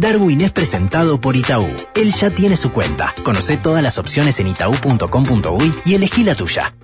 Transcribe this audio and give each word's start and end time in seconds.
Darwin 0.00 0.42
es 0.42 0.52
presentado 0.52 1.20
por 1.20 1.36
Itaú. 1.36 1.66
Él 1.94 2.12
ya 2.12 2.30
tiene 2.30 2.56
su 2.56 2.70
cuenta. 2.70 3.14
Conoce 3.24 3.56
todas 3.56 3.82
las 3.82 3.98
opciones 3.98 4.38
en 4.40 4.48
itaú.com.uy 4.48 5.72
y 5.84 5.94
elegí 5.94 6.22
la 6.22 6.34
tuya. 6.34 6.74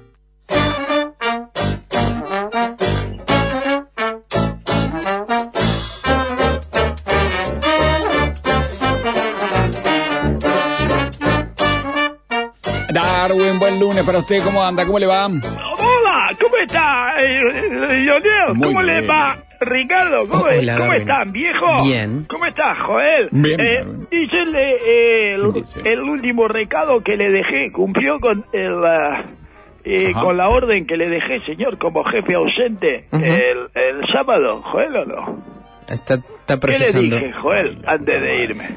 Darwin, 12.92 13.58
buen 13.58 13.78
lunes 13.80 14.04
para 14.04 14.18
usted. 14.18 14.42
¿Cómo 14.44 14.62
anda? 14.62 14.84
¿Cómo 14.84 14.98
le 14.98 15.06
va? 15.06 15.26
Hola, 15.26 16.30
¿cómo 16.40 16.56
está, 16.56 17.14
eh, 17.22 17.40
eh, 17.54 17.94
Lionel? 18.00 18.54
Muy 18.54 18.68
¿Cómo 18.68 18.82
le 18.82 18.98
bien. 19.00 19.10
va? 19.10 19.36
Ricardo, 19.64 20.26
¿cómo, 20.28 20.44
Hola, 20.44 20.72
es- 20.74 20.78
¿cómo 20.78 20.92
están, 20.94 21.32
viejo? 21.32 21.84
Bien. 21.84 22.24
¿Cómo 22.28 22.46
estás, 22.46 22.78
Joel? 22.80 23.28
Bien, 23.32 23.60
Eh, 23.60 23.74
Darwin. 23.78 24.08
dice 24.10 24.38
el, 24.40 24.54
eh, 24.56 25.32
el, 25.34 25.52
¿Qué 25.52 25.60
dice? 25.60 25.80
el 25.84 26.00
último 26.00 26.48
recado 26.48 27.00
que 27.02 27.16
le 27.16 27.30
dejé. 27.30 27.70
¿Cumplió 27.72 28.18
con 28.20 28.44
el... 28.52 28.84
ah, 28.84 29.24
eh, 29.84 30.12
con 30.12 30.36
la 30.36 30.48
orden 30.48 30.86
que 30.86 30.96
le 30.96 31.08
dejé, 31.08 31.40
señor, 31.44 31.76
como 31.78 32.04
jefe 32.04 32.34
ausente 32.34 33.06
el, 33.10 33.68
el 33.74 34.06
sábado, 34.12 34.62
Joel, 34.62 34.96
¿o 34.96 35.04
no? 35.04 35.42
Está, 35.88 36.14
está 36.14 36.22
¿Qué 36.46 36.54
le 36.54 36.58
procesando. 36.78 37.16
dije, 37.16 37.32
Joel, 37.32 37.78
antes 37.86 38.22
de 38.22 38.44
irme? 38.44 38.68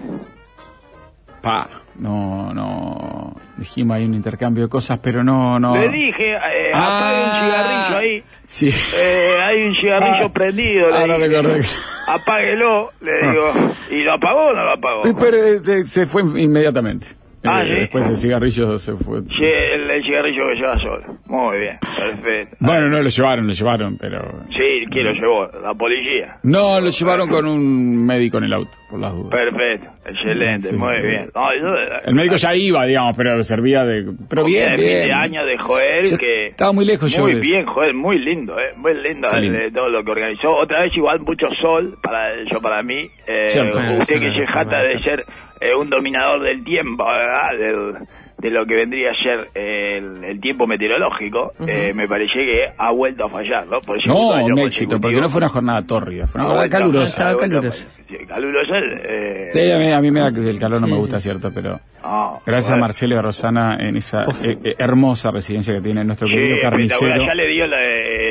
Pa, 1.44 1.68
no, 2.00 2.52
no. 2.54 3.36
Dijimos 3.58 3.96
ahí 3.96 4.06
un 4.06 4.14
intercambio 4.14 4.64
de 4.64 4.70
cosas, 4.70 5.00
pero 5.02 5.24
no, 5.24 5.60
no. 5.60 5.76
Le 5.78 5.88
dije, 5.90 6.34
eh, 6.34 6.72
Ah, 6.74 6.98
apague 6.98 7.24
un 7.24 7.32
cigarrillo 7.32 7.98
ahí. 7.98 8.24
Sí. 8.46 8.70
Eh, 8.98 9.30
hay 9.42 9.64
un 9.64 9.76
cigarrillo 9.76 10.26
Ah, 10.26 10.34
prendido. 10.34 10.90
le 10.90 10.98
ahora 10.98 11.18
recordé. 11.18 11.62
Apáguelo, 12.08 12.92
le 13.02 13.12
digo. 13.32 13.52
¿Y 13.92 14.04
lo 14.04 14.14
apagó 14.14 14.48
o 14.48 14.54
no 14.54 14.64
lo 14.64 14.72
apagó? 14.74 15.02
Pero 15.20 15.38
eh, 15.38 15.60
se, 15.64 15.86
se 15.86 16.06
fue 16.06 16.24
inmediatamente. 16.42 17.08
Ah, 17.48 17.64
Eh, 17.64 17.68
¿sí? 17.68 17.74
Después 17.82 18.10
el 18.10 18.16
cigarrillo 18.18 18.78
se 18.78 18.96
fue. 18.96 19.22
Sí, 19.22 19.44
el, 19.44 19.90
el 19.92 20.04
cigarrillo 20.04 20.44
que 20.50 20.56
lleva 20.56 20.80
solo. 20.80 21.00
Muy 21.28 21.58
bien, 21.60 21.78
perfecto. 21.80 22.58
Bueno, 22.60 22.88
no 22.90 23.02
lo 23.02 23.10
llevaron, 23.10 23.48
lo 23.48 23.54
llevaron, 23.54 23.98
pero. 23.98 24.44
Sí, 24.50 24.86
¿quién 24.92 25.06
lo 25.06 25.12
llevó? 25.14 25.48
La 25.62 25.74
policía. 25.74 26.38
No, 26.44 26.80
lo 26.82 26.90
llevaron 26.90 27.28
con 27.30 27.46
un 27.46 28.06
médico 28.06 28.38
en 28.38 28.44
el 28.46 28.54
auto, 28.54 28.72
por 28.90 29.00
las 29.00 29.14
dudas. 29.14 29.32
Perfecto, 29.32 29.90
excelente, 30.10 30.68
Sí, 30.70 30.76
muy 30.78 30.96
sí. 30.98 31.02
bien. 31.08 31.30
No, 31.36 31.42
yo- 31.54 32.00
El 32.06 32.16
médico 32.16 32.36
ya 32.36 32.56
iba, 32.56 32.86
digamos, 32.86 33.16
pero 33.18 33.42
servía 33.44 33.84
de. 33.86 34.06
Pero 34.30 34.44
bien, 34.44 34.70
fin 34.76 34.86
bien. 34.86 35.08
de 35.08 35.14
año 35.14 35.46
de 35.46 35.58
Joel 35.58 36.06
Yo 36.12 36.18
que... 36.18 36.48
estaba 36.48 36.72
muy 36.74 36.86
lejos 36.86 37.12
yo 37.16 37.24
Muy 37.24 37.34
de- 37.36 37.40
bien, 37.42 37.66
Joel, 37.66 37.94
muy 37.94 38.20
lindo, 38.20 38.58
eh, 38.60 38.70
muy 38.78 38.94
lindo, 38.94 39.28
el- 39.32 39.42
lindo. 39.42 39.58
de 39.60 39.72
todo 39.72 39.90
lo 39.90 40.04
que 40.04 40.12
organizó. 40.12 40.52
Otra 40.56 40.84
vez 40.84 40.92
igual 40.96 41.20
mucho 41.22 41.48
sol 41.62 41.98
para 42.02 42.32
yo 42.52 42.62
para 42.62 42.82
mí. 42.84 43.10
Eh, 43.28 43.50
Cierto. 43.50 43.78
usted 44.00 44.20
que 44.20 44.30
se 44.30 44.46
jata 44.48 44.82
de 44.84 44.98
ser 45.04 45.26
eh, 45.66 45.76
un 45.76 45.90
dominador 45.90 46.42
del 46.44 46.64
tiempo, 46.64 47.06
¿verdad? 47.06 47.58
Del- 47.60 47.96
de 48.38 48.50
lo 48.52 48.66
que 48.66 48.76
vendría 48.76 49.12
a 49.12 49.14
ser 49.14 49.48
el, 49.56 50.22
el 50.24 50.42
tiempo 50.42 50.68
meteorológico, 50.68 51.52
eh, 51.66 51.94
me 51.94 52.06
parece 52.06 52.34
que 52.34 52.66
ha 52.78 52.92
vuelto 52.92 53.26
a 53.26 53.30
fallar, 53.30 53.66
¿no? 53.66 53.80
Por 53.80 54.06
No, 54.06 54.32
un 54.46 54.60
éxito, 54.60 55.00
porque 55.00 55.22
no 55.22 55.30
fue 55.30 55.38
una 55.40 55.48
jornada 55.48 55.82
tórrida, 55.84 56.28
fue 56.28 56.42
una 56.42 56.50
jornada 56.50 56.70
calurosa. 56.70 57.36
calurosa. 57.38 57.86
calurosa, 58.28 58.78
eh, 59.06 59.50
Sí, 59.52 59.72
a 59.72 59.78
mí, 59.80 59.90
a 59.92 60.02
mí 60.02 60.12
me 60.12 60.20
da 60.20 60.32
que 60.34 60.48
el 60.48 60.60
calor 60.60 60.82
no 60.82 60.88
me 60.88 60.96
gusta, 60.98 61.18
cierto, 61.20 61.50
pero 61.54 61.80
no, 62.04 62.42
gracias 62.46 62.74
a. 62.74 62.78
Marcelo 62.78 63.16
y 63.16 63.18
a 63.18 63.22
Rosana 63.22 63.78
en 63.80 63.96
esa 63.98 64.24
eh, 64.44 64.58
eh, 64.64 64.76
hermosa 64.80 65.32
residencia 65.32 65.74
que 65.74 65.82
tiene 65.82 66.04
nuestro 66.04 66.28
Sí, 66.28 66.34
querido 66.34 66.58
carnicero. 66.62 67.26
Ya 67.26 67.34
le 67.34 67.48
dio 67.48 67.66
la, 67.66 67.78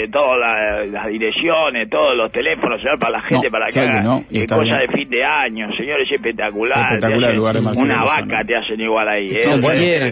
eh, 0.04 0.08
todas 0.10 0.38
la- 0.38 0.84
las 0.86 1.06
direcciones, 1.08 1.88
todos 1.90 2.16
los 2.16 2.30
teléfonos, 2.30 2.80
señor, 2.80 2.98
para 2.98 3.18
la 3.18 3.22
gente, 3.22 3.46
No, 3.46 3.50
para 3.50 3.66
que 3.66 3.80
haga 3.80 4.02
no, 4.02 4.18
eh, 4.18 4.24
bien. 4.30 4.46
de 4.78 4.88
fin 4.92 5.10
de 5.10 5.24
año, 5.24 5.66
señor, 5.76 6.00
es 6.00 6.12
espectacular. 6.12 6.78
Espectacular 6.92 7.30
el 7.30 7.36
lugar 7.36 7.54
de 7.56 7.60
Marcelo 7.62 7.86
Una 7.94 8.04
vaca 8.04 8.44
te 8.46 8.54
hacen 8.56 8.80
igual 8.80 9.08
ahí. 9.08 9.28
¿eh? 9.30 9.40
No, 9.46 9.60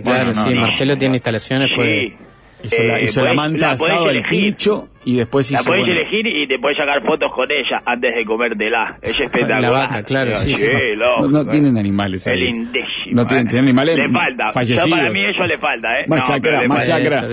claro, 0.02 0.26
no, 0.26 0.34
sí. 0.34 0.54
no. 0.54 0.60
Marcelo 0.62 0.96
tiene 0.96 1.16
instalaciones, 1.16 1.70
Sí. 1.70 1.76
puede... 1.76 2.12
Hizo 2.64 2.80
la, 2.80 2.96
Eh, 3.00 3.02
hizo 3.02 3.22
la 3.24 3.30
podés- 3.32 3.34
manta 3.36 3.70
la 3.72 3.76
podés 3.76 3.92
asada, 3.92 4.04
el 4.10 4.16
elegir. 4.18 4.38
pincho 4.44 4.88
y 5.04 5.16
después 5.16 5.50
hizo. 5.50 5.60
La 5.60 5.66
podés 5.66 5.80
bueno, 5.84 6.00
elegir 6.00 6.26
y 6.28 6.46
te 6.46 6.58
podés 6.60 6.76
sacar 6.78 7.02
fotos 7.04 7.32
con 7.34 7.50
ella 7.50 7.78
antes 7.84 8.14
de 8.14 8.24
comértela. 8.24 8.98
Es 9.02 9.18
espectacular. 9.18 9.60
La 9.62 9.70
vaca, 9.70 10.02
claro, 10.04 10.34
sí, 10.34 10.54
sí. 10.54 10.64
No, 10.96 11.04
lógico. 11.26 11.28
no 11.42 11.48
tienen 11.50 11.76
animales 11.76 12.24
ahí. 12.28 12.40
El. 12.40 12.68
No 13.16 13.26
tienen, 13.26 13.46
¿eh? 13.46 13.50
tienen 13.50 13.64
animales 13.64 13.96
Le 13.96 14.08
falta. 14.12 14.52
fallecidos. 14.52 14.88
Ya 14.88 14.96
para 14.96 15.10
mí 15.10 15.20
eso 15.22 15.42
le 15.44 15.58
falta, 15.58 16.00
¿eh? 16.00 16.04
Más 16.06 16.18
No, 16.20 16.24
chacra, 16.36 16.68
más 16.68 16.86
chacra. 16.86 17.26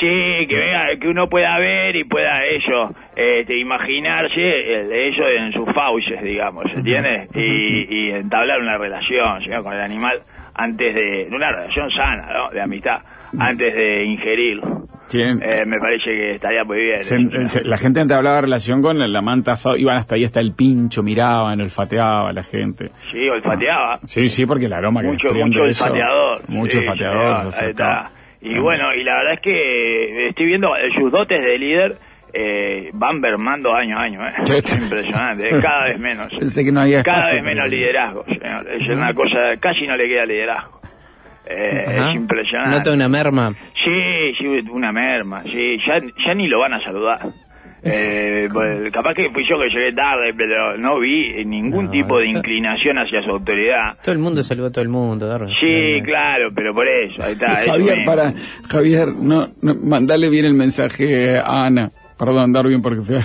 Sí, 0.00 0.46
que 0.48 0.56
venga, 0.56 0.86
que 1.00 1.08
uno 1.08 1.28
pueda 1.28 1.56
ver 1.58 1.94
y 1.96 2.04
pueda 2.04 2.44
ello, 2.44 2.90
este, 3.14 3.56
imaginarse 3.58 4.40
el- 4.80 4.92
ello 4.92 5.28
en 5.28 5.52
sus 5.52 5.66
fauces, 5.72 6.20
digamos, 6.22 6.64
¿entiendes? 6.74 7.28
Y, 7.34 7.86
y 7.88 8.10
entablar 8.10 8.60
una 8.60 8.76
relación, 8.76 9.40
señor, 9.42 9.62
con 9.62 9.72
el 9.72 9.80
animal 9.80 10.18
antes 10.54 10.94
de, 10.94 11.26
de 11.26 11.34
una 11.36 11.50
relación 11.52 11.90
sana, 11.90 12.26
¿no? 12.32 12.50
De 12.50 12.60
amistad, 12.60 12.98
antes 13.38 13.72
de 13.74 14.04
ingerirlo. 14.04 14.84
Eh, 15.12 15.64
me 15.66 15.78
parece 15.78 16.04
que 16.06 16.26
estaría 16.34 16.64
muy 16.64 16.78
bien. 16.78 16.98
se- 16.98 17.44
se- 17.44 17.62
la 17.64 17.76
gente 17.78 18.00
antes 18.00 18.16
hablaba 18.16 18.36
de 18.36 18.42
relación 18.42 18.82
con 18.82 18.98
la, 18.98 19.22
manta 19.22 19.52
asada, 19.52 19.78
iban 19.78 19.96
hasta 19.96 20.16
ahí 20.16 20.24
hasta 20.24 20.40
el 20.40 20.54
pincho, 20.54 21.02
miraban, 21.04 21.60
olfateaba 21.60 22.30
a 22.30 22.32
la 22.32 22.42
gente. 22.42 22.88
Sí, 22.96 23.28
olfateaba. 23.28 24.00
Sí, 24.02 24.28
sí, 24.28 24.44
porque 24.44 24.66
el 24.66 24.72
aroma 24.72 25.02
que 25.02 25.08
mucho, 25.08 25.28
desprende 25.28 25.44
mucho 25.58 25.62
olfateador. 25.62 26.48
Mucho 26.48 26.72
Sí, 26.72 26.78
olfateador. 26.78 27.52
señor, 27.52 28.04
Y 28.44 28.58
bueno, 28.58 28.94
y 28.94 29.02
la 29.02 29.16
verdad 29.16 29.32
es 29.34 29.40
que 29.40 30.28
estoy 30.28 30.46
viendo 30.46 30.76
eh, 30.76 30.88
sus 30.98 31.10
dotes 31.10 31.42
de 31.44 31.58
líder 31.58 31.96
eh, 32.32 32.90
van 32.94 33.20
mermando 33.20 33.72
año 33.74 33.96
a 33.96 34.02
año. 34.02 34.18
¿eh? 34.26 34.32
Es 34.58 34.72
impresionante, 34.82 35.48
eh, 35.48 35.60
cada 35.62 35.86
vez 35.86 35.98
menos. 35.98 36.28
Pensé 36.38 36.64
que 36.64 36.70
no 36.72 36.80
había 36.80 37.02
Cada 37.02 37.18
espacio, 37.18 37.36
vez 37.36 37.44
menos 37.46 37.64
pero- 37.64 37.76
liderazgo, 37.76 38.24
señor. 38.26 38.70
Es 38.72 38.88
una 38.88 39.14
cosa, 39.14 39.38
casi 39.60 39.86
no 39.86 39.96
le 39.96 40.06
queda 40.06 40.26
liderazgo. 40.26 40.80
Eh, 41.46 41.84
es 41.88 42.14
impresionante. 42.16 42.76
Nota 42.78 42.92
una 42.92 43.08
merma. 43.08 43.54
Sí, 43.84 44.32
sí, 44.38 44.46
una 44.70 44.92
merma, 44.92 45.42
sí, 45.44 45.76
ya, 45.86 46.00
ya 46.26 46.34
ni 46.34 46.48
lo 46.48 46.58
van 46.60 46.72
a 46.74 46.80
saludar. 46.80 47.18
Eh, 47.84 48.48
pues, 48.52 48.90
capaz 48.90 49.14
que 49.14 49.30
fui 49.30 49.44
yo 49.48 49.58
que 49.58 49.68
llegué 49.68 49.92
tarde, 49.92 50.32
pero 50.36 50.76
no 50.78 50.98
vi 50.98 51.44
ningún 51.44 51.86
No, 51.86 51.90
tipo 51.90 52.18
de 52.18 52.28
inclinación 52.28 52.98
hacia 52.98 53.22
su 53.22 53.30
autoridad. 53.30 53.96
Todo 54.02 54.12
el 54.12 54.18
mundo 54.18 54.42
saluda 54.42 54.68
a 54.68 54.72
todo 54.72 54.82
el 54.82 54.88
mundo, 54.88 55.26
Darwin. 55.26 55.54
Sí, 55.60 56.00
claro, 56.04 56.48
pero 56.54 56.72
por 56.74 56.88
eso, 56.88 57.22
ahí 57.22 57.32
está. 57.32 57.54
Javier, 57.66 57.98
para, 58.06 58.32
Javier, 58.68 59.08
no, 59.08 59.48
no, 59.60 59.74
mandale 59.74 60.30
bien 60.30 60.46
el 60.46 60.54
mensaje 60.54 61.38
a 61.38 61.66
Ana. 61.66 61.90
Perdón, 62.18 62.52
Darwin, 62.52 62.80
porque 62.80 63.02
fue... 63.02 63.18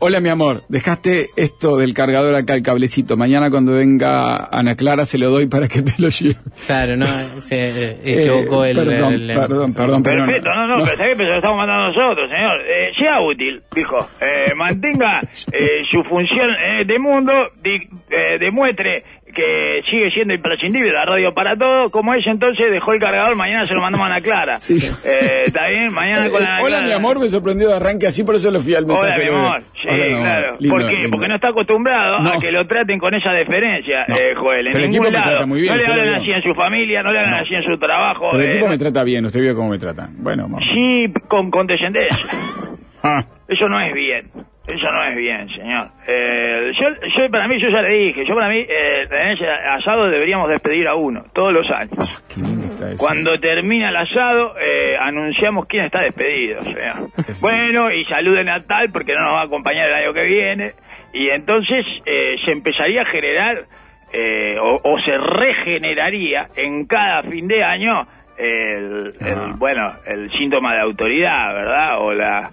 Hola, 0.00 0.20
mi 0.20 0.28
amor, 0.28 0.62
dejaste 0.68 1.26
esto 1.36 1.76
del 1.76 1.92
cargador 1.92 2.32
acá, 2.36 2.54
el 2.54 2.62
cablecito. 2.62 3.16
Mañana 3.16 3.50
cuando 3.50 3.72
venga 3.72 4.44
Ana 4.52 4.76
Clara 4.76 5.04
se 5.04 5.18
lo 5.18 5.28
doy 5.30 5.46
para 5.46 5.66
que 5.66 5.82
te 5.82 5.92
lo 6.00 6.08
lleve. 6.08 6.36
Claro, 6.66 6.96
no, 6.96 7.06
se 7.40 7.90
eh, 7.94 7.98
equivocó 8.04 8.64
Eh, 8.64 8.70
el... 8.70 8.76
Perdón, 8.76 9.12
el- 9.14 9.30
el- 9.30 9.36
perdón, 9.36 9.74
perdón, 9.74 10.02
pero 10.04 10.24
Perfecto, 10.26 10.50
no, 10.54 10.66
no, 10.68 10.84
pero 10.84 10.96
pero 10.98 11.16
se 11.16 11.24
lo 11.24 11.36
estamos 11.36 11.56
mandando 11.56 11.88
nosotros, 11.88 12.30
señor. 12.30 12.60
Eh, 12.60 12.92
sea 12.96 13.20
útil, 13.22 13.60
dijo. 13.74 13.96
Eh, 14.20 14.54
mantenga 14.54 15.20
eh, 15.52 15.82
su 15.90 16.04
función 16.04 16.50
este 16.80 16.98
mundo, 17.00 17.32
di- 17.60 17.88
eh, 18.10 18.38
demuestre 18.38 19.02
que 19.34 19.80
sigue 19.90 20.10
siendo 20.10 20.34
imprescindible 20.34 20.92
la 20.92 21.04
radio 21.04 21.32
para 21.34 21.56
todos. 21.56 21.90
Como 21.92 22.14
ella 22.14 22.30
entonces 22.32 22.70
dejó 22.70 22.92
el 22.92 23.00
cargador, 23.00 23.36
mañana 23.36 23.64
se 23.66 23.74
lo 23.74 23.80
mandamos 23.80 24.06
a 24.08 24.12
Ana 24.12 24.20
Clara. 24.20 24.56
Sí. 24.56 24.78
Eh, 25.04 25.44
¿Está 25.46 25.68
bien? 25.68 25.92
Mañana 25.92 26.28
con 26.30 26.42
Eh, 26.42 26.44
la 26.44 26.62
Hola, 26.62 26.80
mi 26.82 26.92
amor, 26.92 27.20
me 27.20 27.28
sorprendió 27.28 27.68
de 27.68 27.76
arranque 27.76 28.06
así, 28.06 28.24
por 28.24 28.34
eso 28.34 28.50
le 28.50 28.58
fui 28.60 28.74
al 28.74 28.86
mensaje. 28.86 29.12
Hola, 29.14 29.24
mi 29.24 29.38
amor. 29.38 29.60
Sí, 29.60 29.88
Hola, 29.88 30.18
claro. 30.20 30.56
Lindo, 30.58 30.74
¿Por 30.76 30.86
qué? 30.88 30.92
lindo. 30.94 31.10
Porque 31.10 31.28
no 31.28 31.34
está 31.36 31.48
acostumbrado 31.48 32.18
No. 32.18 32.30
a 32.30 32.38
que 32.40 32.52
lo 32.52 32.66
traten 32.66 32.98
con 32.98 33.14
esa 33.14 33.32
deferencia, 33.32 34.04
No. 34.08 34.16
eh, 34.16 34.34
Joel. 34.36 34.66
En 34.66 34.72
Pero 34.72 34.84
el 34.84 34.90
equipo 34.90 35.04
me 35.04 35.10
trata 35.10 35.46
muy 35.46 35.60
bien, 35.60 35.76
no 35.76 35.82
le 35.82 35.86
hablan 36.00 36.14
así 36.20 36.30
en 36.30 36.42
su 36.42 36.54
familia, 36.54 37.02
no 37.02 37.12
le 37.12 37.18
hablan 37.20 37.34
así 37.44 37.54
en 37.54 37.62
su 37.62 37.78
trabajo. 37.78 38.28
Pero 38.32 38.42
el 38.42 38.48
eh, 38.48 38.50
equipo 38.52 38.66
no- 38.66 38.72
me 38.72 38.78
trata 38.78 39.04
bien, 39.04 39.24
usted 39.26 39.40
vio 39.40 39.54
cómo 39.54 39.70
me 39.70 39.78
tratan. 39.78 40.14
Bueno, 40.20 40.44
amor. 40.44 40.60
Sí, 40.62 41.12
con 41.28 41.50
condescendencia. 41.50 42.16
Ah, 43.00 43.24
Eso 43.46 43.68
no 43.68 43.80
es 43.80 43.94
bien. 43.94 44.28
Eso 44.68 44.92
no 44.92 45.02
es 45.02 45.16
bien, 45.16 45.48
señor. 45.48 45.88
Eh, 46.06 46.70
yo, 46.78 46.86
yo, 47.16 47.30
para 47.30 47.48
mí, 47.48 47.58
yo 47.60 47.68
ya 47.70 47.80
le 47.82 47.88
dije, 47.94 48.24
yo 48.26 48.34
para 48.34 48.48
mí, 48.48 48.58
eh, 48.60 49.08
en 49.10 49.28
ese 49.30 49.46
asado 49.48 50.08
deberíamos 50.10 50.48
despedir 50.50 50.86
a 50.88 50.94
uno, 50.94 51.24
todos 51.32 51.52
los 51.52 51.70
años. 51.70 52.22
qué 52.34 52.40
lindo 52.42 52.66
está 52.66 52.90
eso. 52.90 52.98
Cuando 53.04 53.38
termina 53.40 53.88
el 53.88 53.96
asado, 53.96 54.54
eh, 54.58 54.94
anunciamos 55.00 55.66
quién 55.66 55.84
está 55.84 56.02
despedido, 56.02 56.60
señor. 56.60 57.08
Sí. 57.32 57.40
Bueno, 57.42 57.90
y 57.90 58.04
saluden 58.04 58.48
a 58.48 58.62
tal 58.64 58.90
porque 58.92 59.14
no 59.14 59.20
nos 59.20 59.34
va 59.34 59.40
a 59.40 59.44
acompañar 59.44 59.88
el 59.88 59.94
año 59.94 60.12
que 60.12 60.22
viene. 60.24 60.72
Y 61.12 61.30
entonces 61.30 61.82
eh, 62.04 62.34
se 62.44 62.52
empezaría 62.52 63.00
a 63.02 63.04
generar, 63.06 63.64
eh, 64.12 64.56
o, 64.60 64.74
o 64.84 64.98
se 65.00 65.16
regeneraría 65.16 66.46
en 66.56 66.86
cada 66.86 67.22
fin 67.22 67.48
de 67.48 67.62
año 67.64 68.06
el, 68.36 69.12
el, 69.20 69.34
Ah. 69.38 69.54
bueno, 69.56 69.92
el 70.06 70.30
síntoma 70.32 70.74
de 70.74 70.80
autoridad, 70.82 71.54
¿verdad? 71.54 72.00
O 72.00 72.12
la 72.14 72.50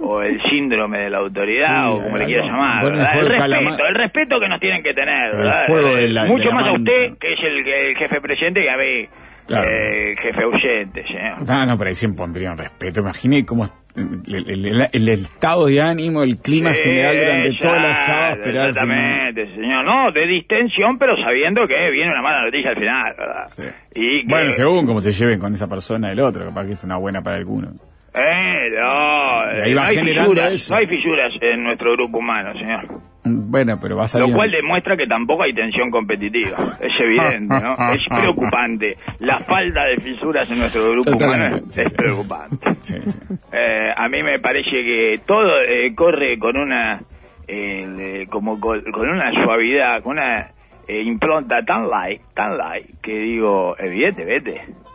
o 0.00 0.22
el 0.22 0.40
síndrome 0.50 0.98
de 1.00 1.10
la 1.10 1.18
autoridad, 1.18 1.86
Sí, 1.86 1.92
o 1.98 2.02
como 2.02 2.16
le 2.18 2.24
quieras 2.26 2.46
algo. 2.46 2.56
llamar, 2.56 2.82
Bueno, 2.82 2.98
el 2.98 3.28
respeto, 3.28 3.86
el 3.86 3.94
respeto 3.94 4.40
que 4.40 4.48
nos 4.48 4.60
tienen 4.60 4.82
que 4.82 4.94
tener, 4.94 5.34
Eh, 5.34 6.08
la- 6.08 6.24
Mucho 6.26 6.50
más 6.52 6.68
a 6.68 6.72
usted, 6.72 7.16
que 7.20 7.32
es 7.32 7.40
el, 7.42 7.66
el 7.66 7.96
jefe 7.96 8.20
presidente, 8.20 8.60
que 8.62 8.70
a 8.70 8.76
mí, 8.76 9.06
Claro. 9.46 9.68
eh, 9.70 10.14
jefe 10.22 10.42
ausente, 10.42 11.06
señor. 11.06 11.46
No, 11.46 11.66
no, 11.66 11.76
pero 11.76 11.88
ahí 11.90 11.94
siempre 11.94 12.16
pondrían 12.24 12.56
respeto. 12.56 13.00
Imagine 13.00 13.44
cómo 13.44 13.66
el, 13.94 15.08
estado 15.10 15.66
de 15.66 15.80
ánimo, 15.82 16.22
el 16.22 16.36
clima 16.38 16.72
Sí, 16.72 16.82
general 16.82 17.16
durante 17.18 17.50
toda 17.58 17.76
la 17.78 17.88
exacto, 17.88 18.06
sábado 18.12 18.32
esperar 18.36 18.66
al 18.66 18.72
final. 18.72 18.98
Exactamente, 19.28 19.54
señor. 19.54 19.84
No, 19.84 20.12
de 20.12 20.26
distensión, 20.26 20.98
pero 20.98 21.14
sabiendo 21.22 21.66
que 21.68 21.90
viene 21.90 22.10
una 22.10 22.22
mala 22.22 22.42
noticia 22.44 22.70
al 22.70 22.76
final, 22.78 23.14
¿verdad? 23.18 23.44
Sí. 23.48 23.62
Y 23.94 24.20
que- 24.22 24.26
Bueno, 24.28 24.50
según 24.50 24.86
cómo 24.86 25.00
se 25.00 25.12
lleven 25.12 25.38
con 25.38 25.52
esa 25.52 25.68
persona 25.68 26.08
del 26.08 26.20
otro, 26.20 26.42
capaz 26.44 26.64
que 26.64 26.72
es 26.72 26.82
una 26.82 26.96
buena 26.96 27.20
para 27.22 27.36
alguno. 27.36 27.68
Eh, 28.14 28.70
no, 28.70 29.58
Y 29.58 29.60
ahí 29.60 29.74
va 29.74 29.82
no 29.82 29.88
hay 29.88 29.96
fisuras, 29.98 30.52
eso. 30.52 30.74
no 30.74 30.78
hay 30.80 30.86
fisuras 30.86 31.32
en 31.40 31.62
nuestro 31.64 31.92
grupo 31.94 32.18
humano, 32.18 32.52
señor. 32.54 33.00
Bueno, 33.24 33.78
pero 33.80 33.96
va 33.96 34.04
a 34.04 34.18
Lo 34.18 34.28
cual 34.30 34.50
demuestra 34.50 34.96
que 34.96 35.06
tampoco 35.06 35.42
hay 35.42 35.52
tensión 35.52 35.90
competitiva. 35.90 36.56
Es 36.80 36.92
evidente, 37.00 37.54
¿no? 37.60 37.72
Es 37.92 38.06
preocupante. 38.08 38.96
La 39.18 39.40
falta 39.40 39.84
de 39.86 39.96
fisuras 39.96 40.48
en 40.50 40.58
nuestro 40.58 40.90
grupo 40.90 41.10
Totalmente, 41.10 41.54
humano 41.54 41.66
es, 41.66 41.74
sí. 41.74 41.80
es 41.82 41.92
preocupante. 41.92 42.56
Sí, 42.80 42.96
sí. 43.04 43.18
Eh, 43.52 43.88
a 43.96 44.08
mí 44.08 44.22
me 44.22 44.38
parece 44.40 44.70
que 44.70 45.20
todo 45.26 45.60
eh, 45.62 45.94
corre 45.94 46.38
con 46.38 46.56
una 46.58 47.00
eh, 47.48 48.26
como 48.30 48.60
con, 48.60 48.82
con 48.92 49.08
una 49.08 49.30
suavidad, 49.30 50.02
con 50.02 50.18
una 50.18 50.50
eh, 50.86 51.02
impronta 51.02 51.62
tan 51.64 51.88
light, 51.88 52.20
tan 52.34 52.58
light, 52.58 53.00
que 53.00 53.18
digo, 53.18 53.74
evidentemente, 53.78 54.60
Acá 54.60 54.93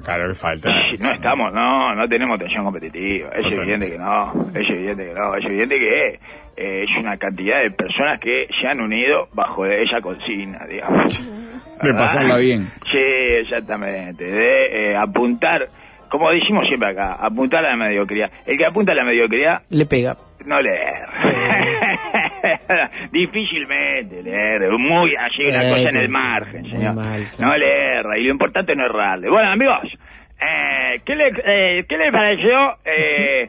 lo 0.00 0.28
que 0.28 0.34
falta. 0.34 0.70
no 1.00 1.10
estamos, 1.10 1.52
no, 1.52 1.94
no 1.94 2.08
tenemos 2.08 2.38
tensión 2.38 2.64
competitiva. 2.64 3.28
Es 3.34 3.42
Totalmente. 3.44 3.86
evidente 3.86 3.90
que 3.92 3.98
no, 3.98 4.60
es 4.60 4.70
evidente 4.70 5.04
que 5.06 5.14
no, 5.14 5.34
es 5.36 5.44
evidente 5.44 5.76
que 5.78 6.20
eh, 6.56 6.84
es 6.84 7.00
una 7.00 7.16
cantidad 7.16 7.60
de 7.62 7.70
personas 7.70 8.20
que 8.20 8.46
se 8.60 8.68
han 8.68 8.80
unido 8.80 9.28
bajo 9.32 9.64
esa 9.66 9.98
consigna, 10.00 10.64
digamos. 10.68 11.26
De 11.82 11.92
pasarla 11.94 12.36
bien. 12.38 12.72
Sí, 12.90 12.98
exactamente. 12.98 14.24
De 14.24 14.92
eh, 14.92 14.96
apuntar, 14.96 15.64
como 16.08 16.30
decimos 16.30 16.66
siempre 16.68 16.90
acá, 16.90 17.14
apuntar 17.20 17.64
a 17.64 17.70
la 17.70 17.76
mediocridad. 17.76 18.30
El 18.46 18.56
que 18.56 18.66
apunta 18.66 18.92
a 18.92 18.94
la 18.94 19.04
mediocridad 19.04 19.62
Le 19.70 19.84
pega. 19.86 20.14
no 20.46 20.60
leer. 20.60 21.08
Difícilmente 23.12 24.22
leer. 24.22 24.70
Muy 24.78 25.14
allí 25.16 25.48
una 25.48 25.64
Eh, 25.64 25.68
cosa 25.70 25.88
en 25.90 25.96
el 25.96 26.08
margen, 26.08 26.64
señor. 26.64 26.94
mal, 26.94 27.26
No 27.38 27.56
leer. 27.56 28.04
Y 28.16 28.24
lo 28.24 28.30
importante 28.32 28.72
es 28.72 28.78
no 28.78 28.84
errarle. 28.84 29.28
Bueno, 29.30 29.50
amigos, 29.50 29.80
eh, 30.40 31.00
¿qué, 31.04 31.14
le, 31.16 31.28
eh, 31.28 31.84
¿qué 31.88 31.96
le 31.96 32.10
pareció 32.12 32.68
eh, 32.84 33.48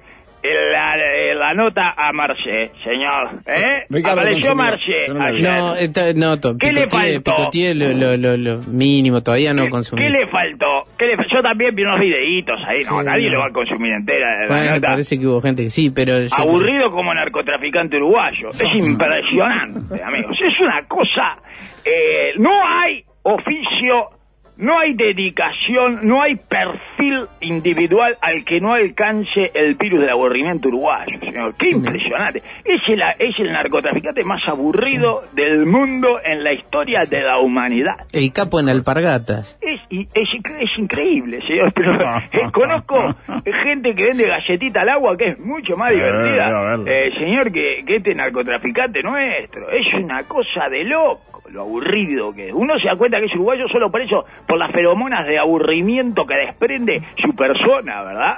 la, 0.71 0.95
la 1.36 1.53
nota 1.53 1.94
a 1.97 2.12
Marché, 2.13 2.71
señor? 2.83 3.30
¿Eh? 3.45 3.86
Ricardo 3.89 4.21
Apareció. 4.21 4.56
Marché 4.56 5.07
no 5.09 5.75
esta- 5.75 6.13
no, 6.13 6.39
to- 6.39 6.57
¿Qué 6.57 6.71
le 6.74 6.83
picoteé, 6.88 7.13
faltó? 7.21 7.31
picoteé 7.36 7.75
lo, 7.75 7.88
lo, 7.94 8.18
lo, 8.18 8.38
lo 8.38 8.57
mínimo, 8.68 9.21
todavía 9.21 9.53
no 9.53 9.63
¿Qué- 9.63 9.69
consumí. 9.69 10.01
¿Qué 10.01 10.09
le 10.09 10.27
faltó? 10.27 10.83
¿Qué 10.97 11.06
le 11.07 11.18
Yo 11.33 11.42
también 11.42 11.75
vi 11.75 11.83
unos 11.83 12.00
videitos 12.00 12.59
ahí. 12.68 12.80
No, 12.89 13.00
Sí, 13.00 13.06
nadie 13.06 13.27
no. 13.27 13.33
lo 13.33 13.39
va 13.39 13.45
a 13.47 13.51
consumir 13.51 13.94
entera. 13.94 14.42
la 14.42 14.47
Bueno, 14.47 14.75
nota. 14.75 14.88
parece 14.89 15.19
que 15.19 15.27
hubo 15.27 15.42
gente 15.42 15.63
que 15.63 15.69
sí, 15.69 15.89
pero... 15.92 16.19
yo- 16.19 16.36
aburrido 16.38 16.91
como 16.91 17.13
narcotraficante 17.13 17.98
uruguayo. 17.98 18.50
Es 18.50 18.62
impresionante, 18.75 20.03
amigos. 20.03 20.38
Es 20.41 20.59
una 20.62 20.83
cosa... 20.88 21.38
eh, 21.83 22.33
no 22.38 22.51
hay 22.68 23.03
oficio, 23.24 24.09
no 24.57 24.80
hay 24.80 24.94
dedicación, 24.94 26.00
no 26.04 26.22
hay 26.22 26.36
perfil 26.36 27.25
individual 27.42 28.18
al 28.22 28.44
que 28.46 28.60
no 28.60 28.74
alcance 28.74 29.52
el 29.54 29.75
virus 29.75 30.02
del 30.02 30.10
aburrimiento 30.10 30.69
uruguayo, 30.69 31.19
señor. 31.19 31.56
Qué 31.57 31.69
impresionante. 31.69 32.42
Es 32.63 32.81
el, 32.88 33.02
es 33.19 33.40
el 33.40 33.52
narcotraficante 33.52 34.24
más 34.24 34.48
aburrido 34.48 35.22
del 35.34 35.66
mundo 35.66 36.19
en 36.24 36.44
la 36.44 36.54
historia 36.54 37.06
de 37.06 37.22
la 37.22 37.40
humanidad. 37.40 37.96
El 38.13 38.31
capo 38.31 38.60
en 38.60 38.69
alpargatas. 38.69 39.57
Es, 39.62 39.81
es, 39.90 40.07
es 40.13 40.69
increíble, 40.78 41.42
señor, 41.42 41.74
pero 41.74 41.94
eh, 42.31 42.51
conozco 42.54 43.16
gente 43.63 43.94
que 43.96 44.04
vende 44.06 44.28
galletita 44.28 44.81
al 44.81 44.90
agua 44.90 45.18
que 45.18 45.30
es 45.30 45.40
mucho 45.40 45.75
más 45.75 45.92
Eh, 45.92 45.96
divertida, 45.96 46.75
eh, 46.86 47.12
señor, 47.18 47.51
que, 47.51 47.84
que 47.86 47.98
este 47.98 48.16
narcotraficante 48.16 49.01
nuestro. 49.01 49.69
Es 49.69 49.88
una 49.94 50.24
cosa 50.24 50.69
de 50.69 50.84
loco, 50.84 51.44
lo 51.50 51.62
aburrido 51.62 52.33
que 52.33 52.47
es. 52.47 52.53
Uno 52.53 52.77
se 52.80 52.88
da 52.88 52.95
cuenta 52.95 53.19
que 53.19 53.25
es 53.25 53.33
uruguayo 53.36 53.68
solo 53.68 53.89
por 53.89 54.01
eso, 54.01 54.25
por 54.47 54.57
las 54.57 54.71
feromonas 54.71 55.27
de 55.27 55.38
aburrimiento 55.38 56.25
que 56.25 56.38
desprende 56.38 57.01
su 57.21 57.36
persona, 57.36 58.03
¿verdad? 58.03 58.38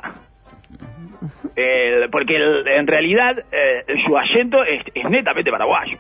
Porque 2.12 2.36
en 2.36 2.88
realidad 2.88 3.40
eh, 3.52 3.86
su 4.06 4.18
acento 4.18 4.64
es, 4.64 4.84
es 4.94 5.10
netamente 5.10 5.52
paraguayo. 5.52 5.98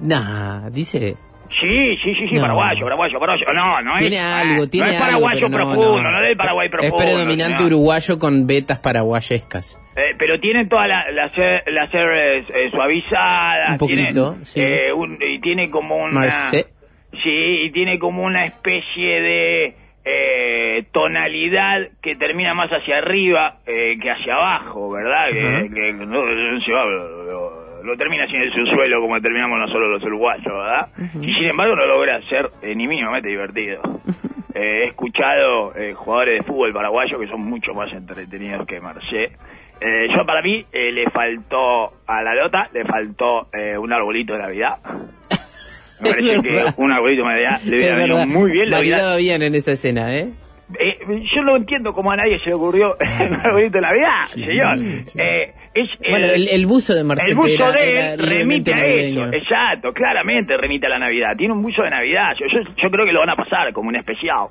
Nah, 0.00 0.68
dice... 0.70 1.16
Sí, 1.58 1.96
sí, 2.04 2.14
sí, 2.14 2.28
sí, 2.28 2.34
No. 2.36 2.42
paraguayo, 2.42 2.80
paraguayo, 2.84 3.18
paraguayo. 3.18 3.46
No, 3.52 3.82
no 3.82 3.98
Tiene 3.98 4.16
es. 4.16 4.22
algo, 4.22 4.68
tiene 4.68 4.86
no 4.86 4.92
es 4.92 5.00
algo, 5.00 5.20
paraguayo 5.20 5.46
pero 5.50 5.50
no, 5.50 5.56
profundo, 5.74 6.02
no. 6.02 6.10
no, 6.12 6.24
es 6.24 6.36
Paraguay 6.36 6.68
profundo. 6.68 6.96
Es 6.96 7.02
predominante 7.02 7.64
uruguayo 7.64 8.18
con 8.18 8.46
vetas 8.46 8.78
paraguayescas. 8.78 9.78
Eh, 9.96 10.14
pero 10.16 10.38
tienen 10.38 10.68
todas 10.68 10.86
las 10.88 11.36
R- 11.36 11.64
las 11.72 11.92
R, 11.92 12.38
eh, 12.38 12.70
suavizadas. 12.70 13.70
Un 13.72 13.78
poquito, 13.78 14.36
sí. 14.42 14.60
eh, 14.60 14.92
un- 14.92 15.18
y 15.20 15.40
tiene 15.40 15.68
como 15.68 15.96
una. 15.96 16.30
Sí, 16.30 16.64
y 17.24 17.70
tiene 17.72 17.98
como 17.98 18.22
una 18.22 18.44
especie 18.44 19.20
de 19.20 19.74
eh, 20.04 20.84
tonalidad 20.92 21.88
que 22.00 22.14
termina 22.14 22.54
más 22.54 22.70
hacia 22.70 22.98
arriba 22.98 23.58
eh, 23.66 23.98
que 24.00 24.10
hacia 24.10 24.34
abajo, 24.34 24.90
¿verdad? 24.90 25.26
Que, 25.74 25.92
no 25.92 26.60
se 26.60 26.72
va, 26.72 26.84
lo, 26.84 27.24
lo- 27.24 27.69
lo 27.84 27.96
termina 27.96 28.24
en 28.24 28.42
el 28.42 28.52
subsuelo 28.52 29.00
como 29.00 29.20
terminamos 29.20 29.58
nosotros 29.58 29.88
los 29.90 30.02
uruguayos, 30.04 30.44
¿verdad? 30.46 30.88
Y 31.20 31.32
sin 31.34 31.44
embargo 31.50 31.76
no 31.76 31.86
logra 31.86 32.20
ser 32.28 32.48
eh, 32.62 32.74
ni 32.74 32.86
mínimamente 32.86 33.28
divertido. 33.28 33.80
Eh, 34.52 34.80
he 34.82 34.84
escuchado 34.88 35.72
eh, 35.76 35.94
jugadores 35.94 36.38
de 36.40 36.42
fútbol 36.42 36.72
paraguayos 36.72 37.20
que 37.20 37.28
son 37.28 37.44
mucho 37.48 37.72
más 37.72 37.90
entretenidos 37.92 38.66
que 38.66 38.80
Marché. 38.80 39.26
Eh, 39.80 40.08
yo 40.12 40.26
para 40.26 40.42
mí 40.42 40.66
eh, 40.72 40.90
le 40.90 41.08
faltó 41.08 41.86
a 42.04 42.20
la 42.20 42.34
lota, 42.34 42.68
le 42.74 42.84
faltó 42.84 43.48
un 43.78 43.92
arbolito 43.92 44.32
de 44.34 44.40
Navidad. 44.40 44.78
Me 46.00 46.10
parece 46.10 46.42
que 46.42 46.64
un 46.78 46.90
arbolito 46.92 47.22
de 47.22 47.28
Navidad 47.28 47.60
le 47.64 47.76
hubiera 47.76 47.96
venido 47.96 48.26
muy 48.26 48.50
bien. 48.50 48.70
Le 48.70 48.80
hubiera- 48.80 49.16
bien 49.16 49.40
en 49.42 49.54
esa 49.54 49.70
escena, 49.72 50.12
¿eh? 50.16 50.28
eh, 50.78 50.98
yo 51.08 51.42
no 51.42 51.56
entiendo 51.56 51.92
cómo 51.92 52.10
a 52.10 52.16
nadie 52.16 52.40
se 52.40 52.50
le 52.50 52.54
ocurrió 52.54 52.96
un 53.30 53.34
arbolito 53.36 53.78
de 53.78 53.80
Navidad, 53.82 54.22
señor. 54.26 54.78
Eh, 55.16 55.54
es, 55.74 55.88
Bueno, 56.10 56.26
el, 56.26 56.48
el 56.48 56.66
buzo 56.66 56.94
de 56.94 57.04
Marcelo 57.04 57.30
el 57.30 57.36
buzo 57.36 57.72
de 57.72 57.90
era 57.90 58.14
él 58.14 58.20
levemente 58.20 58.72
remite 58.72 58.74
a 58.74 58.84
eso, 58.86 59.32
exacto, 59.32 59.88
claramente 59.92 60.56
remite 60.56 60.86
a 60.86 60.90
la 60.90 60.98
Navidad. 60.98 61.36
Tiene 61.36 61.54
un 61.54 61.62
buzo 61.62 61.82
de 61.82 61.90
Navidad, 61.90 62.32
yo, 62.38 62.46
yo, 62.52 62.60
yo 62.76 62.90
creo 62.90 63.04
que 63.06 63.12
lo 63.12 63.20
van 63.20 63.30
a 63.30 63.36
pasar 63.36 63.72
como 63.72 63.88
un 63.88 63.96
especial. 63.96 64.48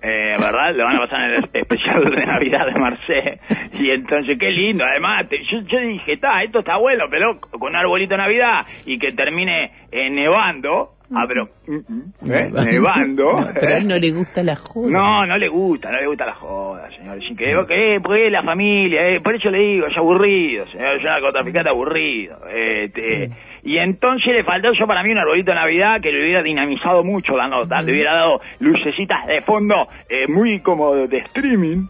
Eh, 0.00 0.36
¿Verdad? 0.38 0.74
Lo 0.76 0.84
van 0.84 0.94
a 0.94 1.00
pasar 1.00 1.20
en 1.24 1.30
el 1.38 1.44
especial 1.52 2.04
de 2.04 2.24
Navidad 2.24 2.66
de 2.66 2.78
Marcé. 2.78 3.40
Y 3.80 3.90
entonces, 3.90 4.38
qué 4.38 4.48
lindo. 4.52 4.84
Además, 4.84 5.28
te- 5.28 5.42
yo, 5.42 5.58
yo 5.66 5.80
dije, 5.80 6.12
está, 6.12 6.40
esto 6.44 6.60
está 6.60 6.76
bueno, 6.76 7.06
pero 7.10 7.32
con 7.50 7.70
un 7.70 7.74
arbolito 7.76 8.10
de 8.14 8.18
Navidad 8.18 8.64
y 8.86 8.96
que 8.96 9.08
termine 9.08 9.72
eh, 9.90 10.08
nevando. 10.10 10.90
Ah, 11.14 11.24
pero, 11.26 11.48
mm, 11.66 11.76
mm, 11.76 12.32
¿eh? 12.32 12.50
nevando. 12.70 13.32
No, 13.32 13.48
pero 13.54 13.74
a 13.74 13.78
él 13.78 13.88
no 13.88 13.96
le 13.96 14.10
gusta 14.10 14.42
la 14.42 14.56
joda. 14.56 14.90
No, 14.90 15.26
no 15.26 15.38
le 15.38 15.48
gusta, 15.48 15.90
no 15.90 15.98
le 16.00 16.06
gusta 16.06 16.26
la 16.26 16.34
joda, 16.34 16.90
señor. 16.90 17.22
Increíble 17.22 17.64
que, 17.66 17.94
eh, 17.96 18.00
pues 18.02 18.30
la 18.30 18.42
familia, 18.42 19.08
eh, 19.08 19.20
por 19.20 19.34
eso 19.34 19.48
le 19.48 19.58
digo, 19.58 19.86
es 19.86 19.96
aburrido, 19.96 20.66
señor, 20.70 20.96
es 20.96 21.04
narcotraficante 21.04 21.70
aburrido. 21.70 22.38
Este, 22.54 23.30
Y 23.62 23.78
entonces 23.78 24.32
le 24.32 24.44
faltó 24.44 24.68
yo 24.78 24.86
para 24.86 25.02
mí 25.02 25.10
un 25.12 25.18
arbolito 25.18 25.50
de 25.50 25.56
Navidad 25.56 26.00
que 26.00 26.12
le 26.12 26.22
hubiera 26.22 26.42
dinamizado 26.42 27.02
mucho 27.02 27.36
la 27.36 27.46
nota, 27.46 27.80
le 27.80 27.92
hubiera 27.92 28.14
dado 28.14 28.40
lucecitas 28.60 29.26
de 29.26 29.40
fondo 29.40 29.88
eh, 30.08 30.26
muy 30.28 30.60
como 30.60 30.94
de 30.94 31.18
streaming, 31.18 31.86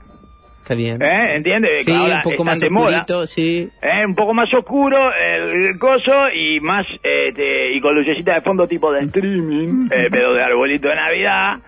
Está 0.68 0.74
bien. 0.74 1.00
¿eh? 1.00 1.36
¿Entiendes? 1.36 1.86
Sí, 1.86 1.92
Que 1.92 1.96
ahora 1.96 2.16
un 2.16 2.30
poco 2.30 2.44
más 2.44 2.62
oscurito, 2.62 3.26
sí. 3.26 3.70
Eh, 3.80 4.04
un 4.06 4.14
poco 4.14 4.34
más 4.34 4.52
oscuro 4.52 4.98
el 5.14 5.78
coso 5.78 6.28
y 6.34 6.60
más 6.60 6.86
este, 7.02 7.70
y 7.74 7.80
con 7.80 7.94
lucecita 7.94 8.34
de 8.34 8.42
fondo 8.42 8.68
tipo 8.68 8.92
de 8.92 9.04
streaming, 9.06 9.88
eh, 9.90 10.08
pero 10.10 10.34
de 10.34 10.42
arbolito 10.44 10.88
de 10.90 10.94
Navidad. 10.94 11.58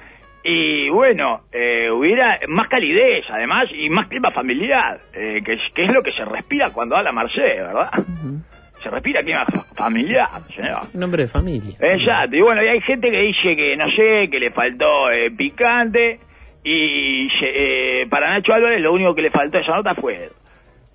Y 0.45 0.91
bueno, 0.91 1.43
eh, 1.51 1.89
hubiera 1.95 2.39
más 2.49 2.69
calidez 2.69 3.25
además 3.31 3.69
y 3.75 3.89
más 3.89 4.07
clima 4.09 4.31
familiar, 4.33 5.01
eh, 5.15 5.37
que, 5.45 5.55
es, 5.55 5.61
que 5.75 5.85
es 5.85 5.91
lo 5.93 6.03
que 6.03 6.13
se 6.13 6.25
respira 6.27 6.69
cuando 6.71 6.95
habla 6.97 7.11
Marcé, 7.13 7.41
¿verdad? 7.43 7.91
Se 8.83 8.91
respira 8.91 9.21
clima 9.21 9.45
fa- 9.47 9.65
familiar, 9.75 10.29
señor. 10.55 10.95
Nombre 10.95 11.23
de 11.23 11.29
familia. 11.29 11.75
Exacto, 11.81 12.37
y 12.37 12.41
bueno, 12.43 12.63
y 12.63 12.69
hay 12.69 12.81
gente 12.83 13.11
que 13.11 13.19
dice 13.19 13.57
que, 13.57 13.77
no 13.79 13.91
sé, 13.91 14.29
que 14.31 14.39
le 14.41 14.51
faltó 14.51 15.11
eh, 15.11 15.31
picante, 15.31 16.21
y 16.65 17.29
eh, 17.43 18.07
para 18.11 18.31
Nacho 18.31 18.53
Álvarez 18.53 18.81
lo 18.83 18.93
único 18.93 19.15
que 19.15 19.23
le 19.23 19.31
faltó 19.31 19.59
a 19.59 19.61
esa 19.61 19.75
nota 19.77 19.95
fue 19.95 20.25
él. 20.25 20.31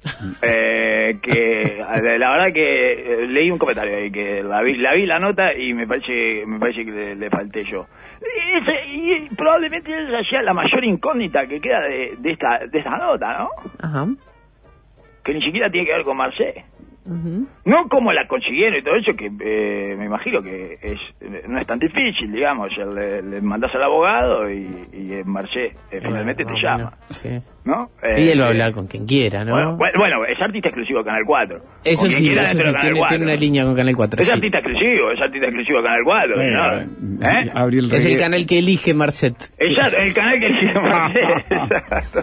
Eh, 0.42 1.18
que 1.22 1.78
la 1.80 2.32
verdad 2.32 2.54
que 2.54 2.92
eh, 3.24 3.28
leí 3.28 3.50
un 3.50 3.58
comentario 3.58 3.96
ahí 3.98 4.12
que 4.12 4.44
la 4.44 4.62
vi, 4.62 4.76
la 4.78 4.94
vi 4.94 5.06
la 5.08 5.18
nota 5.20 5.52
y 5.58 5.74
me 5.74 5.88
parece 5.88 6.46
me 6.46 6.60
parece 6.60 6.86
que 6.86 6.92
le, 6.92 7.16
le 7.16 7.30
falté 7.30 7.64
yo 7.64 7.86
y, 8.22 8.58
ese- 8.58 8.86
y 9.26 9.30
probablemente 9.36 9.92
esa 9.96 10.24
sea 10.30 10.42
la 10.44 10.54
mayor 10.54 10.84
incógnita 10.84 11.46
que 11.48 11.60
queda 11.60 11.80
de, 11.88 12.14
de 12.20 12.32
esta 12.32 12.60
de 12.72 12.78
esta 12.80 12.98
nota 12.98 13.38
no 13.40 13.50
Ajá. 13.82 14.08
que 15.24 15.34
ni 15.34 15.42
siquiera 15.42 15.70
tiene 15.72 15.88
que 15.88 15.94
ver 15.94 16.04
con 16.04 16.18
No 17.66 17.88
como 17.90 18.12
la 18.14 18.28
consiguieron 18.28 18.78
y 18.78 18.82
todo 18.82 18.96
eso, 18.96 19.12
que 19.14 19.28
eh, 19.28 19.96
me 19.96 20.06
imagino 20.06 20.42
que 20.42 20.78
es 20.82 21.00
no 21.48 21.60
es 21.60 21.68
tan 21.68 21.78
difícil, 21.80 22.32
digamos. 22.32 22.70
Le, 22.78 23.22
le 23.22 23.42
mandas 23.42 23.74
al 23.76 23.84
abogado 23.84 24.50
y, 24.50 24.68
y 24.94 25.22
Marché 25.26 25.66
eh, 25.92 26.00
finalmente 26.02 26.44
te 26.44 26.52
Bueno, 26.52 26.60
llama. 26.62 26.94
Sí. 27.10 27.30
¿No? 27.64 27.90
Y 28.18 28.30
él 28.30 28.40
va 28.42 28.46
a 28.46 28.48
Eh, 28.48 28.52
hablar 28.52 28.74
con 28.74 28.86
quien 28.88 29.06
quiera, 29.06 29.44
¿no? 29.44 29.52
Bueno, 29.54 29.76
bueno, 29.78 30.00
bueno, 30.00 30.26
es 30.26 30.40
artista 30.40 30.70
exclusivo 30.70 31.00
de 31.00 31.06
Canal 31.06 31.24
4. 31.26 31.60
eso 31.84 32.06
sí, 32.08 32.16
quiera 32.28 32.44
eso 32.44 32.52
sí, 32.52 32.58
tiene, 32.80 33.00
4. 33.00 33.08
tiene 33.18 33.24
una 33.32 33.36
línea 33.36 33.64
con 33.66 33.76
Canal 33.76 33.96
4. 33.96 34.20
Es 34.22 34.28
sí. 34.28 34.32
artista 34.34 34.58
exclusivo, 34.60 35.12
es 35.12 35.22
artista 35.22 35.46
exclusivo 35.48 35.78
de 35.80 35.84
Canal 35.84 36.02
4. 36.04 36.36
Bueno, 36.36 36.70
señor. 36.70 37.46
¿Eh? 37.46 37.52
Abril 37.56 37.90
Es 37.94 38.06
el 38.06 38.20
canal 38.20 38.46
que 38.46 38.60
elige 38.60 38.94
Marcet. 38.94 39.36
Exacto, 39.58 39.98
el 39.98 40.14
canal 40.14 40.40
que 40.40 40.48
sigue 40.60 40.74
Marché. 40.80 41.20
Exacto. 41.50 42.20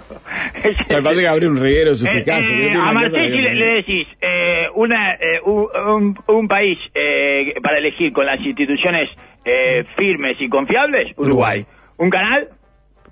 Es 0.62 0.78
Lo 0.88 0.96
que 0.96 1.02
pasa 1.02 1.10
es 1.12 1.18
que 1.18 1.28
abre 1.28 1.48
un 1.48 1.56
reguero 1.60 1.94
su 1.96 2.06
Eh, 2.06 2.10
eh, 2.26 2.70
no 2.72 2.84
a 2.88 2.92
si 3.10 3.16
le, 3.40 3.54
le 3.54 3.66
decís 3.76 4.06
eh, 4.20 4.51
una, 4.74 5.14
eh, 5.14 5.40
un, 5.44 5.66
un- 5.86 6.18
un 6.26 6.48
país 6.48 6.78
eh, 6.94 7.54
para 7.62 7.78
elegir 7.78 8.12
con 8.12 8.26
las 8.26 8.40
instituciones 8.40 9.08
eh, 9.44 9.84
firmes 9.96 10.36
y 10.40 10.48
confiables, 10.48 11.12
Uruguay. 11.16 11.64
Un 11.98 12.10
canal, 12.10 12.48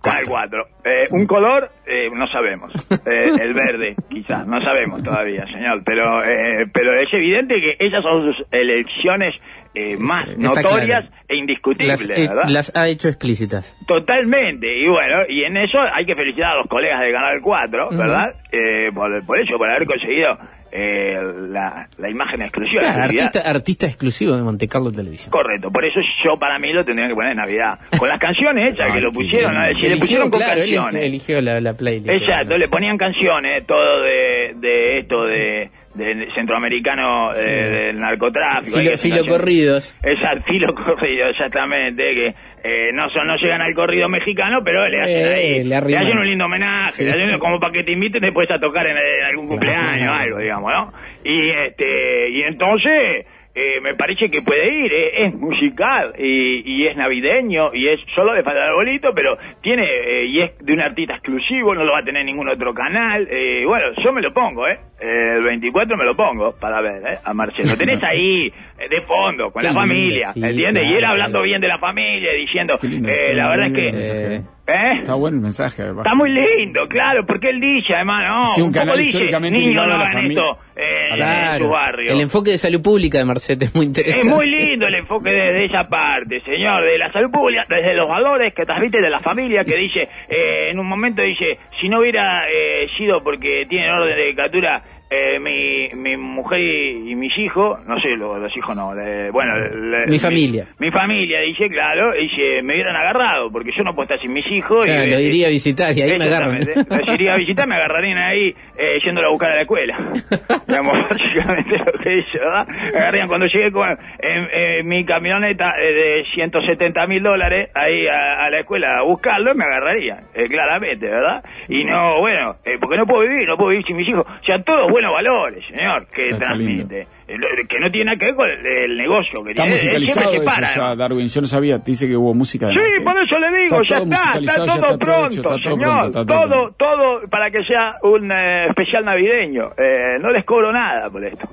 Canal 0.02 0.24
4. 0.26 0.66
Eh, 0.84 1.08
un 1.10 1.26
color, 1.26 1.70
eh, 1.86 2.08
no 2.14 2.26
sabemos. 2.28 2.72
Eh, 2.90 3.30
el 3.40 3.52
verde, 3.52 3.94
quizás, 4.08 4.46
no 4.46 4.60
sabemos 4.62 5.02
todavía, 5.02 5.44
señor. 5.46 5.82
Pero, 5.84 6.24
eh, 6.24 6.66
pero 6.72 6.98
es 6.98 7.12
evidente 7.12 7.54
que 7.60 7.76
esas 7.86 8.02
son 8.02 8.32
sus 8.32 8.46
elecciones 8.50 9.34
eh, 9.74 9.96
más 9.98 10.26
está 10.28 10.40
notorias 10.40 11.04
claro. 11.06 11.24
e 11.28 11.36
indiscutibles, 11.36 12.08
Las, 12.08 12.28
¿verdad? 12.28 12.44
las 12.48 12.74
ha 12.76 12.88
hecho 12.88 13.08
explícitas. 13.08 13.76
Totalmente, 13.86 14.66
y 14.74 14.88
bueno, 14.88 15.18
y 15.28 15.44
en 15.44 15.56
eso 15.58 15.78
hay 15.80 16.06
que 16.06 16.14
felicitar 16.16 16.52
a 16.52 16.56
los 16.56 16.66
colegas 16.66 17.00
de 17.00 17.12
Canal 17.12 17.40
4, 17.42 17.88
¿verdad? 17.92 18.34
Eh, 18.50 18.90
por, 18.94 19.24
por 19.26 19.38
eso, 19.38 19.56
por 19.58 19.70
haber 19.70 19.86
conseguido 19.86 20.30
eh, 20.72 21.18
la, 21.48 21.88
la 21.98 22.10
imagen 22.10 22.42
exclusiva. 22.42 22.82
Claro, 22.82 23.02
artista, 23.02 23.40
artista 23.40 23.86
exclusivo 23.86 24.36
de 24.36 24.42
Monte 24.42 24.66
Carlo 24.68 24.90
Televisión. 24.92 25.30
Correcto, 25.30 25.70
por 25.70 25.84
eso 25.84 26.00
yo 26.24 26.36
para 26.38 26.58
mí 26.58 26.72
lo 26.72 26.84
tendría 26.84 27.08
que 27.08 27.14
poner 27.14 27.32
en 27.32 27.38
Navidad. 27.38 27.78
Con 27.98 28.08
las 28.08 28.18
canciones 28.18 28.72
hechas, 28.72 28.86
que 28.94 29.00
lo 29.00 29.10
pusieron. 29.10 29.54
¿no? 29.54 29.60
si 29.78 29.88
le 29.88 29.96
pusieron 29.96 30.30
con 30.30 30.40
claro, 30.40 30.62
él 30.62 30.74
canciones. 30.74 31.06
eligió 31.06 31.40
la, 31.40 31.60
la 31.60 31.74
playlist. 31.74 32.08
Exacto, 32.08 32.56
le 32.56 32.68
ponían 32.68 32.96
canciones, 32.96 33.66
todo 33.66 34.02
de, 34.02 34.54
de 34.56 34.98
esto 35.00 35.24
de, 35.26 35.70
de 36.00 36.30
centroamericano, 36.34 37.32
eh, 37.34 37.86
del 37.86 38.00
narcotráfico. 38.00 38.78
Filo, 38.78 38.96
filo 38.96 39.24
corridos. 39.26 39.96
Exacto, 40.02 40.44
filo 40.46 40.74
corrido, 40.74 41.28
exactamente, 41.28 42.02
que 42.12 42.26
eh, 42.62 42.90
no 42.92 43.08
son, 43.10 43.26
no 43.26 43.36
llegan 43.36 43.60
al 43.62 43.74
corrido 43.74 44.08
mexicano, 44.08 44.60
pero 44.64 44.86
le 44.88 45.00
hacen 45.00 45.16
Eh, 45.26 45.34
ahí, 45.34 45.64
le 45.64 45.76
hacen 45.76 46.18
un 46.18 46.26
lindo 46.26 46.44
homenaje, 46.46 46.90
Sí. 46.92 47.04
le 47.04 47.10
hacen 47.12 47.38
como 47.38 47.58
para 47.60 47.72
que 47.72 47.84
te 47.84 47.92
inviten 47.92 48.20
después 48.22 48.50
a 48.50 48.58
tocar 48.58 48.86
en, 48.86 48.96
en 48.96 49.24
algún 49.24 49.46
cumpleaños 49.46 50.08
o 50.08 50.12
algo, 50.12 50.38
digamos, 50.38 50.70
¿no? 50.72 50.92
Y 51.24 51.50
este, 51.50 52.28
y 52.30 52.42
entonces, 52.42 53.26
eh, 53.60 53.80
me 53.82 53.94
parece 53.94 54.28
que 54.30 54.42
puede 54.42 54.68
ir, 54.72 54.92
eh, 54.92 55.26
es 55.26 55.34
musical 55.34 56.14
y, 56.18 56.62
y 56.64 56.86
es 56.86 56.96
navideño 56.96 57.74
y 57.74 57.88
es 57.88 58.00
solo 58.14 58.32
de 58.32 58.42
falta 58.42 58.60
de 58.60 58.66
arbolito, 58.68 59.10
pero 59.14 59.36
tiene, 59.62 59.84
eh, 59.84 60.26
y 60.26 60.40
es 60.40 60.58
de 60.58 60.72
un 60.72 60.80
artista 60.80 61.14
exclusivo, 61.14 61.74
no 61.74 61.84
lo 61.84 61.92
va 61.92 61.98
a 62.00 62.04
tener 62.04 62.24
ningún 62.24 62.48
otro 62.48 62.72
canal, 62.72 63.28
eh, 63.30 63.64
bueno, 63.66 63.86
yo 64.02 64.12
me 64.12 64.22
lo 64.22 64.32
pongo, 64.32 64.66
¿eh? 64.66 64.78
Eh, 65.00 65.32
El 65.36 65.42
24 65.44 65.96
me 65.96 66.04
lo 66.04 66.14
pongo 66.14 66.54
para 66.58 66.80
ver, 66.82 67.02
¿eh? 67.12 67.18
A 67.24 67.32
Marcelo. 67.34 67.76
Tenés 67.76 68.02
ahí 68.02 68.50
de 68.50 69.00
fondo, 69.02 69.50
con 69.50 69.60
Qué 69.60 69.68
la 69.68 69.72
lindo, 69.72 69.80
familia, 69.80 70.28
sí, 70.28 70.40
¿entiendes? 70.42 70.84
y 70.86 70.94
él 70.94 71.04
hablando 71.04 71.38
claro. 71.38 71.44
bien 71.44 71.60
de 71.60 71.68
la 71.68 71.78
familia, 71.78 72.32
diciendo, 72.32 72.74
lindo, 72.82 73.08
eh, 73.08 73.34
la 73.34 73.48
verdad 73.48 73.66
es 73.66 73.72
que... 73.72 74.59
Eh. 74.70 74.98
Está 75.00 75.14
bueno 75.14 75.36
el 75.36 75.42
mensaje. 75.42 75.82
además. 75.82 76.06
Está 76.06 76.16
muy 76.16 76.30
lindo, 76.30 76.86
claro, 76.88 77.24
porque 77.26 77.48
él 77.48 77.60
dice, 77.60 77.94
además, 77.94 78.24
no, 78.26 78.44
Sí, 78.46 78.62
un 78.62 78.72
canal 78.72 78.96
dice, 78.96 79.08
históricamente 79.08 79.58
ligado 79.58 79.86
no 79.88 79.94
a 79.94 79.98
la 79.98 80.12
familia. 80.12 80.40
esto 80.42 80.58
eh, 80.76 81.08
en 81.08 81.10
su 81.10 81.16
Claro. 81.16 81.68
barrio. 81.70 82.12
El 82.12 82.20
enfoque 82.20 82.50
de 82.52 82.58
salud 82.58 82.82
pública 82.82 83.18
de 83.18 83.24
Marcet 83.24 83.60
es 83.62 83.74
muy 83.74 83.86
interesante. 83.86 84.20
Es 84.28 84.34
muy 84.34 84.46
lindo 84.48 84.86
el 84.86 84.94
enfoque 84.94 85.30
desde 85.30 85.64
esa 85.66 85.84
parte, 85.88 86.40
señor, 86.42 86.82
de 86.84 86.98
la 86.98 87.10
salud 87.12 87.30
pública, 87.30 87.64
desde 87.68 87.94
los 87.96 88.08
valores 88.08 88.54
que 88.54 88.64
transmite 88.64 89.00
de 89.00 89.10
la 89.10 89.20
familia, 89.20 89.64
que 89.64 89.76
dice, 89.76 90.00
eh, 90.28 90.70
en 90.70 90.78
un 90.78 90.86
momento 90.88 91.22
dice, 91.22 91.58
si 91.80 91.88
no 91.88 92.00
hubiera 92.00 92.44
eh, 92.48 92.86
sido 92.96 93.22
porque 93.22 93.66
tienen 93.68 93.90
orden 93.90 94.14
de 94.16 94.34
captura 94.34 94.82
eh, 95.10 95.38
mi, 95.40 95.88
mi 95.96 96.16
mujer 96.16 96.60
y, 96.60 97.10
y 97.10 97.14
mis 97.16 97.36
hijos, 97.38 97.78
no 97.86 97.98
sé, 97.98 98.10
lo- 98.16 98.38
los, 98.38 98.56
hijos 98.56 98.76
no, 98.76 98.94
le- 98.94 99.30
bueno, 99.30 99.56
le- 99.58 100.06
Mi 100.06 100.18
familia. 100.18 100.66
Mi, 100.78 100.90
familia, 100.90 101.40
dice, 101.40 101.68
claro, 101.68 102.12
dice, 102.12 102.62
me 102.62 102.74
hubieran 102.74 102.94
agarrado, 102.96 103.50
porque 103.50 103.70
yo 103.76 103.82
no 103.82 103.92
puedo 103.92 104.04
estar 104.04 104.20
sin 104.20 104.32
mis 104.32 104.46
hijos. 104.52 104.84
Claro, 104.86 105.08
y, 105.08 105.10
lo 105.10 105.20
iría 105.20 105.48
a 105.48 105.50
visitar 105.50 105.96
y 105.96 106.02
ahí 106.02 106.16
me 106.18 106.24
agarran. 106.26 106.58
Los 106.58 107.08
iría 107.14 107.34
a 107.34 107.36
visitar, 107.38 107.66
me 107.66 107.74
agarrarían 107.74 108.18
ahí 108.18 108.54
eh, 108.78 108.98
yéndolo 109.04 109.28
a 109.28 109.30
buscar 109.32 109.52
a 109.52 109.56
la 109.56 109.62
escuela. 109.62 109.98
Digamos, 110.68 110.92
básicamente 111.10 111.76
lo 111.78 111.98
que 112.02 112.10
dice, 112.10 112.38
¿verdad? 112.38 112.66
Me 112.68 112.98
agarrarían 112.98 113.28
cuando 113.28 113.46
llegué 113.46 113.72
con 113.72 113.88
en 113.90 114.86
mi 114.88 115.04
camioneta 115.04 115.70
eh, 115.80 115.92
de 115.92 116.24
170 116.34 117.06
mil 117.06 117.22
dólares 117.22 117.70
ahí 117.74 118.06
a, 118.06 118.44
a 118.44 118.50
la 118.50 118.60
escuela 118.60 118.98
a 118.98 119.02
buscarlo, 119.02 119.54
me 119.54 119.64
agarrarían, 119.64 120.18
eh, 120.34 120.46
claramente, 120.48 121.06
¿verdad? 121.06 121.42
Y 121.68 121.84
no, 121.84 122.20
bueno, 122.20 122.56
eh, 122.64 122.76
porque 122.80 122.96
no 122.96 123.06
puedo 123.06 123.28
vivir, 123.28 123.46
no 123.48 123.56
puedo 123.56 123.70
vivir 123.70 123.86
sin 123.86 123.96
mis 123.96 124.08
hijos. 124.08 124.24
O 124.26 124.44
sea, 124.44 124.62
todos 124.62 124.90
buenos 125.00 125.12
valores, 125.12 125.64
señor, 125.66 126.06
que 126.08 126.30
Está 126.30 126.46
transmite. 126.46 127.00
Eh, 127.28 127.36
Que 127.68 127.78
no 127.80 127.90
tiene 127.90 128.04
nada 128.06 128.16
que 128.18 128.24
ver 128.26 128.34
con 128.34 128.48
el, 128.50 128.66
el 128.66 128.96
negocio 128.98 129.42
que 129.44 129.50
Está 129.52 129.62
tiene. 129.62 129.76
Musicalizado 129.76 130.32
eso 130.34 130.44
para, 130.44 130.74
ya. 130.74 130.94
Darwin. 130.96 131.28
Yo 131.28 131.40
no 131.40 131.46
sabía. 131.46 131.78
Te 131.82 131.90
dice 131.92 132.08
que 132.08 132.16
hubo 132.16 132.34
música. 132.34 132.68
Sí, 132.68 132.74
¿eh? 132.78 133.00
por 133.02 133.18
eso 133.22 133.38
le 133.38 133.48
digo, 133.62 133.80
Está 133.82 133.98
ya 133.98 134.02
está, 134.04 134.38
está 134.38 134.66
ya 134.66 134.80
todo 134.82 134.98
pronto, 134.98 135.26
hecho, 135.26 135.40
está 135.40 135.42
todo 135.42 135.58
señor. 135.58 136.12
pronto, 136.12 136.26
todo 136.26 136.70
todo, 136.76 137.28
para 137.30 137.50
que 137.50 137.62
sea 137.64 137.96
un 138.02 138.30
eh, 138.30 138.66
especial 138.68 139.04
navideño. 139.04 139.70
Eh, 139.78 140.18
no 140.20 140.30
les 140.30 140.44
cobro 140.44 140.72
nada 140.72 141.08
por 141.10 141.24
esto. 141.24 141.48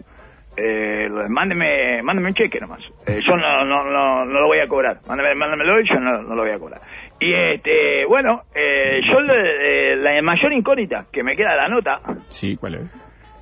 Eh, 0.59 1.07
mándeme, 1.29 2.01
mándeme 2.01 2.29
un 2.29 2.33
cheque 2.33 2.59
nomás. 2.59 2.81
Yo 3.07 3.35
no, 3.37 3.63
no, 3.63 3.83
no, 3.83 4.25
no 4.25 4.39
lo 4.41 4.47
voy 4.47 4.59
a 4.59 4.65
cobrar. 4.67 4.97
Mándame, 5.07 5.35
mándamelo 5.35 5.79
y 5.79 5.87
yo 5.87 5.99
no, 5.99 6.21
no 6.23 6.35
lo 6.35 6.41
voy 6.43 6.51
a 6.51 6.57
cobrar. 6.57 6.81
Y 7.19 7.31
este, 7.33 8.05
bueno, 8.07 8.41
eh, 8.55 8.99
yo 9.07 9.19
le- 9.19 9.91
eh, 9.91 9.95
la 9.97 10.19
mayor 10.23 10.53
incógnita 10.53 11.05
que 11.11 11.21
me 11.23 11.35
queda 11.35 11.51
de 11.51 11.57
la 11.57 11.67
nota, 11.67 11.99
Sí, 12.29 12.55
¿cuál 12.57 12.75
es? 12.75 12.81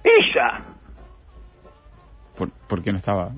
Ella. 0.06 0.62
¿Por, 2.38 2.50
por 2.68 2.84
qué 2.84 2.92
no 2.92 2.98
estaba? 2.98 3.30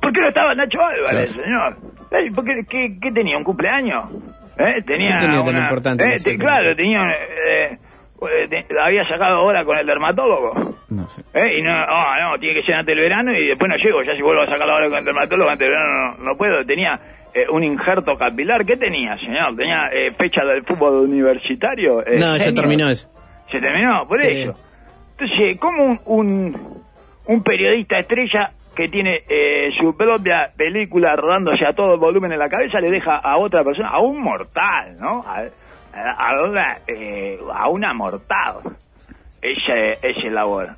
¿Por 0.00 0.12
qué 0.12 0.20
no 0.20 0.28
estaba 0.28 0.54
Nacho 0.54 0.80
Álvarez, 0.80 1.32
Claro. 1.32 1.44
señor? 1.44 2.34
¿por 2.34 2.44
qué, 2.44 2.64
qué- 2.68 2.98
qué 3.00 3.10
tenía? 3.12 3.36
¿Un 3.36 3.44
cumpleaños? 3.44 4.10
¿Eh? 4.58 4.82
Tenía 4.86 5.12
¿Qué 5.12 5.18
tenía 5.26 5.42
tan 5.42 5.48
una- 5.48 5.60
importante 5.60 6.04
eh, 6.14 6.20
te- 6.22 6.36
claro, 6.38 6.76
tenía... 6.76 7.00
eh, 7.08 7.78
eh, 8.22 8.48
te- 8.48 8.66
había 8.80 9.02
sacado 9.04 9.38
ahora 9.38 9.64
con 9.64 9.76
el 9.76 9.86
dermatólogo. 9.86 10.76
No 10.90 11.08
sé. 11.08 11.22
¿Eh? 11.34 11.58
Y 11.58 11.62
no, 11.62 11.72
ah, 11.72 12.16
no, 12.20 12.38
tiene 12.38 12.60
que 12.60 12.66
ser 12.66 12.76
antes 12.76 12.94
del 12.94 13.02
verano 13.02 13.32
y 13.36 13.48
después 13.48 13.68
no 13.68 13.76
llego. 13.76 14.02
Ya 14.02 14.14
si 14.14 14.22
vuelvo 14.22 14.42
a 14.42 14.46
sacarla 14.46 14.74
ahora 14.74 14.88
con 14.88 14.98
el 14.98 15.04
dermatólogo, 15.04 15.50
antes 15.50 15.66
del 15.66 15.70
verano 15.76 16.16
no, 16.18 16.24
no 16.24 16.36
puedo. 16.36 16.64
Tenía 16.64 17.00
eh, 17.34 17.46
un 17.50 17.64
injerto 17.64 18.16
capilar. 18.16 18.64
¿Qué 18.64 18.76
tenía, 18.76 19.18
señor? 19.18 19.56
¿Tenía 19.56 19.88
eh, 19.92 20.12
fecha 20.16 20.44
del 20.44 20.62
fútbol 20.64 21.00
universitario? 21.08 22.00
Eh, 22.06 22.18
No, 22.20 22.36
ya 22.36 22.44
senior. 22.44 22.54
terminó 22.62 22.88
eso. 22.88 23.08
Se 23.48 23.58
terminó, 23.60 24.06
por 24.06 24.20
Sí. 24.20 24.28
eso. 24.28 24.54
Entonces, 25.24 25.58
¿cómo 25.58 25.84
un, 25.84 26.00
un, 26.04 26.82
un 27.26 27.42
periodista 27.42 27.98
estrella 27.98 28.52
que 28.76 28.88
tiene 28.88 29.22
eh, 29.26 29.70
su 29.78 29.96
propia 29.96 30.52
película 30.54 31.14
rodándose 31.16 31.64
a 31.64 31.72
todo 31.72 31.94
el 31.94 32.00
volumen 32.00 32.32
en 32.32 32.38
la 32.38 32.48
cabeza 32.48 32.78
le 32.80 32.90
deja 32.90 33.16
a 33.16 33.38
otra 33.38 33.62
persona, 33.62 33.88
a 33.88 34.00
un 34.00 34.20
mortal, 34.20 34.96
¿no? 35.00 35.24
A, 35.26 35.44
a, 35.94 36.28
a 36.28 36.44
una, 36.44 36.78
eh, 36.86 37.38
a 37.54 37.68
una 37.70 37.94
mortal 37.94 38.56
ese, 39.40 39.98
ese 40.02 40.28
labor. 40.30 40.70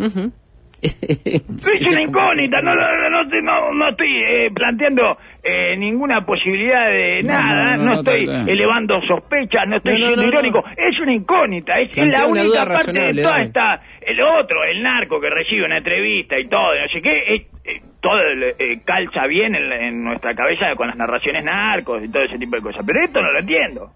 Ujú. 0.00 0.32
es 0.82 1.86
una 1.86 2.02
incógnita, 2.02 2.60
no, 2.60 2.74
no, 2.74 3.24
no, 3.24 3.72
no 3.72 3.88
estoy 3.88 4.22
eh, 4.22 4.50
planteando 4.52 5.16
eh, 5.48 5.76
ninguna 5.78 6.26
posibilidad 6.26 6.88
de 6.90 7.22
No, 7.22 7.32
nada, 7.32 7.76
no, 7.76 7.76
no, 7.76 7.76
no, 7.76 7.84
no, 7.84 7.94
estoy 8.00 8.24
elevando 8.50 9.00
sospechas, 9.02 9.66
no 9.68 9.76
estoy 9.76 9.96
siendo 9.96 10.16
no, 10.16 10.22
no. 10.22 10.28
irónico, 10.28 10.64
es 10.76 10.98
una 11.00 11.12
incógnita, 11.14 11.78
es, 11.78 11.96
la 11.96 12.26
única 12.26 12.66
parte 12.66 12.92
de 12.92 13.14
toda 13.14 13.30
Darwin. 13.30 13.46
esta, 13.46 13.80
el 14.00 14.20
otro, 14.22 14.64
el 14.64 14.82
narco 14.82 15.20
que 15.20 15.30
recibe 15.30 15.64
una 15.64 15.78
entrevista 15.78 16.38
y 16.38 16.48
todo, 16.48 16.74
y 16.76 16.80
no 16.80 16.88
sé 16.88 17.00
qué, 17.02 17.34
es- 17.34 17.42
eh, 17.64 17.80
todo 18.00 18.20
eh, 18.58 18.80
calza 18.84 19.26
bien 19.26 19.54
en, 19.56 20.04
nuestra 20.04 20.34
cabeza 20.34 20.74
con 20.76 20.86
las 20.88 20.96
narraciones 20.96 21.42
narcos 21.44 22.02
y 22.04 22.08
todo 22.10 22.22
ese 22.22 22.38
tipo 22.38 22.56
de 22.56 22.62
cosas, 22.62 22.82
pero 22.86 23.00
esto 23.02 23.20
no 23.20 23.32
lo 23.32 23.38
entiendo. 23.40 23.90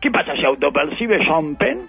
¿Qué 0.00 0.10
pasa? 0.10 0.34
¿Se 0.36 0.46
autopercibe 0.46 1.18
Sean 1.24 1.54
Penn? 1.56 1.86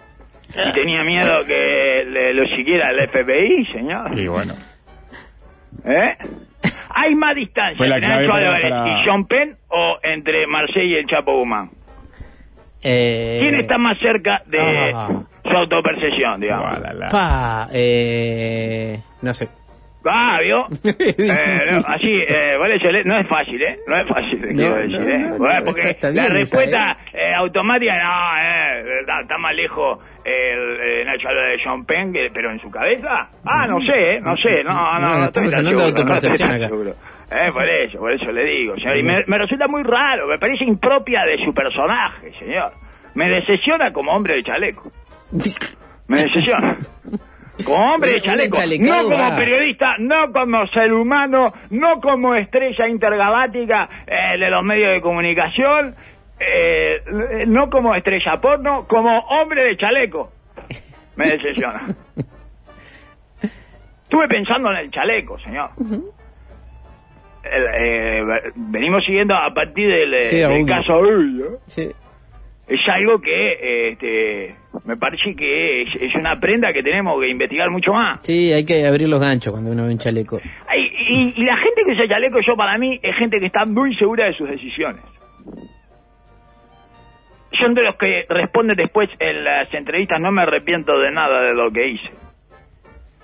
¿Y 0.49 0.73
tenía 0.73 1.03
miedo 1.03 1.45
que 1.45 2.03
le- 2.09 2.33
lo 2.33 2.43
siguiera 2.55 2.89
el 2.91 3.07
FBI, 3.09 3.65
señor? 3.73 4.17
Y 4.17 4.27
bueno. 4.27 4.53
¿Eh? 5.85 6.15
¿Hay 6.89 7.15
más 7.15 7.35
distancia 7.35 7.77
Fue 7.77 7.87
la 7.87 7.95
entre 7.97 8.09
Nacho 8.09 8.29
para- 8.29 8.47
Álvarez 8.47 8.69
para- 8.69 8.87
y 9.01 9.03
Sean 9.03 9.25
Penn 9.25 9.57
o 9.69 9.97
entre 10.03 10.47
Marseille 10.47 10.91
y 10.91 10.95
el 10.95 11.05
Chapo 11.05 11.33
Guzmán? 11.37 11.69
Eh, 12.83 13.37
¿Quién 13.41 13.55
está 13.59 13.77
más 13.77 13.97
cerca 13.99 14.41
de 14.47 14.91
Ah. 14.95 15.09
su 15.43 15.57
autopercepción, 15.57 16.39
digamos? 16.39 16.69
Gualala. 16.69 17.09
Pa, 17.09 17.67
eh, 17.73 18.99
no 19.21 19.33
sé. 19.33 19.49
Ah, 20.05 20.39
¿vio? 20.41 20.65
Eh, 20.97 21.59
no, 21.73 21.77
así, 21.85 22.07
eh, 22.09 22.55
por 22.57 22.71
eso 22.71 22.89
le- 22.89 23.03
no 23.03 23.19
es 23.19 23.27
fácil, 23.27 23.61
¿eh? 23.61 23.79
No 23.85 23.97
es 23.97 24.07
fácil, 24.07 24.39
No, 24.41 24.47
quiero 24.55 24.69
no, 24.69 24.75
decir, 24.77 25.01
¿eh? 25.11 25.19
no, 25.19 25.29
no, 25.31 25.37
Bueno, 25.37 25.65
porque 25.65 25.97
la 26.01 26.09
bien 26.11 26.23
esa, 26.25 26.33
respuesta 26.33 26.97
eh, 27.13 27.33
automática, 27.35 27.93
no, 28.01 28.37
eh, 28.41 28.68
está, 28.99 29.21
está 29.21 29.37
más 29.37 29.55
lejos 29.55 29.99
el, 30.23 30.79
eh, 30.81 31.05
Nacho 31.05 31.29
de 31.29 31.57
Sean 31.59 31.85
Penn, 31.85 32.13
pero 32.33 32.51
en 32.51 32.59
su 32.59 32.69
cabeza, 32.69 33.29
ah, 33.45 33.65
no 33.67 33.79
sé, 33.81 34.15
¿eh? 34.15 34.21
No 34.21 34.35
sé, 34.37 34.63
no, 34.63 34.73
no, 34.73 34.99
No, 34.99 35.17
no, 35.19 35.25
estamos 35.25 35.53
hablando 35.53 35.79
de 35.79 35.85
autopercepción 35.87 36.51
acá. 36.51 36.69
Eh, 37.31 37.51
por 37.53 37.69
eso, 37.69 37.99
por 37.99 38.11
eso 38.11 38.31
le 38.31 38.43
digo, 38.43 38.73
señor. 38.75 38.97
Y 38.97 39.03
me, 39.03 39.23
me 39.27 39.37
resulta 39.37 39.67
muy 39.67 39.83
raro, 39.83 40.27
me 40.27 40.39
parece 40.39 40.63
impropia 40.63 41.23
de 41.25 41.37
su 41.45 41.53
personaje, 41.53 42.31
señor. 42.39 42.73
Me 43.13 43.29
decepciona 43.29 43.91
como 43.91 44.11
hombre 44.11 44.35
de 44.35 44.43
chaleco. 44.43 44.91
Me 46.07 46.23
decepciona. 46.23 46.77
Como 47.63 47.93
hombre 47.93 48.13
de 48.13 48.21
chaleco. 48.21 48.57
No 48.79 49.03
como 49.03 49.35
periodista, 49.35 49.95
no 49.99 50.31
como 50.31 50.65
ser 50.67 50.93
humano, 50.93 51.53
no 51.71 51.99
como 51.99 52.33
estrella 52.35 52.87
intergaláctica 52.87 53.89
eh, 54.07 54.37
de 54.39 54.49
los 54.49 54.63
medios 54.63 54.93
de 54.93 55.01
comunicación, 55.01 55.93
eh, 56.39 57.43
no 57.47 57.69
como 57.69 57.93
estrella 57.95 58.39
porno, 58.41 58.85
como 58.87 59.19
hombre 59.19 59.63
de 59.63 59.77
chaleco. 59.77 60.31
Me 61.15 61.29
decepciona. 61.31 61.87
Estuve 64.03 64.27
pensando 64.27 64.71
en 64.71 64.77
el 64.77 64.91
chaleco, 64.91 65.37
señor. 65.39 65.69
Eh, 67.43 68.21
venimos 68.55 69.03
siguiendo 69.05 69.35
a 69.35 69.53
partir 69.53 69.87
del, 69.89 70.13
eh, 70.13 70.23
Sí, 70.23 70.37
del 70.37 70.51
Audio. 70.51 70.65
caso 70.65 70.93
Audio 70.93 71.59
Sí. 71.67 71.89
es 72.67 72.79
algo 72.89 73.19
que 73.21 73.51
eh, 73.53 73.89
este, 73.91 74.55
me 74.85 74.97
parece 74.97 75.33
que 75.35 75.83
es, 75.83 75.95
es 76.01 76.15
una 76.15 76.39
prenda 76.39 76.73
que 76.73 76.83
tenemos 76.83 77.19
que 77.21 77.29
investigar 77.29 77.69
mucho 77.69 77.93
más. 77.93 78.19
Sí, 78.23 78.51
hay 78.51 78.65
que 78.65 78.85
abrir 78.85 79.07
los 79.09 79.19
ganchos 79.21 79.51
cuando 79.53 79.71
uno 79.71 79.85
ve 79.85 79.91
un 79.91 79.97
chaleco. 79.97 80.39
Ay, 80.67 80.91
Y, 81.09 81.33
y 81.41 81.45
la 81.45 81.55
gente 81.57 81.83
que 81.85 81.91
usa 81.93 82.07
chaleco, 82.07 82.39
yo 82.45 82.55
para 82.55 82.77
mí, 82.77 82.99
es 83.01 83.15
gente 83.15 83.39
que 83.39 83.45
está 83.45 83.65
muy 83.65 83.95
segura 83.95 84.25
de 84.25 84.33
sus 84.33 84.49
decisiones. 84.49 85.01
Son 87.57 87.73
de 87.73 87.83
los 87.83 87.95
que 87.95 88.25
responden 88.29 88.75
después 88.77 89.09
en 89.19 89.43
las 89.43 89.73
entrevistas, 89.73 90.19
no 90.19 90.31
me 90.31 90.43
arrepiento 90.43 90.97
de 90.99 91.09
nada 91.11 91.41
de 91.41 91.53
lo 91.53 91.71
que 91.71 91.89
hice. 91.89 92.09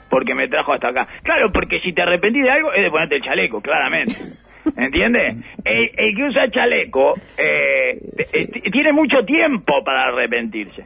Porque 0.09 0.33
me 0.35 0.47
trajo 0.47 0.73
hasta 0.73 0.89
acá. 0.89 1.07
Claro, 1.23 1.51
porque 1.51 1.79
si 1.81 1.91
te 1.93 2.01
arrepentís 2.01 2.43
de 2.43 2.49
algo, 2.51 2.73
es 2.73 2.83
de 2.83 2.89
ponerte 2.91 3.15
el 3.17 3.21
chaleco, 3.23 3.61
claramente. 3.61 4.15
¿Entiendes? 4.77 5.37
El, 5.63 5.89
el 5.95 6.15
que 6.15 6.23
usa 6.23 6.49
chaleco 6.49 7.13
eh, 7.37 7.99
eh, 8.33 8.47
tiene 8.71 8.91
mucho 8.93 9.23
tiempo 9.25 9.83
para 9.83 10.07
arrepentirse 10.09 10.85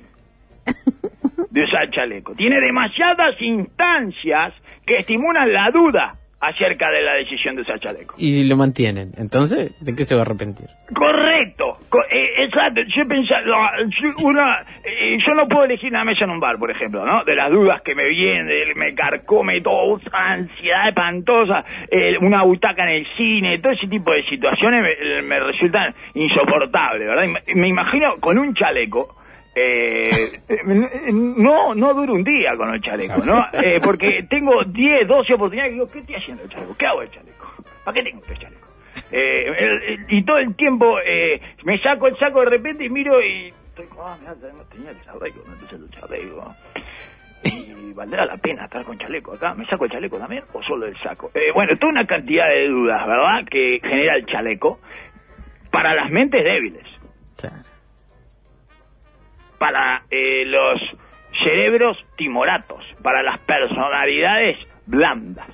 de 1.49 1.63
usar 1.63 1.89
chaleco. 1.91 2.33
Tiene 2.35 2.59
demasiadas 2.59 3.33
instancias 3.41 4.53
que 4.85 4.97
estimulan 4.97 5.51
la 5.51 5.71
duda 5.71 6.15
acerca 6.41 6.89
de 6.89 7.01
la 7.01 7.13
decisión 7.15 7.55
de 7.55 7.63
usar 7.63 7.79
chaleco. 7.79 8.15
Y 8.17 8.47
lo 8.47 8.55
mantienen. 8.55 9.11
Entonces, 9.17 9.73
¿de 9.81 9.95
qué 9.95 10.05
se 10.05 10.15
va 10.15 10.21
a 10.21 10.25
arrepentir? 10.25 10.67
Correcto, 10.95 11.73
co- 11.89 12.03
eh, 12.09 12.28
exacto. 12.43 12.81
Yo 12.95 13.07
pensaba, 13.07 13.71
una, 14.23 14.65
eh, 14.83 15.17
yo 15.25 15.33
no 15.33 15.47
puedo 15.47 15.65
elegir 15.65 15.89
una 15.89 16.03
mesa 16.03 16.25
en 16.25 16.31
un 16.31 16.39
bar, 16.39 16.57
por 16.57 16.71
ejemplo, 16.71 17.05
¿no? 17.05 17.23
De 17.23 17.35
las 17.35 17.51
dudas 17.51 17.81
que 17.81 17.95
me 17.95 18.07
vienen, 18.07 18.47
me 18.75 18.93
carcome 18.93 19.61
todo, 19.61 19.85
una 19.85 20.33
ansiedad 20.33 20.89
espantosa, 20.89 21.63
eh, 21.89 22.17
una 22.19 22.43
butaca 22.43 22.83
en 22.83 22.89
el 22.89 23.07
cine, 23.15 23.59
todo 23.59 23.73
ese 23.73 23.87
tipo 23.87 24.11
de 24.11 24.23
situaciones 24.23 24.83
me, 25.23 25.39
resultan 25.39 25.93
insoportables, 26.13 27.07
¿verdad? 27.07 27.41
Me, 27.55 27.67
imagino 27.67 28.17
con 28.19 28.37
un 28.37 28.53
chaleco. 28.53 29.15
Eh, 29.55 30.09
no, 31.13 31.73
no 31.73 31.93
dura 31.93 32.13
un 32.13 32.23
día 32.23 32.55
con 32.55 32.73
el 32.73 32.81
chaleco, 32.81 33.25
¿no? 33.25 33.43
Porque 33.83 34.23
tengo 34.29 34.63
10, 34.65 35.07
12 35.07 35.33
oportunidades 35.33 35.71
y 35.71 35.73
digo, 35.75 35.87
¿qué 35.87 35.99
estoy 35.99 36.15
haciendo 36.15 36.43
el 36.43 36.49
chaleco? 36.49 36.77
¿Qué 36.77 36.85
hago 36.85 37.01
el 37.01 37.11
chaleco? 37.11 37.53
¿Para 37.83 37.95
qué 37.95 38.03
tengo 38.03 38.21
este 38.21 38.35
chaleco? 38.35 38.68
Eh, 39.11 39.45
el- 39.57 40.03
y 40.09 40.23
todo 40.23 40.37
el 40.37 40.55
tiempo 40.55 40.99
eh, 41.05 41.39
me 41.63 41.79
saco 41.81 42.07
el 42.07 42.15
saco 42.17 42.39
de 42.41 42.45
repente 42.51 42.85
y 42.85 42.89
miro 42.89 43.21
y 43.21 43.47
estoy 43.47 43.85
como, 43.87 44.07
ah, 44.07 44.17
mira, 44.19 44.35
tenía 44.71 44.91
el 44.91 45.01
chaleco, 45.03 45.43
no 45.47 45.55
puse 45.57 45.75
el 45.75 45.89
chaleco. 45.91 46.55
Y 47.43 47.93
valdrá 47.93 48.25
la 48.25 48.35
pena 48.37 48.65
estar 48.65 48.83
con 48.83 48.97
chaleco 48.97 49.33
acá. 49.33 49.53
¿Me 49.53 49.65
saco 49.65 49.85
el 49.85 49.91
chaleco 49.91 50.17
también 50.17 50.43
o 50.53 50.61
solo 50.63 50.85
el 50.85 50.97
saco? 50.99 51.31
Eh, 51.33 51.51
bueno, 51.53 51.75
toda 51.77 51.93
una 51.93 52.05
cantidad 52.05 52.49
de 52.49 52.67
dudas, 52.67 53.07
¿verdad? 53.07 53.45
Que 53.49 53.79
genera 53.81 54.15
el 54.15 54.25
chaleco 54.25 54.79
para 55.71 55.93
las 55.95 56.09
mentes 56.11 56.43
débiles, 56.43 56.83
Claro. 57.37 57.55
para 59.57 60.03
eh, 60.09 60.45
los 60.45 60.79
cerebros 61.43 61.97
timoratos, 62.17 62.83
para 63.03 63.21
las 63.23 63.39
personalidades 63.39 64.57
blandas. 64.85 65.47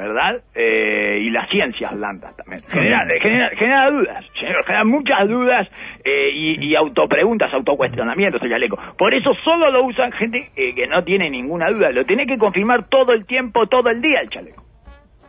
¿Verdad? 0.00 0.42
Eh, 0.54 1.18
y 1.20 1.30
las 1.30 1.48
ciencias 1.50 1.94
blandas 1.94 2.34
también. 2.36 2.62
Genera, 2.68 3.06
genera, 3.20 3.50
genera 3.50 3.90
dudas, 3.90 4.24
genera, 4.34 4.62
genera 4.64 4.84
muchas 4.84 5.28
dudas 5.28 5.68
eh, 6.04 6.30
y, 6.34 6.64
y 6.70 6.74
autopreguntas, 6.74 7.52
autocuestionamientos 7.52 8.42
el 8.42 8.50
chaleco. 8.50 8.78
Por 8.96 9.12
eso 9.14 9.32
solo 9.44 9.70
lo 9.70 9.84
usan 9.84 10.10
gente 10.12 10.50
eh, 10.56 10.74
que 10.74 10.86
no 10.86 11.04
tiene 11.04 11.28
ninguna 11.28 11.70
duda. 11.70 11.90
Lo 11.90 12.04
tiene 12.04 12.26
que 12.26 12.36
confirmar 12.38 12.88
todo 12.88 13.12
el 13.12 13.26
tiempo, 13.26 13.66
todo 13.66 13.90
el 13.90 14.00
día 14.00 14.20
el 14.22 14.30
chaleco. 14.30 14.64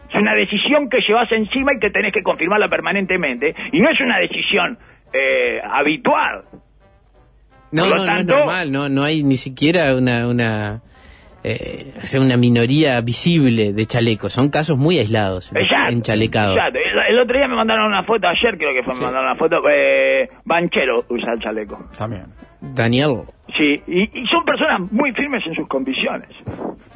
Es 0.10 0.16
una 0.16 0.34
decisión 0.34 0.90
que 0.90 1.00
llevas 1.08 1.32
encima 1.32 1.74
y 1.76 1.80
que 1.80 1.90
tenés 1.90 2.14
que 2.14 2.22
confirmarla 2.24 2.68
permanentemente. 2.68 3.54
Y 3.72 3.80
no 3.82 3.90
es 3.90 4.00
una 4.02 4.18
decisión 4.20 4.78
eh, 5.14 5.62
habitual. 5.64 6.44
No, 7.72 7.84
Por 7.84 7.90
lo 7.92 7.96
no, 7.98 8.06
no 8.06 8.12
es 8.12 8.18
tanto- 8.18 8.38
normal, 8.38 8.72
no, 8.72 8.90
no 8.90 9.04
hay 9.04 9.24
ni 9.24 9.36
siquiera 9.38 9.96
una, 9.96 10.28
una, 10.28 10.82
eh, 11.44 11.94
sea, 12.04 12.22
una 12.22 12.38
minoría 12.38 13.00
visible 13.02 13.74
de 13.74 13.86
chalecos, 13.86 14.34
son 14.34 14.50
casos 14.50 14.78
muy 14.78 15.00
aislados, 15.00 15.52
Exacto. 15.56 15.92
enchalecados. 15.94 16.56
Exacto. 16.58 16.80
El, 16.80 17.14
el 17.16 17.20
otro 17.20 17.38
día 17.38 17.48
me 17.48 17.56
mandaron 17.56 17.88
una 17.88 18.04
foto, 18.04 18.28
ayer 18.28 18.58
creo 18.58 18.74
que 18.74 18.84
fue, 18.84 18.94
Sí. 18.94 19.00
me 19.00 19.06
mandaron 19.08 19.30
una 19.32 19.38
foto, 19.40 19.58
eh, 19.70 20.30
Banchero 20.46 21.06
usa 21.10 21.34
el 21.34 21.40
chaleco. 21.40 21.90
También. 21.98 22.26
Daniel, 22.62 23.24
Sí, 23.58 23.76
y, 23.86 24.04
y 24.22 24.26
son 24.28 24.46
personas 24.46 24.80
muy 24.92 25.12
firmes 25.12 25.46
en 25.46 25.54
sus 25.54 25.68
convicciones. 25.68 26.30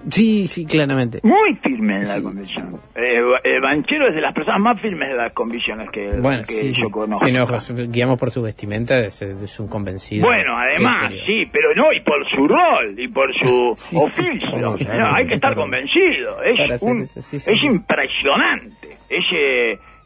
sí, 0.09 0.47
sí, 0.47 0.65
claramente. 0.65 1.19
Muy 1.21 1.53
firmes 1.61 2.07
en 2.07 2.15
la 2.15 2.21
convicción. 2.23 2.69
Eh, 2.95 3.19
eh, 3.43 3.59
Banchero 3.61 4.07
es 4.07 4.15
de 4.15 4.21
las 4.21 4.33
personas 4.33 4.61
más 4.61 4.81
firmes 4.81 5.09
de 5.09 5.17
las 5.17 5.33
convicciones 5.33 5.89
que, 5.89 6.07
Bueno, 6.21 6.43
que 6.47 6.53
sí, 6.53 6.71
yo 6.71 6.89
conozco. 6.89 7.25
Si 7.25 7.31
nos 7.33 7.91
guiamos 7.91 8.17
por 8.17 8.31
su 8.31 8.41
vestimenta, 8.41 8.97
es, 8.99 9.21
es 9.21 9.59
un 9.59 9.67
convencido. 9.67 10.25
Bueno, 10.27 10.53
además, 10.55 11.11
Exterior. 11.11 11.25
sí, 11.27 11.49
pero 11.51 11.75
no, 11.75 11.91
y 11.91 11.99
por 11.99 12.25
su 12.29 12.47
rol, 12.47 12.95
y 12.97 13.07
por 13.09 13.33
su 13.35 13.73
Sí, 13.77 13.97
oficio. 13.97 14.75
claro, 14.77 15.13
hay 15.13 15.27
que 15.27 15.33
estar 15.35 15.55
convencido. 15.55 16.41
Es, 16.41 16.81
un, 16.83 17.01
es 17.01 17.63
impresionante. 17.63 18.97
Es 19.09 19.25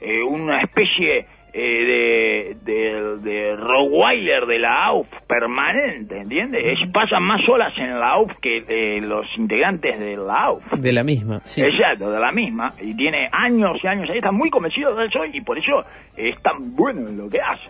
eh, 0.02 0.24
una 0.28 0.62
especie 0.62 1.28
eh, 1.54 2.56
de, 2.64 2.72
de, 2.72 3.18
de 3.18 3.56
Rottweiler 3.56 4.46
de 4.46 4.60
la 4.60 4.86
AUF 4.86 5.08
permanente, 5.28 6.20
¿entiendes? 6.20 6.64
Es, 6.64 6.90
pasan 6.92 7.24
más 7.24 7.42
horas 7.50 7.74
en 7.78 8.00
la 8.00 8.12
AUF 8.12 8.32
que 8.42 8.64
eh, 8.68 9.02
los 9.02 9.26
integrantes 9.38 10.00
de 10.00 10.18
la 10.18 10.40
AUF. 10.46 10.64
De 10.78 10.94
la 10.94 11.04
misma, 11.04 11.42
sí. 11.44 11.62
Exacto, 11.62 12.12
de 12.12 12.20
la 12.20 12.32
misma, 12.32 12.70
y 12.82 12.96
tiene 12.96 13.30
años 13.32 13.78
y 13.84 13.88
años 13.88 14.10
ahí, 14.10 14.18
está 14.18 14.32
muy 14.32 14.50
convencido 14.50 14.94
de 14.96 15.06
eso 15.06 15.20
y 15.32 15.42
por 15.42 15.58
eso 15.58 15.84
es 16.16 16.42
tan 16.42 16.76
bueno 16.76 17.08
en 17.08 17.18
lo 17.18 17.30
que 17.30 17.40
hace, 17.42 17.70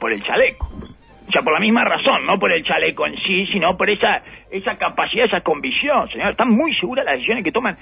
por 0.00 0.12
el 0.12 0.22
chaleco. 0.22 0.68
O 1.28 1.32
sea, 1.32 1.42
por 1.42 1.54
la 1.54 1.60
misma 1.60 1.84
razón, 1.84 2.24
no 2.24 2.38
por 2.38 2.52
el 2.52 2.62
chaleco 2.62 3.06
en 3.06 3.16
sí, 3.16 3.46
sino 3.46 3.76
por 3.76 3.90
esa 3.90 4.16
esa 4.50 4.76
capacidad, 4.76 5.26
esa 5.26 5.40
convicción, 5.40 6.08
señor. 6.08 6.28
Están 6.28 6.50
muy 6.50 6.72
seguras 6.74 7.04
las 7.04 7.14
decisiones 7.14 7.42
que 7.42 7.50
toman 7.50 7.76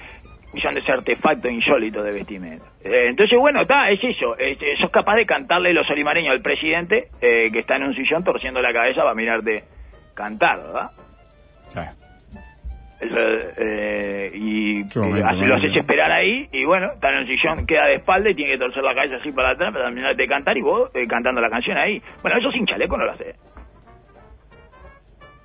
de 0.55 0.79
ese 0.79 0.91
artefacto 0.91 1.49
insólito 1.49 2.01
de 2.03 2.11
vestimenta. 2.11 2.65
Eh, 2.83 3.07
entonces, 3.09 3.37
bueno, 3.39 3.61
está, 3.61 3.89
es 3.89 4.03
eso. 4.03 4.37
Es, 4.37 4.57
es- 4.61 4.79
sos 4.79 4.89
capaz 4.91 5.15
de 5.15 5.25
cantarle 5.25 5.73
los 5.73 5.89
olimareños 5.89 6.31
al 6.31 6.41
presidente 6.41 7.09
eh, 7.21 7.51
que 7.51 7.59
está 7.59 7.75
en 7.75 7.83
un 7.83 7.93
sillón 7.95 8.23
torciendo 8.23 8.61
la 8.61 8.73
cabeza 8.73 9.01
para 9.01 9.13
mirarte 9.15 9.63
cantar, 10.13 10.57
¿verdad? 10.63 10.89
Eh, 13.57 14.31
y 14.33 14.83
momento, 14.99 15.17
eh, 15.17 15.23
hace- 15.25 15.45
lo 15.45 15.55
haces 15.55 15.75
esperar 15.77 16.11
ahí 16.11 16.47
y 16.51 16.63
bueno, 16.65 16.91
está 16.93 17.09
en 17.09 17.15
el 17.17 17.27
sillón, 17.27 17.65
queda 17.67 17.85
de 17.87 17.95
espalda 17.95 18.29
y 18.29 18.35
tiene 18.35 18.53
que 18.53 18.57
torcer 18.57 18.81
la 18.83 18.95
cabeza 18.95 19.17
así 19.17 19.31
para 19.31 19.51
atrás 19.51 19.71
para 19.71 19.85
terminar 19.85 20.15
de 20.15 20.27
cantar 20.27 20.57
y 20.57 20.61
vos 20.61 20.89
eh, 20.93 21.05
cantando 21.07 21.41
la 21.41 21.49
canción 21.49 21.77
ahí. 21.77 22.01
Bueno, 22.21 22.37
eso 22.39 22.51
sin 22.51 22.65
chaleco 22.65 22.97
no 22.97 23.05
lo 23.05 23.11
hace. 23.11 23.35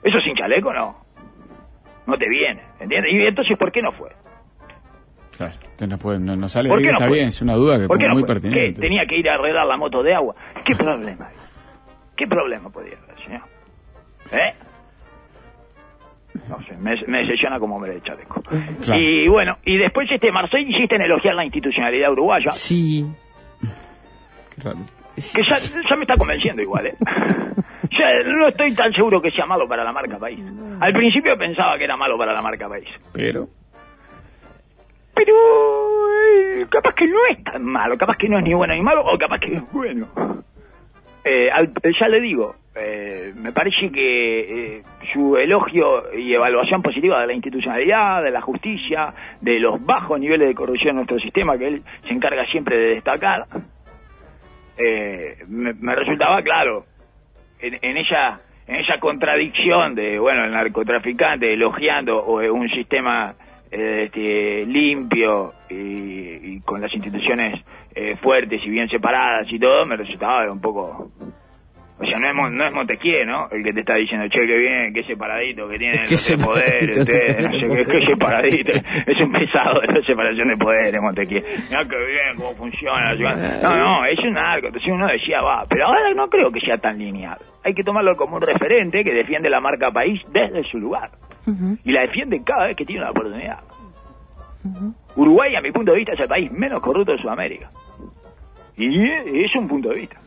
Eso 0.02 0.20
sin 0.20 0.34
chaleco 0.36 0.72
no. 0.72 0.96
No 2.06 2.14
te 2.16 2.28
viene, 2.28 2.62
¿entiendes? 2.80 3.12
Y 3.12 3.26
entonces, 3.26 3.58
¿por 3.58 3.70
qué 3.70 3.82
no 3.82 3.92
fue? 3.92 4.10
Claro. 5.40 5.54
No, 5.88 5.96
puede- 5.98 6.18
no- 6.18 6.36
no 6.36 6.48
sale 6.48 6.68
¿Por 6.68 6.78
de 6.78 6.84
ahí, 6.84 6.86
qué 6.88 6.92
no 6.92 6.98
está 6.98 7.12
bien, 7.14 7.28
es 7.28 7.40
una 7.40 7.54
duda 7.54 7.78
que 7.78 7.86
¿Por 7.86 7.98
qué 7.98 8.08
no 8.08 8.12
muy 8.14 8.24
pertinente. 8.24 8.74
¿Qué? 8.74 8.80
¿Tenía 8.88 9.06
que 9.06 9.16
ir 9.18 9.28
a 9.30 9.34
arreglar 9.36 9.66
la 9.66 9.76
moto 9.78 10.02
de 10.02 10.14
agua? 10.14 10.34
¿Qué 10.66 10.74
problema 10.74 11.26
hay? 11.28 11.34
¿Qué 12.16 12.26
problema 12.26 12.68
podía 12.68 12.92
haber, 12.98 13.24
señor? 13.24 13.40
¿Eh? 14.32 14.54
No 16.48 16.58
sé, 16.62 16.78
me, 16.78 16.94
me 17.08 17.18
decepciona 17.22 17.58
como 17.58 17.76
hombre 17.76 17.94
de 17.94 18.02
chaleco. 18.02 18.40
Claro. 18.42 19.00
Y 19.00 19.28
bueno, 19.28 19.56
y 19.64 19.78
después 19.78 20.08
este 20.12 20.30
Marcel 20.30 20.60
insiste 20.68 20.94
en 20.96 21.02
elogiar 21.02 21.34
la 21.34 21.44
institucionalidad 21.44 22.12
uruguaya, 22.12 22.52
Sí. 22.52 23.04
Qué 24.56 24.62
raro. 24.62 24.78
que 25.16 25.42
ya, 25.42 25.56
ya 25.58 25.96
me 25.96 26.02
está 26.02 26.16
convenciendo 26.16 26.62
igual, 26.62 26.86
¿eh? 26.86 26.94
Ya 27.90 28.06
no 28.24 28.46
estoy 28.46 28.72
tan 28.74 28.92
seguro 28.92 29.20
que 29.20 29.30
sea 29.32 29.46
malo 29.46 29.66
para 29.66 29.82
la 29.84 29.92
marca 29.92 30.16
país. 30.18 30.38
Al 30.80 30.92
principio 30.92 31.36
pensaba 31.36 31.76
que 31.76 31.84
era 31.84 31.96
malo 31.96 32.16
para 32.16 32.32
la 32.32 32.40
marca 32.40 32.68
país. 32.68 32.86
Pero, 33.12 33.48
pero 35.14 35.34
eh, 36.60 36.66
capaz 36.70 36.94
que 36.94 37.06
no 37.06 37.18
es 37.30 37.42
tan 37.44 37.64
malo, 37.64 37.96
capaz 37.98 38.16
que 38.16 38.28
no 38.28 38.38
es 38.38 38.44
ni 38.44 38.54
bueno 38.54 38.74
ni 38.74 38.82
malo, 38.82 39.02
o 39.04 39.18
capaz 39.18 39.38
que 39.40 39.54
es 39.54 39.72
bueno. 39.72 40.08
Eh, 41.24 41.50
al- 41.50 41.70
ya 41.98 42.08
le 42.08 42.20
digo, 42.20 42.54
eh, 42.74 43.32
me 43.36 43.52
parece 43.52 43.90
que 43.92 44.76
eh, 44.76 44.82
su 45.12 45.36
elogio 45.36 46.04
y 46.16 46.32
evaluación 46.32 46.80
positiva 46.82 47.20
de 47.20 47.26
la 47.26 47.34
institucionalidad, 47.34 48.22
de 48.22 48.30
la 48.30 48.40
justicia, 48.40 49.12
de 49.40 49.60
los 49.60 49.84
bajos 49.84 50.18
niveles 50.18 50.48
de 50.48 50.54
corrupción 50.54 50.90
en 50.90 50.96
nuestro 50.96 51.18
sistema, 51.18 51.58
que 51.58 51.68
él 51.68 51.82
se 52.08 52.14
encarga 52.14 52.46
siempre 52.46 52.76
de 52.78 52.94
destacar, 52.94 53.44
eh, 54.78 55.36
me, 55.48 55.74
me 55.74 55.94
resultaba 55.94 56.40
claro 56.42 56.86
en, 57.58 57.78
en 57.82 57.96
ella 57.98 58.36
en 58.66 58.76
esa 58.80 58.98
contradicción 59.00 59.94
de 59.94 60.18
bueno 60.18 60.42
el 60.44 60.52
narcotraficante 60.52 61.52
elogiando 61.52 62.40
eh, 62.40 62.50
un 62.50 62.68
sistema 62.70 63.34
eh, 63.34 63.34
este, 63.70 64.66
limpio 64.66 65.52
y, 65.68 66.54
y 66.54 66.60
con 66.60 66.80
las 66.80 66.92
instituciones 66.92 67.64
eh, 67.94 68.16
fuertes 68.16 68.60
y 68.64 68.70
bien 68.70 68.88
separadas 68.88 69.46
y 69.52 69.58
todo 69.58 69.86
me 69.86 69.96
resultaba 69.96 70.50
un 70.50 70.60
poco 70.60 71.10
o 72.00 72.06
sea, 72.06 72.18
no 72.18 72.46
es, 72.46 72.52
no 72.54 72.66
es 72.66 72.72
Montesquieu, 72.72 73.26
¿no? 73.26 73.46
El 73.50 73.62
que 73.62 73.74
te 73.74 73.80
está 73.80 73.94
diciendo, 73.94 74.26
che, 74.28 74.40
qué 74.46 74.58
bien, 74.58 74.94
qué 74.94 75.02
separadito 75.02 75.68
que 75.68 75.78
tiene 75.78 75.98
Qué 76.08 76.12
los 76.12 76.28
de 76.28 76.38
poderes, 76.38 76.96
separadito. 76.96 77.00
ustedes, 77.02 77.38
no 77.42 77.60
sé 77.60 77.68
qué, 77.68 77.92
qué 77.92 78.06
separadito. 78.06 78.72
Es 79.06 79.20
un 79.20 79.32
pesado 79.32 79.80
de 79.86 80.00
la 80.00 80.06
separación 80.06 80.48
de 80.48 80.56
poderes, 80.56 81.02
Montesquieu. 81.02 81.42
Mira 81.68 81.84
qué 81.84 81.98
bien, 81.98 82.36
cómo 82.36 82.54
funciona. 82.54 83.14
No, 83.62 83.76
no, 83.76 84.04
es 84.06 84.18
un 84.20 84.32
narco. 84.32 84.68
Entonces 84.68 84.90
uno 84.90 85.08
decía, 85.08 85.40
va, 85.44 85.62
pero 85.68 85.88
ahora 85.88 86.14
no 86.14 86.28
creo 86.28 86.50
que 86.50 86.60
sea 86.60 86.78
tan 86.78 86.96
lineal. 86.98 87.38
Hay 87.64 87.74
que 87.74 87.84
tomarlo 87.84 88.16
como 88.16 88.36
un 88.36 88.42
referente 88.42 89.04
que 89.04 89.12
defiende 89.12 89.50
la 89.50 89.60
marca 89.60 89.90
país 89.90 90.22
desde 90.32 90.62
su 90.70 90.78
lugar. 90.78 91.10
Y 91.84 91.92
la 91.92 92.02
defiende 92.02 92.42
cada 92.44 92.66
vez 92.66 92.76
que 92.76 92.84
tiene 92.84 93.02
una 93.02 93.10
oportunidad. 93.10 93.58
Uruguay, 95.16 95.54
a 95.56 95.60
mi 95.60 95.72
punto 95.72 95.92
de 95.92 95.98
vista, 95.98 96.12
es 96.12 96.20
el 96.20 96.28
país 96.28 96.52
menos 96.52 96.80
corrupto 96.80 97.12
de 97.12 97.18
Sudamérica. 97.18 97.70
Y 98.76 99.44
es 99.44 99.54
un 99.54 99.68
punto 99.68 99.88
de 99.90 100.00
vista. 100.00 100.20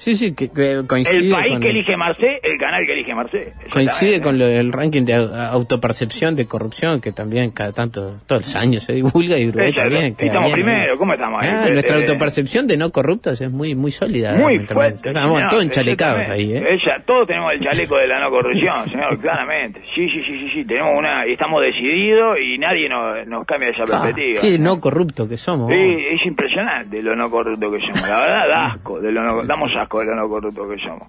Sí, 0.00 0.16
sí, 0.16 0.32
que, 0.34 0.48
que 0.48 0.80
coincide 0.86 1.18
El 1.18 1.30
país 1.30 1.52
con, 1.52 1.60
que 1.60 1.68
elige 1.68 1.94
Marcé, 1.94 2.40
el 2.42 2.56
canal 2.58 2.86
que 2.86 2.92
elige 2.94 3.14
Marcé. 3.14 3.52
coincide 3.70 4.16
Exactamente. 4.16 4.20
con 4.22 4.38
lo- 4.38 4.46
el 4.46 4.72
ranking 4.72 5.04
de 5.04 5.14
au- 5.14 5.50
autopercepción 5.52 6.34
de 6.34 6.46
corrupción 6.46 7.02
que 7.02 7.12
también 7.12 7.50
cada 7.50 7.72
tanto, 7.72 8.16
todos 8.26 8.40
los 8.42 8.56
años 8.56 8.82
se 8.82 8.94
divulga 8.94 9.36
y 9.36 9.48
Uruguay 9.48 9.72
también. 9.74 10.16
Y 10.18 10.24
estamos 10.24 10.54
bien, 10.54 10.66
primero, 10.66 10.94
¿no? 10.94 10.98
¿cómo 10.98 11.12
estamos? 11.12 11.44
Ah, 11.44 11.66
Eh, 11.68 11.72
nuestra 11.72 11.96
eh, 11.96 12.00
autopercepción 12.00 12.66
de 12.66 12.78
no 12.78 12.90
corruptos 12.90 13.42
es 13.42 13.50
muy 13.50 13.74
muy 13.74 13.90
sólida. 13.90 14.36
Muy 14.36 14.58
fuerte. 14.66 15.10
Estamos 15.10 15.42
todos 15.50 15.64
enchalecados 15.64 16.28
ahí. 16.30 16.54
¿eh? 16.54 16.62
Ella, 16.70 17.02
todos 17.04 17.26
tenemos 17.26 17.52
el 17.52 17.60
chaleco 17.60 17.98
de 17.98 18.06
la 18.06 18.20
no 18.20 18.30
corrupción, 18.30 18.74
señor, 18.88 19.18
claramente. 19.20 19.82
Sí, 19.94 20.08
sí, 20.08 20.22
sí, 20.22 20.38
sí, 20.38 20.48
sí. 20.48 20.64
Tenemos 20.64 20.92
una, 20.96 21.26
y 21.28 21.32
estamos 21.32 21.62
decididos 21.62 22.36
y 22.42 22.56
nadie 22.56 22.88
nos, 22.88 23.26
nos 23.26 23.44
cambia 23.44 23.68
esa 23.68 23.82
Ah, 23.82 24.02
perspectiva. 24.02 24.40
qué 24.40 24.58
no 24.58 24.80
corrupto 24.80 25.28
que 25.28 25.36
somos. 25.36 25.68
Sí, 25.68 25.76
es 26.10 26.24
impresionante 26.24 27.02
lo 27.02 27.14
no 27.14 27.30
corrupto 27.30 27.70
que 27.70 27.80
somos. 27.80 28.00
La 28.08 28.20
verdad, 28.20 28.48
da 28.48 28.66
asco, 28.68 28.98
de 28.98 29.12
lo 29.12 29.20
no, 29.22 29.42
damos 29.44 29.76
asco 29.76 29.89
de 29.98 30.06
lo 30.06 30.14
no 30.14 30.28
corrupto 30.28 30.68
que 30.68 30.78
somos. 30.78 31.08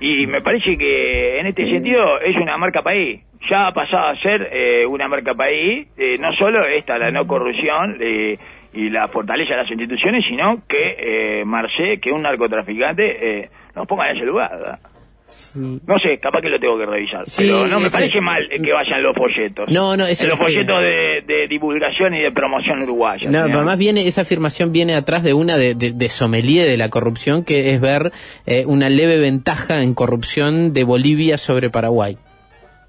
Y 0.00 0.26
me 0.26 0.40
parece 0.40 0.76
que 0.76 1.38
en 1.38 1.46
este 1.46 1.64
sentido 1.70 2.20
es 2.20 2.36
una 2.36 2.58
marca 2.58 2.82
país. 2.82 3.22
Ya 3.48 3.68
ha 3.68 3.72
pasado 3.72 4.08
a 4.08 4.16
ser 4.16 4.48
eh, 4.52 4.84
una 4.86 5.08
marca 5.08 5.34
país, 5.34 5.88
eh, 5.96 6.16
no 6.18 6.32
solo 6.32 6.66
esta, 6.66 6.98
la 6.98 7.10
no 7.10 7.26
corrupción 7.26 7.96
y 8.76 8.90
la 8.90 9.06
fortaleza 9.08 9.54
de 9.54 9.62
las 9.62 9.70
instituciones, 9.70 10.24
sino 10.28 10.62
que 10.68 10.96
eh, 11.40 11.44
Marcé, 11.46 11.98
que 11.98 12.12
un 12.12 12.22
narcotraficante, 12.22 13.40
eh, 13.40 13.48
nos 13.74 13.86
ponga 13.86 14.10
en 14.10 14.16
ese 14.16 14.26
lugar. 14.26 14.78
Sí. 15.26 15.58
No 15.86 15.98
sé, 15.98 16.18
capaz 16.18 16.40
que 16.40 16.48
lo 16.48 16.58
tengo 16.60 16.78
que 16.78 16.86
revisar. 16.86 17.24
Sí, 17.26 17.42
pero 17.44 17.66
no 17.66 17.80
me 17.80 17.90
parece 17.90 18.20
mal 18.20 18.48
que 18.48 18.72
vayan 18.72 19.02
los 19.02 19.14
folletos. 19.16 19.68
No, 19.68 19.96
no, 19.96 20.06
eso 20.06 20.26
los 20.26 20.38
folletos 20.38 20.80
de, 20.80 21.22
de 21.26 21.46
divulgación 21.48 22.14
y 22.14 22.20
de 22.22 22.30
promoción 22.30 22.82
uruguaya. 22.82 23.26
No, 23.26 23.32
señor. 23.32 23.46
pero 23.46 23.58
además 23.58 23.78
viene, 23.78 24.06
esa 24.06 24.20
afirmación 24.22 24.72
viene 24.72 24.94
atrás 24.94 25.24
de 25.24 25.34
una 25.34 25.56
de, 25.56 25.74
de, 25.74 25.92
de 25.92 26.08
sommelier 26.08 26.68
de 26.68 26.76
la 26.76 26.90
corrupción, 26.90 27.42
que 27.44 27.72
es 27.74 27.80
ver 27.80 28.12
eh, 28.46 28.64
una 28.66 28.88
leve 28.88 29.18
ventaja 29.18 29.82
en 29.82 29.94
corrupción 29.94 30.72
de 30.72 30.84
Bolivia 30.84 31.36
sobre 31.38 31.70
Paraguay. 31.70 32.16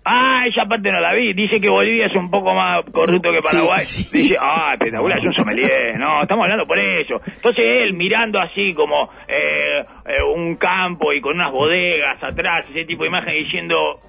Ah, 0.09 0.45
esa 0.47 0.65
parte 0.65 0.89
no 0.91 0.99
la 1.01 1.13
vi. 1.13 1.33
Dice 1.33 1.57
que 1.59 1.69
Bolivia 1.69 2.05
es 2.05 2.15
un 2.15 2.29
poco 2.31 2.53
más 2.53 2.83
corrupto 2.91 3.29
que 3.31 3.41
Sí, 3.41 3.49
Paraguay. 3.51 3.79
sí. 3.79 4.17
Dice, 4.21 4.37
ah, 4.39 4.71
espectacular, 4.73 5.17
es 5.19 5.25
un 5.25 5.33
sommelier. 5.33 5.99
No, 5.99 6.21
estamos 6.21 6.43
hablando 6.45 6.65
por 6.65 6.79
eso. 6.79 7.19
Entonces 7.25 7.63
él 7.83 7.93
mirando 7.93 8.39
así 8.39 8.73
como 8.73 9.09
eh, 9.27 9.81
eh, 10.05 10.23
un 10.33 10.55
campo 10.55 11.11
y 11.11 11.19
con 11.19 11.35
unas 11.35 11.51
bodegas 11.51 12.23
atrás, 12.23 12.65
ese 12.69 12.85
tipo 12.85 13.03
de 13.03 13.09
imagen 13.09 13.33
diciendo, 13.33 13.99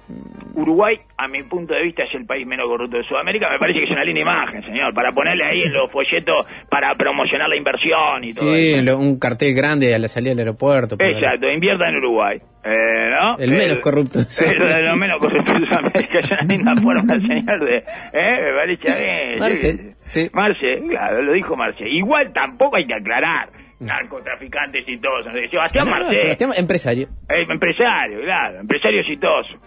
Uruguay, 0.55 0.99
a 1.17 1.27
mi 1.27 1.43
punto 1.43 1.73
de 1.73 1.83
vista, 1.83 2.03
es 2.03 2.13
el 2.15 2.25
país 2.25 2.45
menos 2.45 2.67
corrupto 2.67 2.97
de 2.97 3.03
Sudamérica. 3.03 3.49
Me 3.49 3.57
parece 3.59 3.79
que 3.79 3.85
es 3.85 3.91
una 3.91 4.03
linda 4.03 4.21
imagen, 4.21 4.61
señor, 4.63 4.93
para 4.93 5.11
ponerle 5.11 5.45
ahí 5.45 5.61
en 5.61 5.73
los 5.73 5.91
folletos 5.91 6.45
para 6.69 6.93
promocionar 6.95 7.47
la 7.49 7.55
inversión 7.55 8.23
y 8.23 8.33
todo 8.33 8.53
Sí, 8.53 8.71
eso. 8.73 8.81
lo- 8.83 8.97
un 8.97 9.19
cartel 9.19 9.53
grande 9.53 9.93
a 9.93 9.99
la 9.99 10.07
salida 10.07 10.31
del 10.31 10.39
aeropuerto. 10.39 10.95
Exacto, 10.99 11.47
invierta 11.49 11.87
en 11.89 11.95
Uruguay. 11.97 12.37
Eh, 12.63 13.09
¿no? 13.11 13.37
El 13.37 13.51
menos 13.51 13.77
corrupto 13.79 14.19
de 14.19 14.25
lo 14.83 14.95
menos 14.97 15.19
corrupto 15.19 15.53
de 15.53 15.65
Sudamérica. 15.65 16.19
Es 16.19 16.25
una 16.31 16.41
linda 16.41 16.75
forma, 16.81 17.13
señor, 17.27 17.63
de... 17.65 17.75
¿Eh? 17.77 18.41
Me 18.43 18.53
parece 18.53 18.99
bien. 18.99 19.39
Marce, 19.39 19.95
sí. 20.05 20.29
Marce, 20.33 20.81
claro, 20.89 21.21
lo 21.21 21.33
dijo 21.33 21.55
Marce. 21.55 21.87
Igual 21.87 22.33
tampoco 22.33 22.75
hay 22.75 22.85
que 22.85 22.95
aclarar 22.95 23.49
narcotraficantes 23.79 24.83
y 24.87 24.97
todo 24.97 25.19
eso. 25.19 25.29
Sebastián 25.49 25.85
No, 25.85 25.91
no, 25.95 26.05
Marce, 26.05 26.21
Sebastián, 26.21 26.51
empresario. 26.57 27.07
eh, 27.29 27.45
empresario, 27.49 28.21
claro, 28.23 28.59
empresario 28.59 28.99
exitoso. 29.01 29.57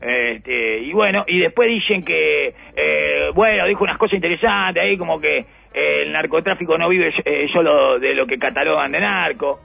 Este, 0.00 0.78
y 0.84 0.92
bueno, 0.92 1.24
y 1.26 1.40
después 1.40 1.68
dicen 1.68 2.02
que, 2.02 2.48
eh, 2.76 3.30
bueno, 3.34 3.66
dijo 3.66 3.84
unas 3.84 3.98
cosas 3.98 4.14
interesantes 4.14 4.82
ahí, 4.82 4.96
como 4.96 5.20
que 5.20 5.38
eh, 5.38 6.02
el 6.02 6.12
narcotráfico 6.12 6.78
no 6.78 6.88
vive 6.88 7.12
eh, 7.24 7.46
solo 7.52 7.98
de 7.98 8.14
lo 8.14 8.26
que 8.26 8.38
catalogan 8.38 8.92
de 8.92 9.00
narco, 9.00 9.60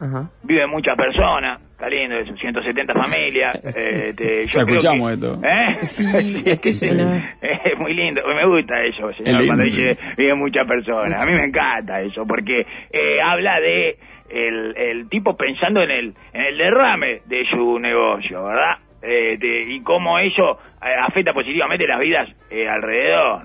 Ajá. 0.00 0.30
viven 0.42 0.70
muchas 0.70 0.96
personas, 0.96 1.60
está 1.72 1.88
lindo 1.88 2.16
eso, 2.16 2.36
170 2.36 2.94
familias. 2.94 3.64
este, 3.64 4.46
yo 4.46 4.60
escuchamos 4.60 5.08
que, 5.08 5.14
esto. 5.14 5.40
¿Eh? 5.44 5.76
Sí, 5.82 6.42
es 6.46 6.60
que 6.60 6.72
suena- 6.72 7.36
Es 7.42 7.78
muy 7.78 7.94
lindo, 7.94 8.22
me 8.28 8.46
gusta 8.46 8.82
eso, 8.84 9.10
Es 9.10 9.16
señor, 9.16 9.46
cuando 9.46 9.64
dice 9.64 9.96
viven 10.16 10.38
muchas 10.38 10.66
personas. 10.66 11.20
A 11.20 11.26
mí 11.26 11.32
me 11.32 11.44
encanta 11.44 11.98
eso, 12.00 12.24
porque 12.26 12.66
eh, 12.92 13.20
habla 13.22 13.58
de 13.60 13.96
el, 14.30 14.76
el 14.76 15.08
tipo 15.08 15.36
pensando 15.36 15.82
en 15.82 15.90
el, 15.90 16.14
en 16.32 16.40
el 16.42 16.56
derrame 16.56 17.20
de 17.26 17.44
su 17.50 17.78
negocio, 17.78 18.42
¿verdad? 18.44 18.78
Este, 19.04 19.62
y 19.74 19.80
cómo 19.82 20.18
eso 20.18 20.58
eh, 20.82 20.94
afecta 21.00 21.32
positivamente 21.32 21.86
las 21.86 22.00
vidas 22.00 22.28
eh, 22.50 22.66
alrededor. 22.68 23.40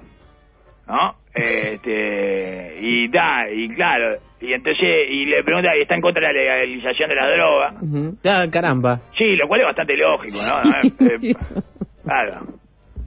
¿no? 0.87 1.15
Este, 1.39 2.75
y 2.81 3.07
da, 3.07 3.49
y 3.49 3.69
claro, 3.69 4.17
y 4.41 4.51
entonces, 4.51 4.87
y 5.09 5.25
le 5.25 5.43
pregunta, 5.43 5.69
y 5.77 5.81
está 5.81 5.95
en 5.95 6.01
contra 6.01 6.27
de 6.27 6.33
la 6.33 6.41
legalización 6.57 7.09
de 7.09 7.15
la 7.15 7.29
droga. 7.29 7.73
Ujú. 7.81 8.17
Ah, 8.25 8.45
caramba. 8.51 8.99
Sí, 9.17 9.35
lo 9.35 9.47
cual 9.47 9.61
es 9.61 9.67
bastante 9.67 9.95
lógico, 9.95 10.37
¿no? 10.47 10.89
Eh, 11.07 11.33
claro. 12.03 12.41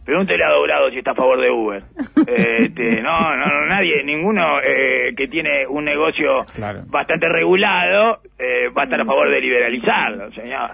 Pregúntele 0.04 0.44
a 0.44 0.48
Doblado 0.50 0.90
si 0.90 0.98
está 0.98 1.12
a 1.12 1.14
favor 1.14 1.40
de 1.40 1.50
Uber. 1.50 1.82
Este, 2.26 3.02
no, 3.02 3.36
no, 3.36 3.46
no, 3.46 3.66
nadie, 3.66 4.02
ninguno 4.04 4.60
eh, 4.60 5.12
que 5.16 5.28
tiene 5.28 5.66
un 5.68 5.84
negocio 5.84 6.44
Claro. 6.54 6.82
bastante 6.86 7.28
regulado 7.28 8.20
eh, 8.38 8.68
va 8.76 8.82
a 8.82 8.84
estar 8.84 9.00
a 9.00 9.04
favor 9.04 9.30
de 9.30 9.40
liberalizarlo, 9.40 10.30
señor. 10.32 10.70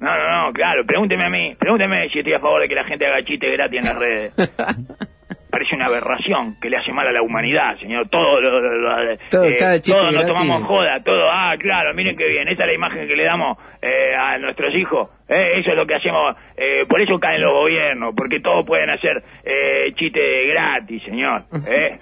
No, 0.00 0.16
no, 0.16 0.46
no, 0.46 0.52
claro, 0.52 0.84
pregúnteme 0.86 1.24
a 1.24 1.30
mí, 1.30 1.54
pregúnteme 1.58 2.08
si 2.10 2.18
estoy 2.18 2.34
a 2.34 2.40
favor 2.40 2.60
de 2.62 2.68
que 2.68 2.74
la 2.74 2.84
gente 2.84 3.06
haga 3.06 3.22
chistes 3.22 3.52
gratis 3.52 3.80
en 3.80 3.86
las 3.86 3.98
redes. 3.98 4.34
Parece 5.50 5.76
una 5.76 5.86
aberración 5.86 6.56
que 6.60 6.68
le 6.68 6.76
hace 6.78 6.92
mal 6.92 7.06
a 7.06 7.12
la 7.12 7.22
humanidad, 7.22 7.76
señor. 7.78 8.08
Todo, 8.08 8.40
lo, 8.40 8.60
lo- 8.60 8.74
lo- 8.76 9.02
eh, 9.12 9.16
Todo, 9.30 9.44
cada 9.56 9.80
chiste 9.80 9.92
todo 9.96 10.10
nos 10.10 10.26
tomamos 10.26 10.62
joda, 10.64 11.00
todo. 11.04 11.30
Ah, 11.30 11.54
claro, 11.56 11.94
miren 11.94 12.16
qué 12.16 12.28
bien. 12.28 12.48
Esa 12.48 12.62
es 12.64 12.68
la 12.68 12.74
imagen 12.74 13.06
que 13.06 13.14
le 13.14 13.24
damos 13.24 13.56
eh, 13.80 14.14
a 14.18 14.36
nuestros 14.38 14.74
hijos. 14.74 15.08
Eh, 15.28 15.60
eso 15.60 15.70
es 15.70 15.76
lo 15.76 15.86
que 15.86 15.94
hacemos. 15.94 16.34
eh, 16.56 16.84
por 16.88 17.00
eso 17.00 17.20
caen 17.20 17.40
los 17.40 17.52
gobiernos, 17.52 18.14
porque 18.16 18.40
todos 18.40 18.66
pueden 18.66 18.90
hacer 18.90 19.22
eh, 19.44 19.92
chistes 19.94 20.22
gratis, 20.50 21.02
señor. 21.04 21.44
¿eh? 21.68 21.98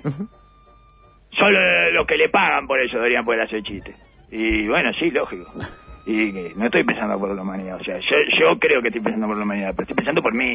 Solo 1.30 1.90
los 1.92 2.06
que 2.06 2.16
le 2.16 2.30
pagan 2.30 2.66
por 2.66 2.80
eso 2.80 2.96
deberían 2.96 3.24
poder 3.26 3.42
hacer 3.42 3.62
chistes. 3.62 3.94
Y 4.30 4.66
bueno, 4.66 4.90
sí, 4.98 5.10
lógico. 5.10 5.44
Y 6.04 6.32
que 6.32 6.52
no 6.56 6.64
estoy 6.66 6.82
pensando 6.84 7.18
por 7.18 7.34
la 7.34 7.42
humanidad. 7.42 7.78
O 7.80 7.84
sea, 7.84 7.96
yo, 7.98 8.16
yo 8.40 8.58
creo 8.58 8.82
que 8.82 8.88
estoy 8.88 9.02
pensando 9.02 9.28
por 9.28 9.36
la 9.36 9.44
humanidad, 9.44 9.70
pero 9.70 9.82
estoy 9.82 9.96
pensando 9.96 10.20
por 10.22 10.34
mí. 10.34 10.52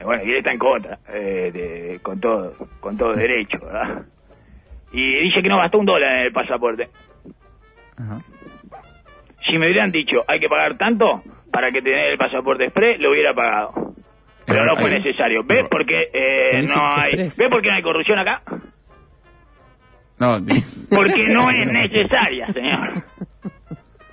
Eh, 0.00 0.04
Bueno, 0.04 0.24
y 0.24 0.30
él 0.30 0.36
está 0.38 0.52
en 0.52 0.58
contra, 0.58 0.98
eh, 1.08 1.50
de- 1.52 2.00
con 2.02 2.18
todo, 2.20 2.54
con 2.80 2.96
todo 2.96 3.14
derecho, 3.14 3.58
¿verdad? 3.64 4.02
Y 4.92 5.22
dice 5.24 5.42
que 5.42 5.48
no 5.48 5.58
gastó 5.58 5.78
un 5.78 5.86
dólar 5.86 6.12
en 6.18 6.26
el 6.26 6.32
pasaporte. 6.32 6.88
Ajá. 7.96 8.18
Si 9.48 9.58
me 9.58 9.66
hubieran 9.66 9.90
dicho, 9.90 10.22
hay 10.28 10.38
que 10.40 10.48
pagar 10.48 10.76
tanto 10.76 11.22
para 11.52 11.70
que 11.70 11.80
tener 11.82 12.12
el 12.12 12.18
pasaporte 12.18 12.64
express, 12.64 13.00
lo 13.00 13.10
hubiera 13.10 13.32
pagado. 13.32 13.94
Pero 14.44 14.64
no 14.66 14.76
fue 14.76 14.90
necesario. 14.90 15.42
¿Ves 15.44 15.68
por 15.68 15.86
qué 15.86 16.08
eh, 16.12 16.62
no 16.74 16.82
hay. 16.84 17.16
¿ves 17.16 17.36
por 17.48 17.62
qué 17.62 17.68
no 17.68 17.74
hay 17.76 17.82
corrupción 17.82 18.18
acá? 18.18 18.42
No, 20.18 20.38
Porque 20.90 21.24
no 21.28 21.48
es 21.50 21.66
necesaria, 21.68 22.52
señor. 22.52 23.02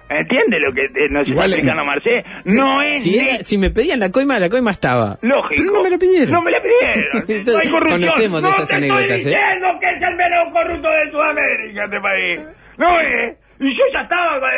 ¿Eh? 0.10 0.13
¿Me 0.13 0.19
entiende 0.22 0.60
lo 0.60 0.74
que 0.74 0.82
eh, 0.82 1.08
nos 1.10 1.28
está 1.28 1.45
explicando 1.45 1.86
Marcé? 1.86 2.24
No 2.45 2.82
es 2.82 3.04
Si, 3.04 3.17
era- 3.17 3.43
si 3.43 3.58
me 3.58 3.69
pedían 3.69 4.00
la 4.00 4.12
coima, 4.12 4.39
la 4.39 4.50
coima 4.50 4.72
estaba. 4.72 5.17
Lógico. 5.22 5.56
Pero 5.62 5.72
no 5.72 5.84
me 5.84 5.89
la 5.91 5.98
pidieron. 5.98 6.32
No 6.32 6.41
me 6.41 6.52
la 6.52 6.60
pidieron. 6.62 7.43
No 7.54 7.58
hay 7.60 7.69
corrupción. 7.69 8.02
conocemos 8.02 8.41
de 8.41 8.48
no 8.48 8.50
esas 8.50 8.67
te 8.69 8.76
anécdotas, 8.76 9.12
¿eh? 9.12 9.15
estoy 9.17 9.32
diciendo 9.34 9.67
que 9.80 9.88
es 9.89 10.02
el 10.02 10.15
menos 10.15 10.52
corrupto 10.52 10.89
de 10.89 11.12
Sudamérica 11.12 11.86
este 11.86 12.02
país. 12.02 12.39
No 12.78 13.00
es. 13.02 13.38
Y 13.62 13.78
yo 13.78 13.84
ya 13.93 14.02
estaba 14.02 14.39
con, 14.39 14.50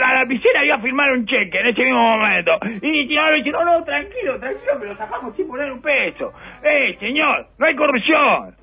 la 0.00 0.14
lapicera, 0.14 0.64
iba 0.64 0.76
a 0.76 0.80
firmar 0.80 1.12
un 1.12 1.26
cheque 1.26 1.58
en 1.60 1.66
ese 1.66 1.82
mismo 1.82 2.00
momento. 2.00 2.52
Y 2.80 3.14
no, 3.14 3.26
me 3.26 3.36
dice, 3.36 3.50
no, 3.50 3.62
no, 3.64 3.84
tranquilo, 3.84 4.38
tranquilo, 4.40 4.72
lo 4.84 4.96
sacamos 4.96 5.36
sin 5.36 5.46
poner 5.46 5.70
un 5.70 5.82
peso. 5.82 6.32
Eh, 6.64 6.96
señor, 6.98 7.46
no 7.58 7.66
hay 7.66 7.76
corrupción. 7.76 8.56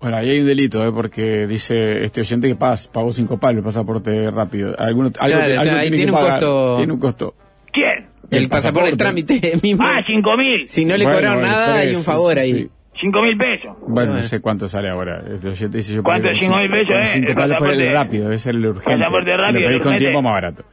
Bueno, 0.00 0.16
ahí 0.18 0.30
hay 0.30 0.40
un 0.40 0.46
delito, 0.46 0.86
¿eh? 0.86 0.92
porque 0.92 1.46
dice 1.46 2.04
este 2.04 2.20
oyente 2.20 2.48
que 2.48 2.56
pas- 2.56 2.88
pagó 2.90 3.10
cinco 3.12 3.38
palos 3.38 3.58
el 3.58 3.64
pasaporte 3.64 4.30
rápido. 4.30 4.74
Alguno, 4.78 5.10
algo, 5.18 5.36
Claro, 5.38 5.52
algo 5.52 5.62
claro, 5.62 5.78
ahí 5.78 5.90
tiene, 5.90 6.12
un 6.12 6.18
pagar. 6.18 6.30
costo. 6.32 6.74
Tiene 6.76 6.92
un 6.92 6.98
costo. 7.00 7.34
¿Quién? 7.72 8.06
El, 8.30 8.42
El 8.42 8.48
pasaporte, 8.48 8.90
el 8.90 8.96
trámite 8.96 9.52
mismo. 9.62 9.86
Ah, 9.86 10.00
cinco 10.06 10.36
mil. 10.36 10.66
Si 10.68 10.84
no 10.84 10.96
le 10.96 11.04
Bueno, 11.04 11.18
cobraron 11.18 11.42
nada, 11.42 11.74
tres, 11.74 11.88
hay 11.88 11.94
un 11.94 12.02
favor 12.02 12.34
sí, 12.34 12.38
ahí. 12.40 12.52
sí. 12.52 12.70
Cinco 13.00 13.22
mil 13.22 13.36
pesos. 13.36 13.76
Bueno, 13.88 14.14
no 14.14 14.22
sé 14.22 14.40
cuánto 14.40 14.68
sale 14.68 14.88
ahora. 14.88 15.22
Este 15.34 15.48
oyente 15.48 15.76
dice 15.78 15.94
yo 15.94 16.02
¿Cuánto? 16.02 16.28
¿Cinco 16.34 16.56
mil 16.56 16.70
pesos, 16.70 16.94
eh? 16.94 17.06
Cinco 17.12 17.28
El 17.30 17.34
palos 17.36 17.56
por 17.58 17.70
el 17.70 17.78
pasaporte- 17.78 17.92
rápido, 17.92 18.24
debe 18.24 18.38
ser 18.38 18.54
el 18.54 18.66
urgente. 18.66 18.98
Pasaporte 18.98 19.30
si 19.30 19.36
rápido, 19.36 19.60
lo 19.60 19.66
pedís 19.68 19.82
con 19.82 19.86
urgente. 19.92 19.98
tiempo 19.98 20.22
más 20.22 20.32
barato. 20.32 20.64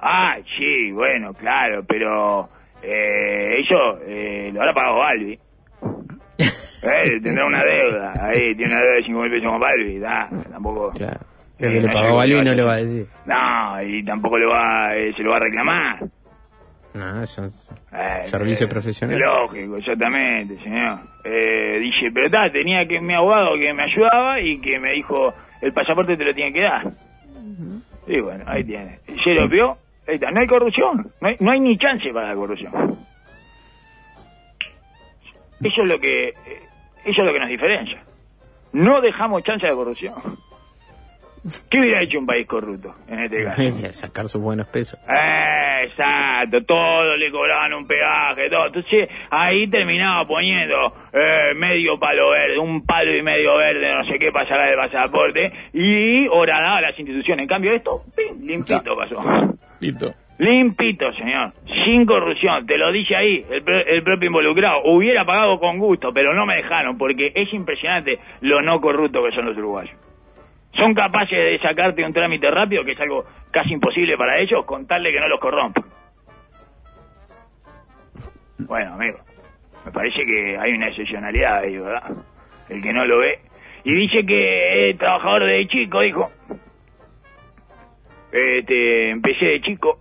Ah, 0.00 0.36
sí, 0.58 0.92
bueno, 0.92 1.32
claro, 1.34 1.84
pero 1.86 2.48
eh, 2.82 3.56
ellos 3.58 3.98
eh, 4.08 4.50
lo 4.52 4.60
habrá 4.60 4.74
pagado 4.74 4.98
Balbi. 4.98 5.38
Eh, 6.82 7.20
tendrá 7.22 7.46
una 7.46 7.62
deuda, 7.62 8.12
ahí 8.26 8.54
tiene 8.54 8.72
una 8.72 8.80
deuda 8.80 8.96
de 8.96 9.02
5 9.04 9.22
mil 9.22 9.30
pesos 9.30 9.50
con 9.50 9.60
Balbi, 9.60 9.98
da, 9.98 10.28
tampoco... 10.50 10.90
Claro. 10.92 11.20
Eh, 11.58 11.72
que 11.74 11.80
le 11.80 11.88
pagó 11.88 12.16
Balbi 12.16 12.42
no 12.42 12.54
le 12.54 12.62
va 12.62 12.72
a 12.72 12.76
decir. 12.76 13.06
No, 13.26 13.82
y 13.82 14.02
tampoco 14.02 14.38
le 14.38 14.46
va, 14.46 14.96
eh, 14.96 15.12
se 15.14 15.22
lo 15.22 15.30
va 15.30 15.36
a 15.36 15.40
reclamar. 15.40 15.98
No, 16.94 17.22
eso. 17.22 17.50
Eh, 17.92 18.22
Servicio 18.26 18.66
eh, 18.66 18.68
profesional. 18.70 19.18
Lógico, 19.18 19.76
exactamente, 19.76 20.58
señor. 20.62 20.98
Eh, 21.24 21.78
dije, 21.80 22.10
pero 22.12 22.26
está, 22.26 22.50
tenía 22.50 22.86
que 22.86 23.00
mi 23.00 23.12
abogado 23.14 23.56
que 23.58 23.72
me 23.74 23.84
ayudaba 23.84 24.40
y 24.40 24.58
que 24.58 24.78
me 24.80 24.92
dijo, 24.92 25.34
el 25.60 25.72
pasaporte 25.72 26.16
te 26.16 26.24
lo 26.24 26.34
tiene 26.34 26.52
que 26.52 26.62
dar. 26.62 26.90
Y 28.06 28.20
bueno, 28.20 28.44
ahí 28.46 28.64
tiene. 28.64 28.98
Se 29.22 29.34
lo 29.34 29.48
vio, 29.48 29.76
ahí 30.08 30.14
está, 30.14 30.30
no 30.30 30.40
hay 30.40 30.46
corrupción, 30.46 31.12
no 31.20 31.28
hay, 31.28 31.36
no 31.40 31.50
hay 31.50 31.60
ni 31.60 31.76
chance 31.78 32.10
para 32.12 32.28
la 32.28 32.34
corrupción. 32.34 32.72
Eso 35.62 35.82
es 35.82 35.88
lo 35.88 35.98
que, 35.98 36.28
eh, 36.28 36.32
eso 37.04 37.20
es 37.20 37.26
lo 37.26 37.32
que 37.32 37.40
nos 37.40 37.48
diferencia. 37.48 38.02
No 38.72 39.00
dejamos 39.00 39.42
chance 39.42 39.66
la 39.66 39.74
corrupción. 39.74 40.14
¿Qué 41.70 41.78
hubiera 41.78 42.02
hecho 42.02 42.18
un 42.18 42.26
país 42.26 42.46
corrupto 42.46 42.94
en 43.08 43.20
este 43.20 43.44
caso? 43.56 43.92
Sacar 43.92 44.28
sus 44.28 44.42
buenos 44.42 44.66
pesos. 44.66 45.00
Eh, 45.08 45.84
exacto, 45.84 46.62
todos 46.64 47.18
le 47.18 47.30
cobraban 47.30 47.72
un 47.72 47.86
peaje, 47.86 48.50
todo. 48.50 48.66
Entonces 48.66 49.08
ahí 49.30 49.66
terminaba 49.68 50.26
poniendo 50.26 50.76
eh, 51.12 51.54
medio 51.56 51.98
palo 51.98 52.30
verde, 52.30 52.58
un 52.58 52.84
palo 52.84 53.16
y 53.16 53.22
medio 53.22 53.56
verde, 53.56 53.90
no 53.94 54.04
sé 54.04 54.18
qué, 54.18 54.30
para 54.30 54.46
sacar 54.48 54.68
el 54.68 54.76
pasaporte 54.76 55.52
y 55.72 56.28
horadaba 56.28 56.76
a 56.76 56.82
las 56.82 56.98
instituciones. 56.98 57.44
En 57.44 57.48
cambio, 57.48 57.72
esto, 57.72 58.02
pim, 58.14 58.46
limpito 58.46 58.94
pasó. 58.94 59.56
Listo. 59.80 60.12
Limpito, 60.40 61.12
señor. 61.12 61.52
Sin 61.84 62.06
corrupción. 62.06 62.64
Te 62.66 62.78
lo 62.78 62.90
dice 62.90 63.14
ahí 63.14 63.44
el, 63.50 63.62
pro- 63.62 63.84
el 63.86 64.02
propio 64.02 64.28
involucrado. 64.28 64.80
Hubiera 64.86 65.22
pagado 65.24 65.60
con 65.60 65.78
gusto, 65.78 66.12
pero 66.14 66.32
no 66.32 66.46
me 66.46 66.56
dejaron 66.56 66.96
porque 66.96 67.30
es 67.34 67.52
impresionante 67.52 68.18
lo 68.40 68.62
no 68.62 68.80
corrupto 68.80 69.22
que 69.22 69.32
son 69.32 69.44
los 69.44 69.56
uruguayos. 69.58 69.94
Son 70.72 70.94
capaces 70.94 71.36
de 71.36 71.58
sacarte 71.58 72.02
un 72.02 72.12
trámite 72.14 72.50
rápido, 72.50 72.82
que 72.82 72.92
es 72.92 73.00
algo 73.00 73.24
casi 73.50 73.74
imposible 73.74 74.16
para 74.16 74.38
ellos, 74.38 74.64
contarle 74.64 75.12
que 75.12 75.20
no 75.20 75.28
los 75.28 75.40
corrompan. 75.40 75.84
Bueno, 78.66 78.94
amigo, 78.94 79.18
me 79.84 79.92
parece 79.92 80.24
que 80.24 80.56
hay 80.58 80.72
una 80.72 80.88
excepcionalidad 80.88 81.58
ahí, 81.64 81.74
¿verdad? 81.76 82.12
El 82.70 82.82
que 82.82 82.92
no 82.94 83.04
lo 83.04 83.18
ve. 83.20 83.40
Y 83.84 83.92
dice 83.94 84.24
que 84.24 84.90
es 84.90 84.96
trabajador 84.96 85.44
de 85.44 85.66
chico, 85.66 86.00
dijo. 86.00 86.30
Este, 88.32 89.10
empecé 89.10 89.44
de 89.44 89.60
chico. 89.60 89.98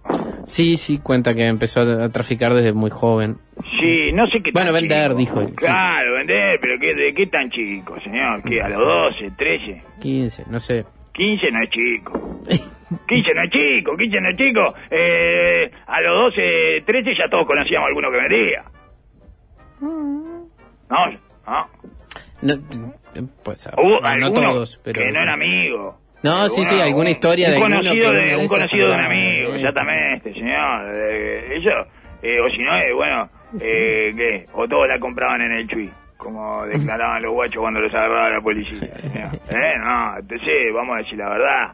Sí, 0.50 0.78
sí, 0.78 0.98
cuenta 0.98 1.36
que 1.36 1.46
empezó 1.46 1.82
a, 1.82 2.10
traficar 2.10 2.56
desde 2.56 2.74
muy 2.74 2.90
joven. 2.90 3.38
Sí, 3.80 4.12
no 4.14 4.28
sé 4.28 4.42
qué 4.42 4.50
Bueno, 4.52 4.72
tan 4.72 4.82
vender, 4.82 5.10
chico. 5.10 5.20
dijo 5.20 5.42
él, 5.42 5.50
sí. 5.50 5.56
Claro, 5.58 6.14
vender, 6.16 6.60
pero 6.60 6.80
¿qué, 6.80 6.96
¿de 6.96 7.14
qué 7.14 7.28
tan 7.28 7.52
chico, 7.52 7.96
señor? 8.02 8.42
¿Qué, 8.44 8.60
a 8.60 8.68
los 8.68 8.80
12, 8.80 9.32
13? 9.38 9.82
15, 10.02 10.46
no 10.50 10.60
sé. 10.60 10.84
15 11.14 11.52
no 11.52 11.62
es 11.62 11.70
chico. 11.70 12.42
15 13.08 13.34
no 13.36 13.44
es 13.44 13.50
chico, 13.52 13.96
15 13.96 14.22
no 14.22 14.30
es 14.30 14.36
chico. 14.36 14.74
Eh, 14.90 15.72
a 15.86 16.02
los 16.02 16.34
12, 16.34 16.84
13 16.84 17.12
ya 17.14 17.30
todos 17.30 17.46
conocíamos 17.46 17.86
a 17.86 17.90
alguno 17.90 18.10
que 18.10 18.18
vendía. 18.18 18.64
No, 19.82 20.50
no. 21.46 21.70
No, 22.42 22.56
pues, 23.44 23.70
Hubo 23.78 24.02
no, 24.02 24.18
no 24.18 24.34
todos, 24.34 24.82
pero... 24.84 25.00
que 25.00 25.12
no 25.12 25.20
era 25.20 25.34
amigo. 25.34 26.00
No, 26.24 26.50
sí, 26.50 26.64
sí, 26.64 26.76
Alguno- 26.76 26.84
alguna 26.86 27.10
historia 27.12 27.48
un 27.48 27.52
de 27.54 27.58
alguno 27.58 27.76
conocido 27.78 28.12
de, 28.12 28.26
de 28.26 28.36
un 28.38 28.48
conocido 28.48 28.88
de 28.90 28.94
un 28.96 29.00
amigo, 29.06 29.54
eh. 29.54 29.58
exactamente, 29.58 30.34
señor. 30.34 30.96
Eh, 30.96 31.58
eso, 31.58 31.70
eh, 32.22 32.42
o 32.42 32.50
si 32.50 32.58
no, 32.60 32.76
eh, 32.78 32.94
bueno, 32.94 33.30
eh, 33.62 34.12
¿qué? 34.16 34.46
O 34.54 34.68
todos 34.68 34.88
la 34.88 35.00
compraban 35.00 35.42
en 35.44 35.52
el 35.54 35.68
chui, 35.68 35.90
como 36.18 36.66
declaraban 36.66 37.22
los 37.24 37.32
guachos 37.34 37.62
cuando 37.62 37.80
los 37.80 37.94
agarraba 37.94 38.30
la 38.32 38.42
policía. 38.42 38.80
señor. 39.00 39.30
Eh, 39.50 39.74
no, 39.80 40.18
entonces, 40.20 40.74
vamos 40.76 40.96
a 40.96 41.00
decir 41.00 41.18
la 41.18 41.30
verdad. 41.30 41.72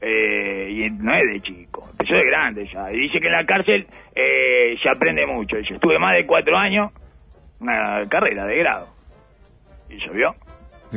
Eh, 0.00 0.68
y 0.70 0.90
no 0.90 1.14
es 1.14 1.22
de 1.32 1.40
chico, 1.40 1.86
empezó 1.92 2.14
de 2.14 2.26
grande 2.26 2.66
ya. 2.72 2.90
Y 2.92 2.98
dice 2.98 3.20
que 3.20 3.26
en 3.28 3.32
la 3.32 3.46
cárcel 3.46 3.86
eh, 4.14 4.76
se 4.82 4.88
aprende 4.90 5.24
mucho. 5.26 5.56
Dice, 5.56 5.74
estuve 5.74 5.98
más 5.98 6.14
de 6.14 6.26
cuatro 6.26 6.56
años, 6.58 6.90
una 7.60 8.00
carrera 8.08 8.44
de 8.46 8.56
grado. 8.58 8.88
Y. 9.88 9.94
Sí, 9.98 10.04
está 10.04 10.12
bien. 10.16 10.30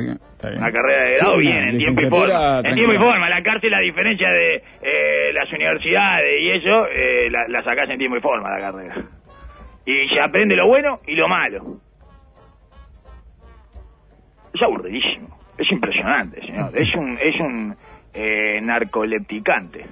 Una 0.02 0.72
carrera 0.72 1.08
de 1.08 1.14
Sí, 1.14 1.20
grado 1.20 1.34
una 1.34 1.40
bien, 1.40 1.68
en 1.68 1.78
tiempo 1.78 2.00
y 2.00 2.08
forma. 2.08 2.58
En 2.64 2.74
tiempo 2.74 2.92
y 2.92 2.98
forma. 2.98 3.28
La 3.28 3.42
cárcel, 3.42 3.74
a 3.74 3.80
diferencia 3.80 4.30
de 4.30 4.62
eh, 4.82 5.32
las 5.32 5.52
universidades 5.52 6.40
y 6.40 6.50
eso, 6.50 6.86
eh, 6.86 7.30
la, 7.30 7.48
la 7.48 7.62
sacás 7.62 7.90
en 7.90 7.98
tiempo 7.98 8.16
y 8.16 8.20
forma 8.20 8.50
la 8.50 8.60
carrera. 8.60 8.94
Y 9.86 10.08
se 10.08 10.20
aprende 10.20 10.54
lo 10.54 10.66
bueno 10.66 10.96
y 11.06 11.14
lo 11.14 11.28
malo. 11.28 11.62
Es 14.52 14.62
aburridísimo. 14.62 15.38
Es 15.56 15.70
impresionante, 15.72 16.40
señor. 16.40 16.70
Es 16.74 16.94
un, 16.94 17.18
es 17.18 17.40
un 17.40 17.74
eh, 18.14 18.60
narcolepticante. 18.62 19.84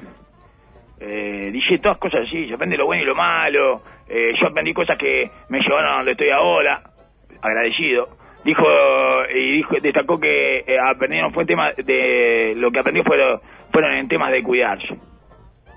Eh, 0.99 1.51
dice 1.53 1.79
todas 1.79 1.99
cosas 1.99 2.23
así, 2.27 2.49
se 2.49 2.55
aprende 2.55 2.77
lo 2.77 2.87
bueno 2.87 3.03
y 3.03 3.07
lo 3.07 3.15
malo. 3.15 3.83
Eh, 4.09 4.33
yo 4.41 4.49
aprendí 4.49 4.73
cosas 4.73 4.97
que 4.97 5.25
me 5.49 5.59
llevaron 5.59 5.93
a 5.93 5.97
donde 5.97 6.13
estoy 6.13 6.31
ahora, 6.31 6.83
agradecido. 7.43 8.16
Dijo 8.47 8.65
y 9.35 9.57
dijo, 9.57 9.75
destacó 9.83 10.21
que 10.21 10.59
eh, 10.59 10.77
aprendieron 10.79 11.33
fue 11.33 11.45
tema 11.45 11.73
de 11.73 12.55
lo 12.57 12.71
que 12.71 12.79
aprendió 12.79 13.03
fueron, 13.03 13.41
fueron 13.73 13.93
en 13.95 14.07
temas 14.07 14.31
de 14.31 14.41
cuidarse, 14.41 14.95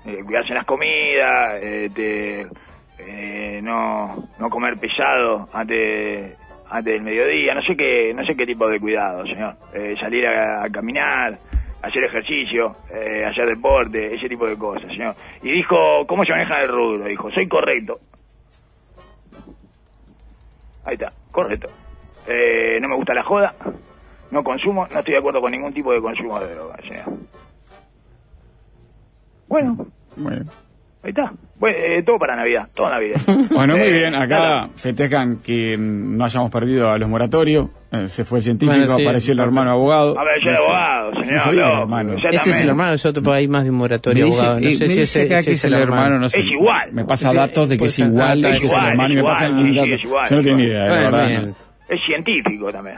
Eh, 0.06 0.20
cuidarse 0.24 0.52
en 0.52 0.54
las 0.54 0.64
comidas, 0.66 1.64
eh, 1.64 1.88
de, 1.92 3.60
no 3.60 4.28
no 4.38 4.48
comer 4.48 4.78
pesado 4.78 5.46
antes 5.52 6.38
antes 6.70 6.94
del 6.94 7.02
mediodía, 7.02 7.54
no 7.54 7.62
sé 7.62 7.74
qué 7.76 8.14
no 8.14 8.24
sé 8.24 8.36
qué 8.36 8.46
tipo 8.46 8.68
de 8.68 8.78
cuidado, 8.78 9.26
señor. 9.26 9.56
Eh, 9.74 9.96
salir 9.96 10.28
a, 10.28 10.68
caminar, 10.70 11.32
hacer 11.82 12.04
ejercicio, 12.04 12.70
hacer 13.26 13.46
deporte, 13.46 14.14
ese 14.14 14.28
tipo 14.28 14.46
de 14.46 14.56
cosas, 14.56 14.92
señor. 14.92 15.16
Y 15.42 15.50
dijo, 15.50 16.06
¿cómo 16.06 16.22
se 16.22 16.30
maneja 16.30 16.62
el 16.62 16.68
rubro? 16.68 17.04
Dijo, 17.06 17.28
soy 17.32 17.48
correcto. 17.48 17.94
Ahí 20.84 20.94
está, 20.94 21.08
correcto. 21.32 21.68
Eh, 22.26 22.78
no 22.80 22.88
me 22.88 22.96
gusta 22.96 23.14
la 23.14 23.22
joda, 23.22 23.50
no 24.30 24.42
consumo, 24.44 24.86
no 24.92 24.98
estoy 24.98 25.12
de 25.14 25.18
acuerdo 25.18 25.40
con 25.40 25.50
ningún 25.52 25.72
tipo 25.72 25.92
de 25.92 26.00
consumo 26.00 26.38
de 26.40 26.54
droga, 26.54 26.76
señor. 26.86 27.04
Bueno, 29.48 29.86
Bueno. 30.16 30.44
ahí 31.02 31.10
está. 31.10 31.32
Bueno, 31.58 31.76
eh, 31.78 32.02
todo 32.04 32.18
para 32.18 32.36
Navidad, 32.36 32.68
toda 32.74 32.90
Navidad. 32.90 33.16
Bueno, 33.52 33.76
muy 33.76 33.86
Eh, 33.88 33.92
bien. 33.92 34.14
Acá 34.14 34.68
festejan 34.76 35.38
que 35.38 35.76
no 35.78 36.24
hayamos 36.24 36.50
perdido 36.50 36.88
a 36.90 36.96
los 36.98 37.08
moratorios. 37.08 37.68
Eh, 37.92 38.06
se 38.06 38.24
fue 38.24 38.38
el 38.38 38.44
científico, 38.44 38.78
Bueno, 38.78 38.96
sí. 38.96 39.02
apareció 39.02 39.32
el 39.34 39.40
hermano 39.40 39.72
abogado. 39.72 40.18
A 40.18 40.24
ver, 40.24 40.36
yo 40.42 40.50
No 40.52 40.56
sé. 40.56 40.62
abogado, 40.62 41.10
No 41.12 41.24
señor. 41.24 41.38
sabía, 41.40 41.78
hermano. 41.80 42.12
Este 42.30 42.50
es 42.50 42.60
el 42.60 42.68
hermano, 42.68 42.92
es 42.94 43.04
otro, 43.06 43.32
hay 43.32 43.48
más 43.48 43.64
de 43.64 43.70
un 43.70 43.76
moratorio 43.76 44.24
dice, 44.26 44.38
abogado. 44.40 44.60
No 44.60 44.68
eh, 44.68 44.72
sé 44.74 44.86
me 44.86 44.92
si 44.94 45.00
ese 45.00 45.28
que 45.28 45.34
es 45.38 45.64
el 45.64 45.74
hermano, 45.74 46.18
no 46.18 46.28
sé. 46.28 46.38
Es 46.40 46.46
igual. 46.50 46.92
Me 46.92 47.04
pasa 47.04 47.32
datos 47.34 47.68
de 47.68 47.76
que 47.76 47.84
es 47.86 47.98
igual, 47.98 48.40
de 48.40 48.48
que 48.50 48.56
es 48.56 48.62
el 48.62 48.68
igual, 48.70 48.86
hermano 48.90 49.08
me 49.14 49.94
es 49.94 50.02
Yo 50.30 50.36
no 50.36 50.42
tengo 50.42 50.56
ni 50.56 50.62
idea, 50.64 50.84
la 50.86 51.10
verdad. 51.10 51.48
No. 51.90 51.96
Es 51.96 52.00
científico 52.06 52.72
también. 52.72 52.96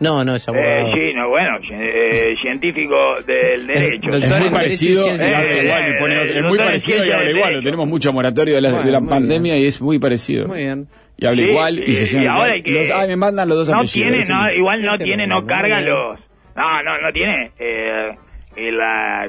No, 0.00 0.24
no, 0.24 0.34
es 0.34 0.48
abogado. 0.48 0.88
Eh, 0.88 0.90
sí, 0.94 1.14
no, 1.14 1.28
bueno, 1.28 1.58
eh, 1.70 2.34
científico 2.42 3.22
del 3.24 3.66
derecho. 3.68 4.10
doctor 4.10 4.22
Es 4.32 4.40
muy 4.40 4.50
parecido, 4.50 5.04
Derecho 5.04 5.24
y 5.24 5.28
Eh, 5.28 5.62
eh, 5.62 6.38
es 6.38 6.42
muy 6.44 6.58
parecido 6.58 7.04
y 7.04 7.10
habla 7.12 7.30
igual. 7.30 7.48
Derecho. 7.50 7.64
Tenemos 7.64 7.86
mucho 7.88 8.12
moratorio 8.12 8.54
de 8.56 8.60
la, 8.62 8.82
de 8.82 8.90
la 8.90 9.00
pandemia 9.00 9.56
y 9.58 9.66
es 9.66 9.80
muy 9.80 10.00
parecido. 10.00 10.48
Muy 10.48 10.58
bien. 10.58 10.88
Y 11.18 11.26
habla 11.26 11.42
Sí, 11.44 11.48
igual 11.50 11.78
y, 11.78 11.82
y- 11.82 11.92
se 11.92 12.18
y 12.18 12.20
llama. 12.24 12.36
ahora 12.40 12.52
hay 12.54 12.62
que- 12.64 12.70
los- 12.72 12.90
ah, 12.90 13.06
me 13.06 13.16
mandan 13.16 13.48
los 13.48 13.58
dos 13.58 13.68
no 13.68 13.76
apellidos. 13.76 14.10
tiene, 14.24 14.24
no, 14.28 14.52
igual 14.54 14.82
no 14.82 14.98
tiene, 14.98 15.26
no, 15.28 15.40
no 15.42 15.46
cargan 15.46 15.86
los... 15.86 16.18
No, 16.56 16.82
no, 16.82 16.98
no 17.00 17.12
tiene 17.12 17.52
eh, 17.60 18.10
el, 18.56 18.78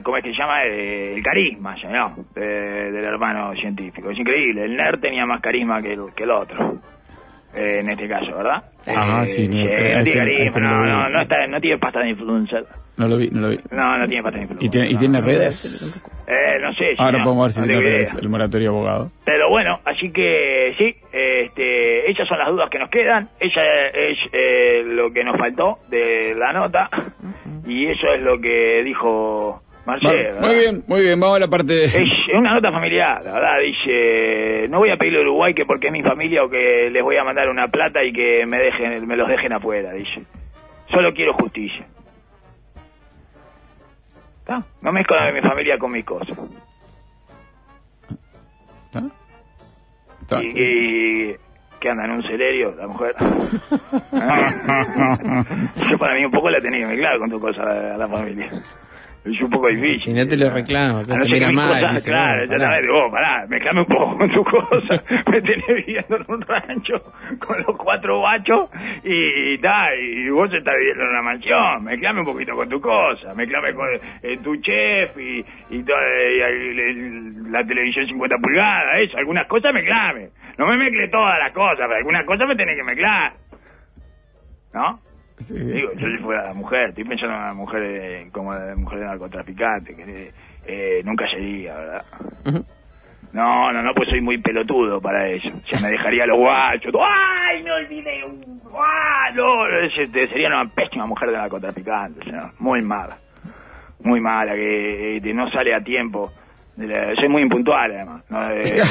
¿cómo 0.02 0.18
es 0.18 0.24
que 0.24 0.32
se 0.32 0.38
llama? 0.38 0.66
Eh, 0.66 1.14
el 1.18 1.22
carisma, 1.24 1.80
señor, 1.80 2.12
de- 2.34 2.92
del 2.92 3.04
hermano 3.06 3.54
científico. 3.56 4.10
Es 4.10 4.18
increíble, 4.18 4.64
el 4.66 4.76
nerd 4.76 5.00
tenía 5.02 5.26
más 5.28 5.40
carisma 5.40 5.80
que 5.82 5.94
el, 5.94 6.02
que 6.16 6.24
el 6.24 6.32
otro. 6.32 6.80
Eh, 7.56 7.80
en 7.80 7.90
este 7.90 8.08
caso, 8.08 8.36
¿verdad? 8.36 8.64
Ah, 8.88 9.22
Eh, 9.24 9.26
sí, 9.26 9.48
no, 9.48 9.56
no 9.56 9.64
no 9.64 10.60
no, 10.60 10.86
no, 10.86 11.10
no, 11.10 11.22
está, 11.22 11.48
no 11.48 11.60
tiene 11.62 11.78
pasta 11.78 12.00
de 12.02 12.10
influencer. 12.10 12.66
No 12.98 13.08
lo 13.08 13.18
vi, 13.18 13.30
no 13.30 13.42
lo 13.42 13.50
vi. 13.50 13.60
No, 13.72 13.98
no 13.98 14.08
tiene 14.08 14.24
pasta 14.24 14.38
de 14.38 14.44
influencer. 14.44 14.66
¿Y 14.66 14.70
tiene, 14.70 14.88
y 14.90 14.94
no. 14.94 15.00
tiene 15.00 15.22
redes? 15.22 16.04
Eh, 16.28 16.60
no 16.62 16.74
sé. 16.74 16.96
Ahora 16.98 17.12
señor, 17.12 17.24
podemos 17.24 17.46
ver 17.46 17.52
si 17.52 17.60
no 17.62 17.68
tiene 17.68 17.82
redes 17.82 18.14
el 18.16 18.30
moratorio 18.30 18.70
abogado. 18.70 19.12
Pero 19.26 19.50
bueno, 19.50 19.80
así 19.86 20.12
que 20.12 20.74
sí, 20.78 20.96
este, 21.12 22.12
esas 22.12 22.28
son 22.28 22.40
las 22.40 22.50
dudas 22.50 22.70
que 22.70 22.80
nos 22.80 22.90
quedan. 22.90 23.30
Ella 23.40 23.62
es 23.94 24.18
eh, 24.32 24.84
lo 24.86 25.12
que 25.12 25.24
nos 25.24 25.38
faltó 25.38 25.80
de 25.90 26.36
la 26.36 26.52
nota. 26.54 26.90
Y 27.66 27.88
eso 27.88 28.14
es 28.14 28.22
lo 28.22 28.40
que 28.40 28.84
dijo 28.84 29.64
Marcelo. 29.86 30.40
Muy 30.40 30.56
bien, 30.56 30.84
muy 30.88 31.02
bien, 31.02 31.20
vamos 31.20 31.38
a 31.38 31.40
la 31.42 31.48
parte 31.48 31.74
de... 31.74 31.86
Es 31.86 32.28
una 32.34 32.54
nota 32.54 32.72
familiar, 32.72 33.22
la 33.24 33.34
verdad, 33.34 33.58
dice, 33.62 34.68
no 34.70 34.80
voy 34.80 34.92
a 34.92 34.98
pedirle 34.98 35.20
a 35.20 35.24
Uruguay 35.24 35.54
que 35.54 35.66
porque 35.66 35.88
es 35.88 35.94
mi 35.94 36.02
familia 36.02 36.44
o 36.44 36.50
que 36.50 36.90
les 36.90 37.04
voy 37.04 37.18
a 37.18 37.24
mandar 37.24 37.50
una 37.50 37.68
plata 37.68 38.04
y 38.04 38.14
que 38.14 38.46
me 38.46 38.60
dejen, 38.60 39.06
me 39.06 39.18
los 39.18 39.28
dejen 39.28 39.52
afuera, 39.52 39.92
dice. 39.92 40.24
Solo 40.90 41.14
quiero 41.14 41.34
justicia. 41.34 41.86
¿Está? 44.40 44.64
No 44.82 44.92
mezclo 44.92 45.18
a 45.18 45.32
mi 45.32 45.42
familia 45.42 45.78
con 45.78 45.92
mis 45.92 46.06
cosas. 46.06 46.38
¿Está? 48.86 49.04
¿Está? 50.22 50.44
Y, 50.44 50.48
y 50.56 51.36
que 51.80 51.90
anda 51.90 52.06
en 52.06 52.12
un 52.12 52.24
celerio, 52.24 52.74
la 52.76 52.88
mujer. 52.88 53.16
Yo 55.90 55.98
para 55.98 56.16
mí 56.16 56.24
un 56.24 56.32
poco 56.32 56.50
la 56.50 56.62
tenía 56.62 56.88
claro 56.96 57.20
con 57.20 57.30
tu 57.30 57.40
cosa 57.40 57.64
a 57.64 57.98
la 57.98 58.08
familia. 58.08 58.50
Es 59.26 59.40
un 59.42 59.50
poco 59.50 59.70
difícil. 59.70 60.00
Si 60.00 60.14
no 60.14 60.28
te 60.28 60.36
lo 60.36 60.50
reclamo, 60.50 60.98
A 61.00 61.04
te 61.06 61.16
no 61.16 61.24
ser 61.24 61.32
mira 61.32 61.52
mal. 61.54 61.80
cosas- 61.80 61.94
dice, 61.94 62.10
claro, 62.12 62.44
ya 62.46 62.60
sabes, 62.60 62.92
vos, 62.92 63.10
pará, 63.12 63.48
mezclame 63.48 63.80
un 63.80 63.86
poco 63.88 64.18
con 64.18 64.30
tu 64.32 64.44
cosa. 64.44 65.04
Me 65.32 65.42
tenés 65.42 65.68
viviendo 65.68 66.18
en 66.18 66.26
un 66.28 66.42
rancho 66.42 67.14
con 67.40 67.58
los 67.66 67.78
cuatro 67.78 68.20
bachos 68.20 68.70
y, 69.04 69.58
ta, 69.60 69.96
y 69.96 70.30
vos 70.30 70.54
estás 70.54 70.74
viviendo 70.78 71.04
en 71.04 71.10
una 71.10 71.22
mansión. 71.22 71.84
Mezclame 71.86 72.20
un 72.20 72.26
poquito 72.26 72.54
con 72.54 72.68
tu 72.68 72.82
cosa, 72.82 73.34
mezclame 73.34 73.74
con 73.74 73.88
eh, 74.24 74.38
tu 74.44 74.58
chef 74.58 75.18
y, 75.18 75.40
y, 75.70 75.84
toda- 75.84 76.02
y 76.30 76.40
el- 76.42 76.80
el- 76.80 77.52
la 77.52 77.64
televisión 77.66 78.06
50 78.06 78.36
pulgadas, 78.42 78.86
eso, 79.04 79.18
algunas 79.18 79.48
cosas 79.48 79.74
mezclame. 79.74 80.28
No 80.58 80.68
me 80.68 80.76
mezcle 80.78 81.08
todas 81.08 81.40
las 81.40 81.54
cosas, 81.54 81.78
pero 81.80 81.96
algunas 81.96 82.26
cosas 82.26 82.46
me 82.46 82.56
tenés 82.58 82.76
que 82.76 82.84
mezclar. 82.84 83.34
¿No? 84.74 85.00
Sí. 85.38 85.56
Digo, 85.56 85.94
yo 85.94 86.10
si 86.10 86.18
fuera 86.18 86.44
la 86.44 86.54
mujer, 86.54 86.90
estoy 86.90 87.04
pensando 87.04 87.36
en 87.36 87.44
una 87.44 87.54
mujer 87.54 87.84
eh, 87.84 88.30
como 88.32 88.54
la 88.54 88.76
mujer 88.76 89.00
de 89.00 89.06
narcotraficante, 89.06 89.96
que 89.96 90.32
eh, 90.66 91.02
nunca 91.04 91.28
sería, 91.28 91.76
¿verdad? 91.76 92.06
No, 93.34 93.72
no, 93.72 93.82
no, 93.82 93.94
pues 93.96 94.10
soy 94.10 94.22
muy 94.22 94.38
pelotudo 94.38 95.02
para 95.02 95.28
eso. 95.28 95.52
Ya 95.72 95.80
me 95.82 95.90
dejaría 95.90 96.28
los 96.28 96.38
guachos. 96.38 96.94
¡Ay, 97.02 97.64
me 97.64 97.72
olvidé! 97.72 98.22
¡Ah, 98.78 99.26
no! 99.34 99.62
Sería 99.96 100.48
una 100.50 100.70
pésima 100.70 101.08
mujer 101.08 101.32
de 101.32 101.38
narcotraficante. 101.38 102.32
Muy 102.60 102.84
mala. 102.84 103.18
Muy 104.02 104.20
mala, 104.20 104.54
que 104.54 105.16
eh, 105.16 105.34
no 105.34 105.50
sale 105.50 105.74
a 105.74 105.82
tiempo. 105.84 106.32
Soy 106.76 107.28
muy 107.30 107.42
impuntual, 107.44 107.92
además. 107.94 108.24
No, 108.30 108.50
Eh, 108.52 108.82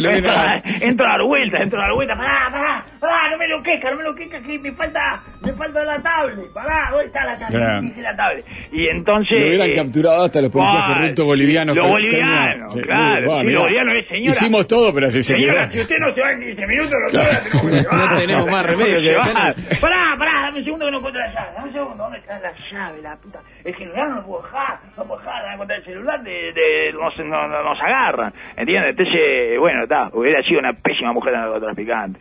no 0.00 0.10
entro, 0.10 0.30
a, 0.32 0.52
a- 0.52 0.62
entro 0.80 1.06
a 1.06 1.10
dar 1.10 1.22
vueltas, 1.22 1.60
entro 1.60 1.78
a 1.78 1.82
dar 1.82 1.92
vueltas. 1.94 2.18
Pará, 2.18 2.48
pará, 2.50 2.84
pará, 3.02 3.30
no 3.30 3.36
me 3.38 3.48
lo 3.48 3.62
queja, 3.62 3.90
no 3.90 3.96
me 3.96 4.04
lo 4.04 4.14
queja, 4.14 4.40
que 4.40 4.58
me 4.60 4.72
falta, 4.72 5.22
me 5.44 5.52
falta 5.52 5.84
la 5.84 6.00
tablet. 6.00 6.52
Pará, 6.54 6.88
¿dónde 6.90 7.06
está 7.06 7.24
la 7.24 7.32
tablet? 7.38 7.50
Claro. 7.58 7.82
Dice 7.82 8.00
la 8.02 8.16
tablet. 8.16 8.44
Y 8.72 8.88
entonces... 8.88 9.40
Lo 9.40 9.46
hubieran 9.48 9.68
eh, 9.70 9.72
capturado 9.74 10.24
hasta 10.24 10.40
los 10.40 10.50
policías 10.52 10.88
corruptos 10.88 11.24
bolivianos. 11.26 11.76
Los 11.76 11.84
que- 11.84 11.90
bolivianos, 11.90 12.72
sí, 12.72 12.80
claro. 12.80 13.28
va, 13.30 13.42
los 13.42 13.62
bolivianos 13.62 13.94
es 13.96 14.06
señora. 14.08 14.30
Hicimos 14.30 14.66
todo, 14.68 14.94
pero 14.94 15.06
así 15.08 15.22
se 15.22 15.34
Señora, 15.34 15.62
quedó. 15.68 15.70
si 15.72 15.80
usted 15.80 15.96
no 15.98 16.14
se 16.14 16.20
va 16.20 16.30
en 16.32 16.40
15 16.40 16.66
minutos, 16.66 16.92
la 17.12 17.20
tenemos 17.42 17.62
que 17.62 17.68
llevar. 17.82 18.10
No 18.10 18.18
tenemos 18.18 18.46
más 18.46 18.66
remedio 18.66 19.00
que 19.02 19.16
va. 19.16 19.24
detener. 19.26 19.54
Pará, 19.80 20.16
pará, 20.18 20.32
dame 20.46 20.58
un 20.58 20.64
segundo 20.64 20.84
que 20.86 20.90
no 20.92 20.98
encuentro 20.98 21.20
la 21.20 21.32
llave. 21.34 21.52
Dame 21.56 21.66
un 21.68 21.72
segundo, 21.74 21.96
¿dónde 21.96 22.18
está 22.18 22.38
la 22.40 22.52
llave, 22.72 23.02
la 23.02 23.16
puta? 23.16 23.40
El 23.64 23.74
celular 23.76 24.08
no 24.08 24.14
lo 24.16 24.22
puedo 24.26 24.42
dejar, 24.42 24.78
no 24.96 25.04
puedo 25.04 25.20
dejar, 25.20 25.44
no 25.46 25.52
encontrar 25.54 25.78
el 25.78 25.84
celular, 25.84 26.22
de, 26.22 26.32
de, 26.52 26.92
nos, 26.92 27.18
no- 27.18 27.48
no- 27.48 27.62
nos 27.64 27.82
agarran. 27.82 28.32
¿Entiendes? 28.56 28.90
Entonces, 28.90 29.58
bueno, 29.58 29.82
está, 29.82 30.08
hubiera 30.12 30.40
sido 30.42 30.60
una 30.60 30.72
pésima 30.72 31.12
mujer 31.12 31.32
narcotraficante. 31.34 32.20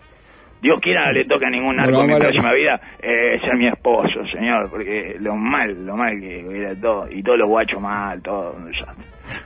Dios 0.61 0.79
quiera 0.81 1.11
le 1.11 1.25
toque 1.25 1.45
a 1.45 1.49
ningún 1.49 1.75
narco 1.75 2.01
en 2.03 2.09
la- 2.11 2.17
próxima 2.19 2.53
vida 2.53 2.79
eh, 3.01 3.39
ser 3.43 3.55
mi 3.57 3.67
esposo, 3.67 4.25
señor, 4.31 4.69
porque 4.69 5.15
lo 5.19 5.35
mal, 5.35 5.85
lo 5.85 5.95
mal 5.95 6.19
que 6.19 6.43
hubiera 6.47 6.75
todo, 6.79 7.07
y 7.11 7.21
todos 7.23 7.39
los 7.39 7.47
guachos 7.47 7.81
mal, 7.81 8.21
todo 8.21 8.53
un 8.55 8.65
desastre. 8.65 9.05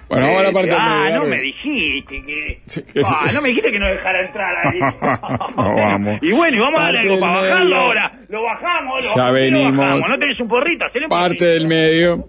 Bueno, 0.10 0.26
vamos 0.28 0.42
a 0.42 0.44
la 0.44 0.52
parte 0.52 0.72
Eh, 0.72 0.78
Ah, 0.80 1.00
media, 1.04 1.18
no 1.20 1.26
me 1.26 1.38
dijiste 1.42 2.24
que... 2.26 2.60
Sí, 2.66 2.84
que 2.84 3.00
Ah, 3.06 3.26
sí. 3.28 3.36
no 3.36 3.42
me 3.42 3.48
dijiste 3.50 3.72
que 3.72 3.80
no 3.80 3.88
dejara 3.88 4.26
entrar 4.26 4.54
ahí. 4.66 4.80
No, 5.56 5.76
vamos. 5.76 6.20
Y 6.22 6.32
bueno, 6.32 6.58
y 6.58 6.60
vamos 6.60 6.80
a 6.80 6.84
darle 6.84 7.00
Parte 7.00 7.08
algo 7.14 7.20
para 7.20 7.42
del 7.42 7.50
bajarlo 7.52 7.70
medio. 7.70 7.82
ahora. 7.82 8.12
Lo 8.30 8.44
bajamos, 8.44 8.96
lo 8.96 9.02
Ya 9.02 9.08
bajamos, 9.08 9.28
lo 9.28 9.34
venimos. 9.34 9.78
bajamos. 9.78 10.10
No 10.10 10.18
tenés 10.20 10.40
un 10.40 10.48
porrito, 10.48 10.86
Parte 11.10 11.46
del 11.46 11.68
medio. 11.68 12.26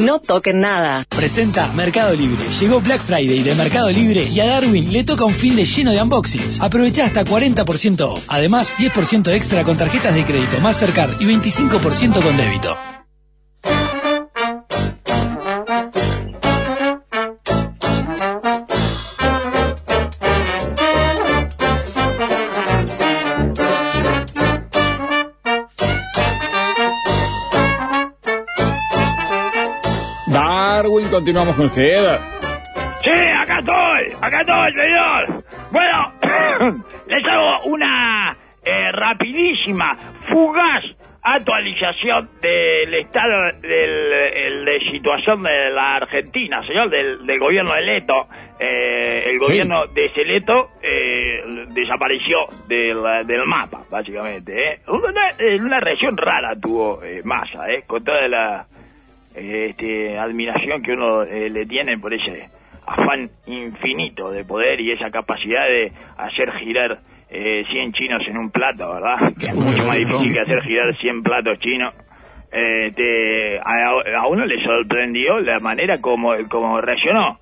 No 0.00 0.20
toquen 0.20 0.60
nada. 0.60 1.04
Presenta 1.08 1.66
Mercado 1.72 2.14
Libre. 2.14 2.42
Llegó 2.60 2.80
Black 2.80 3.02
Friday 3.02 3.42
de 3.42 3.54
Mercado 3.54 3.90
Libre 3.90 4.24
y 4.24 4.40
a 4.40 4.46
Darwin 4.46 4.92
le 4.92 5.02
toca 5.04 5.24
un 5.24 5.34
fin 5.34 5.56
de 5.56 5.64
lleno 5.64 5.90
de 5.90 6.00
unboxings. 6.00 6.60
Aprovecha 6.60 7.04
hasta 7.04 7.24
40% 7.24 8.00
off. 8.02 8.24
Además, 8.28 8.72
10% 8.78 9.32
extra 9.34 9.64
con 9.64 9.76
tarjetas 9.76 10.14
de 10.14 10.24
crédito 10.24 10.60
Mastercard 10.60 11.20
y 11.20 11.24
25% 11.24 12.22
con 12.22 12.36
débito. 12.36 12.87
Continuamos 31.18 31.56
con 31.56 31.64
usted. 31.64 32.20
Sí, 33.02 33.10
acá 33.10 33.58
estoy, 33.58 34.14
acá 34.22 34.40
estoy, 34.40 34.70
señor. 34.70 35.42
Bueno, 35.72 36.12
les 37.08 37.24
hago 37.26 37.64
una 37.64 38.36
eh, 38.64 38.92
rapidísima, 38.92 39.96
fugaz 40.30 40.84
actualización 41.20 42.28
del 42.40 42.94
estado 42.94 43.50
del, 43.60 44.12
el 44.32 44.64
de 44.64 44.78
situación 44.92 45.42
de 45.42 45.70
la 45.70 45.96
Argentina, 45.96 46.60
señor, 46.62 46.88
del, 46.88 47.26
del 47.26 47.40
gobierno 47.40 47.74
de 47.74 47.82
Leto. 47.82 48.28
Eh, 48.60 49.30
el 49.30 49.38
gobierno 49.40 49.86
de 49.88 50.10
Celeto 50.10 50.70
eh, 50.80 51.42
desapareció 51.70 52.46
del, 52.68 53.02
del 53.26 53.44
mapa, 53.44 53.82
básicamente. 53.90 54.54
¿eh? 54.54 54.80
Una, 54.86 55.64
una 55.64 55.80
región 55.80 56.16
rara 56.16 56.54
tuvo 56.60 57.02
eh, 57.02 57.20
masa, 57.24 57.68
¿eh? 57.68 57.82
con 57.86 58.04
toda 58.04 58.26
la 58.28 58.66
este, 59.40 60.18
admiración 60.18 60.82
que 60.82 60.92
uno 60.92 61.22
eh, 61.22 61.48
le 61.50 61.66
tiene 61.66 61.98
por 61.98 62.12
ese 62.14 62.48
afán 62.86 63.22
infinito 63.46 64.30
de 64.30 64.44
poder 64.44 64.80
y 64.80 64.92
esa 64.92 65.10
capacidad 65.10 65.66
de 65.66 65.92
hacer 66.16 66.50
girar 66.58 66.98
eh, 67.30 67.62
100 67.70 67.92
chinos 67.92 68.22
en 68.26 68.38
un 68.38 68.50
plato, 68.50 68.92
¿verdad? 68.94 69.16
Que 69.38 69.46
es 69.48 69.54
mucho 69.56 69.84
más 69.86 69.96
difícil 69.98 70.32
que 70.32 70.40
hacer 70.40 70.62
girar 70.62 70.96
100 70.96 71.22
platos 71.22 71.58
chinos. 71.60 71.94
Eh, 72.50 72.86
Este, 72.86 73.58
a, 73.58 74.20
a 74.22 74.26
uno 74.28 74.46
le 74.46 74.62
sorprendió 74.64 75.38
la 75.40 75.58
manera 75.60 76.00
como, 76.00 76.34
como 76.48 76.80
reaccionó. 76.80 77.38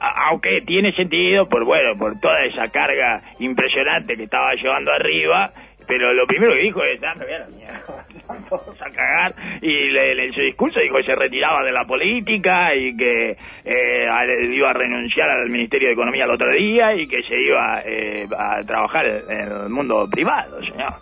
A- 0.00 0.28
aunque 0.30 0.58
tiene 0.66 0.92
sentido 0.92 1.48
por 1.48 1.64
bueno 1.64 1.92
por 1.98 2.18
toda 2.20 2.44
esa 2.44 2.66
carga 2.72 3.22
impresionante 3.38 4.16
que 4.16 4.24
estaba 4.24 4.52
llevando 4.54 4.92
arriba 4.92 5.44
pero 5.86 6.12
lo 6.12 6.26
primero 6.26 6.52
que 6.52 6.60
dijo 6.64 6.82
es, 6.84 7.00
ah, 7.02 7.14
me 7.16 7.24
voy 7.24 7.34
a 7.34 7.38
la 7.38 7.46
mierda, 7.48 8.06
vamos 8.50 8.80
a 8.80 8.90
cagar, 8.90 9.34
y 9.62 9.90
le- 9.90 10.24
en 10.26 10.32
su 10.32 10.40
discurso 10.40 10.80
dijo 10.80 10.96
que 10.96 11.04
se 11.04 11.14
retiraba 11.14 11.62
de 11.64 11.72
la 11.72 11.84
política 11.84 12.74
y 12.74 12.96
que 12.96 13.36
eh, 13.64 14.06
iba 14.50 14.70
a 14.70 14.74
renunciar 14.74 15.30
al 15.30 15.48
Ministerio 15.50 15.88
de 15.88 15.94
Economía 15.94 16.24
el 16.24 16.30
otro 16.30 16.50
día 16.52 16.94
y 16.94 17.06
que 17.06 17.22
se 17.22 17.40
iba 17.40 17.82
eh, 17.84 18.26
a 18.36 18.60
trabajar 18.60 19.06
en 19.06 19.40
el 19.40 19.68
mundo 19.68 20.08
privado, 20.10 20.60
señor. 20.64 20.94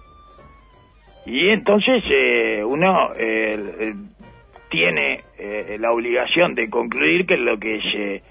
Y 1.27 1.49
entonces 1.51 2.05
eh, 2.11 2.63
uno 2.65 3.11
eh, 3.19 3.93
tiene 4.71 5.21
eh, 5.39 5.77
la 5.81 5.91
obligación 5.91 6.55
de 6.55 6.71
concluir 6.71 7.27
que 7.27 7.37
lo 7.37 7.59
que 7.59 7.81
se 7.81 8.23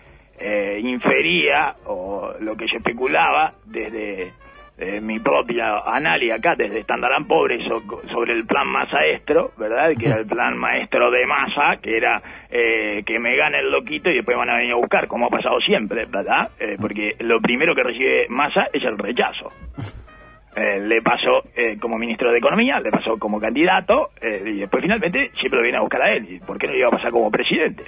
infería 0.79 1.75
o 1.85 2.33
lo 2.41 2.57
que 2.57 2.67
se 2.67 2.75
especulaba 2.77 3.53
desde 3.65 4.33
eh, 4.77 4.99
mi 4.99 5.19
propia 5.19 5.77
análisis 5.85 6.33
acá, 6.33 6.53
desde 6.57 6.79
Standard 6.79 7.25
Pobre, 7.27 7.57
so- 7.67 7.83
sobre 8.11 8.33
el 8.33 8.45
plan 8.45 8.67
maestro, 8.67 9.51
¿verdad? 9.57 9.91
Que 9.97 10.07
era 10.07 10.17
el 10.17 10.25
plan 10.25 10.57
maestro 10.57 11.09
de 11.11 11.25
masa, 11.25 11.77
que 11.81 11.95
era 11.97 12.21
eh, 12.49 13.03
que 13.05 13.19
me 13.19 13.35
gane 13.37 13.59
el 13.59 13.71
loquito 13.71 14.09
y 14.09 14.15
después 14.15 14.35
van 14.37 14.49
a 14.49 14.57
venir 14.57 14.73
a 14.73 14.77
buscar, 14.77 15.07
como 15.07 15.27
ha 15.27 15.29
pasado 15.29 15.59
siempre, 15.61 16.05
¿verdad? 16.05 16.49
Eh, 16.59 16.75
porque 16.79 17.15
lo 17.19 17.39
primero 17.39 17.73
que 17.73 17.83
recibe 17.83 18.27
masa 18.29 18.67
es 18.73 18.83
el 18.83 18.97
rechazo. 18.97 19.51
eh, 20.57 20.79
le 20.81 21.01
pasó 21.01 21.43
eh, 21.55 21.77
como 21.79 21.97
ministro 21.97 22.31
de 22.31 22.37
Economía, 22.37 22.77
le 22.79 22.91
pasó 22.91 23.17
como 23.17 23.39
candidato, 23.39 24.09
eh, 24.21 24.41
y 24.45 24.59
después 24.59 24.81
finalmente 24.83 25.31
siempre 25.33 25.57
lo 25.59 25.63
viene 25.63 25.77
a 25.77 25.81
buscar 25.81 26.01
a 26.01 26.13
él. 26.13 26.25
¿Y 26.33 26.39
por 26.39 26.57
qué 26.57 26.67
no 26.67 26.73
le 26.73 26.79
iba 26.79 26.87
a 26.89 26.91
pasar 26.91 27.11
como 27.11 27.29
presidente? 27.31 27.83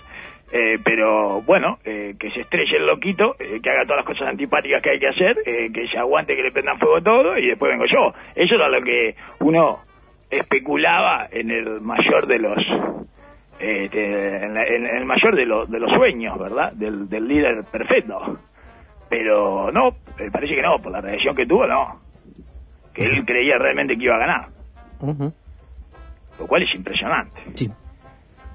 Eh, 0.52 0.80
pero 0.84 1.42
bueno, 1.42 1.78
eh, 1.84 2.16
que 2.18 2.32
se 2.32 2.42
estrelle 2.42 2.78
el 2.78 2.86
loquito, 2.86 3.36
eh, 3.40 3.60
que 3.62 3.70
haga 3.70 3.84
todas 3.84 3.98
las 3.98 4.06
cosas 4.06 4.30
antipáticas 4.30 4.82
que 4.82 4.92
hay 4.92 5.00
que 5.00 5.08
hacer, 5.10 5.38
eh, 5.46 5.70
que 5.74 5.82
se 5.90 5.98
aguante 5.98 6.36
que 6.38 6.44
le 6.44 6.52
prendan 6.52 6.80
fuego 6.80 7.02
todo 7.02 7.38
y 7.38 7.48
después 7.48 7.70
vengo 7.72 7.86
yo. 7.86 8.14
Eso 8.34 8.56
era 8.56 8.70
lo 8.70 8.82
que 8.82 9.16
uno 9.42 9.80
especulaba 10.30 11.28
en 11.32 11.52
el 11.52 11.82
mayor 11.82 12.28
de 12.28 12.40
los 12.40 12.58
este, 13.60 14.46
en, 14.46 14.54
la- 14.54 14.64
en 14.66 14.86
el 14.96 15.06
mayor 15.06 15.36
de, 15.36 15.46
los 15.46 15.70
de 15.70 15.80
los 15.80 15.92
sueños, 15.92 16.38
¿verdad? 16.40 16.72
Del, 16.74 17.10
del 17.10 17.28
líder 17.28 17.60
perfecto. 17.72 18.40
Pero 19.10 19.70
no, 19.72 19.96
parece 20.32 20.56
que 20.56 20.62
no, 20.62 20.78
por 20.82 20.92
la 20.92 21.02
reacción 21.02 21.36
que 21.36 21.46
tuvo, 21.46 21.66
no. 21.66 22.00
Que 22.94 23.06
él 23.06 23.26
creía 23.26 23.58
realmente 23.58 23.96
que 23.98 24.04
iba 24.04 24.16
a 24.16 24.20
ganar, 24.20 24.48
lo 26.40 26.48
cual 26.48 26.64
es 26.64 26.74
impresionante, 26.76 27.40
Sí. 27.54 27.70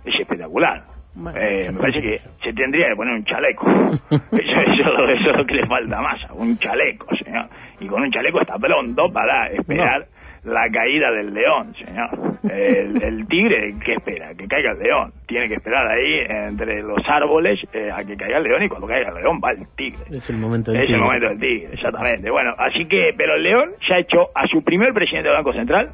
es 0.05 0.21
espectacular. 0.21 0.85
Bueno, 1.15 1.39
Eh, 1.39 1.71
me 1.73 1.79
parece 1.79 2.01
que 2.01 2.19
se 2.43 2.53
tendría 2.55 2.89
que 2.89 2.97
poner 2.97 3.15
un 3.15 3.25
chaleco. 3.25 3.67
Eso, 4.11 4.21
eso, 4.33 5.09
eso 5.09 5.31
es 5.31 5.37
lo 5.37 5.45
que 5.47 5.55
le 5.55 5.67
falta 5.67 6.01
más, 6.01 6.19
un 6.35 6.57
chaleco, 6.59 7.07
señor. 7.23 7.47
Y 7.81 7.87
con 7.87 8.03
un 8.03 8.11
chaleco 8.11 8.41
está 8.41 8.57
pronto 8.59 9.13
para 9.13 9.49
esperar 9.49 10.07
la 10.45 10.69
caída 10.73 11.11
del 11.13 11.33
león, 11.35 11.75
señor. 11.77 12.09
El, 12.51 13.01
el 13.03 13.27
tigre, 13.29 13.75
¿qué 13.85 13.93
espera? 13.93 14.35
Que 14.35 14.49
caiga 14.49 14.73
el 14.73 14.79
león. 14.81 15.13
Tiene 15.27 15.47
que 15.49 15.55
esperar 15.55 15.87
ahí 15.87 16.25
entre 16.29 16.81
los 16.83 16.99
árboles 17.09 17.61
eh, 17.73 17.91
a 17.93 18.03
que 18.05 18.17
caiga 18.17 18.39
el 18.39 18.45
león 18.45 18.63
y 18.65 18.69
cuando 18.69 18.87
caiga 18.89 19.11
el 19.11 19.23
león 19.23 19.39
va 19.45 19.51
el 19.53 19.67
tigre. 19.77 20.03
Es 20.11 20.29
el 20.31 20.39
momento 20.39 20.73
del 20.73 20.81
Es 20.83 20.89
el 20.89 20.95
tigre. 20.97 21.03
momento 21.07 21.29
del 21.29 21.39
tigre, 21.39 21.75
exactamente. 21.75 22.31
Bueno, 22.31 22.51
así 22.59 22.87
que, 22.87 23.11
pero 23.17 23.35
el 23.37 23.43
León 23.43 23.71
ya 23.89 23.99
echó 23.99 24.31
a 24.35 24.47
su 24.49 24.63
primer 24.63 24.93
presidente 24.93 25.29
del 25.29 25.37
Banco 25.39 25.53
Central 25.53 25.91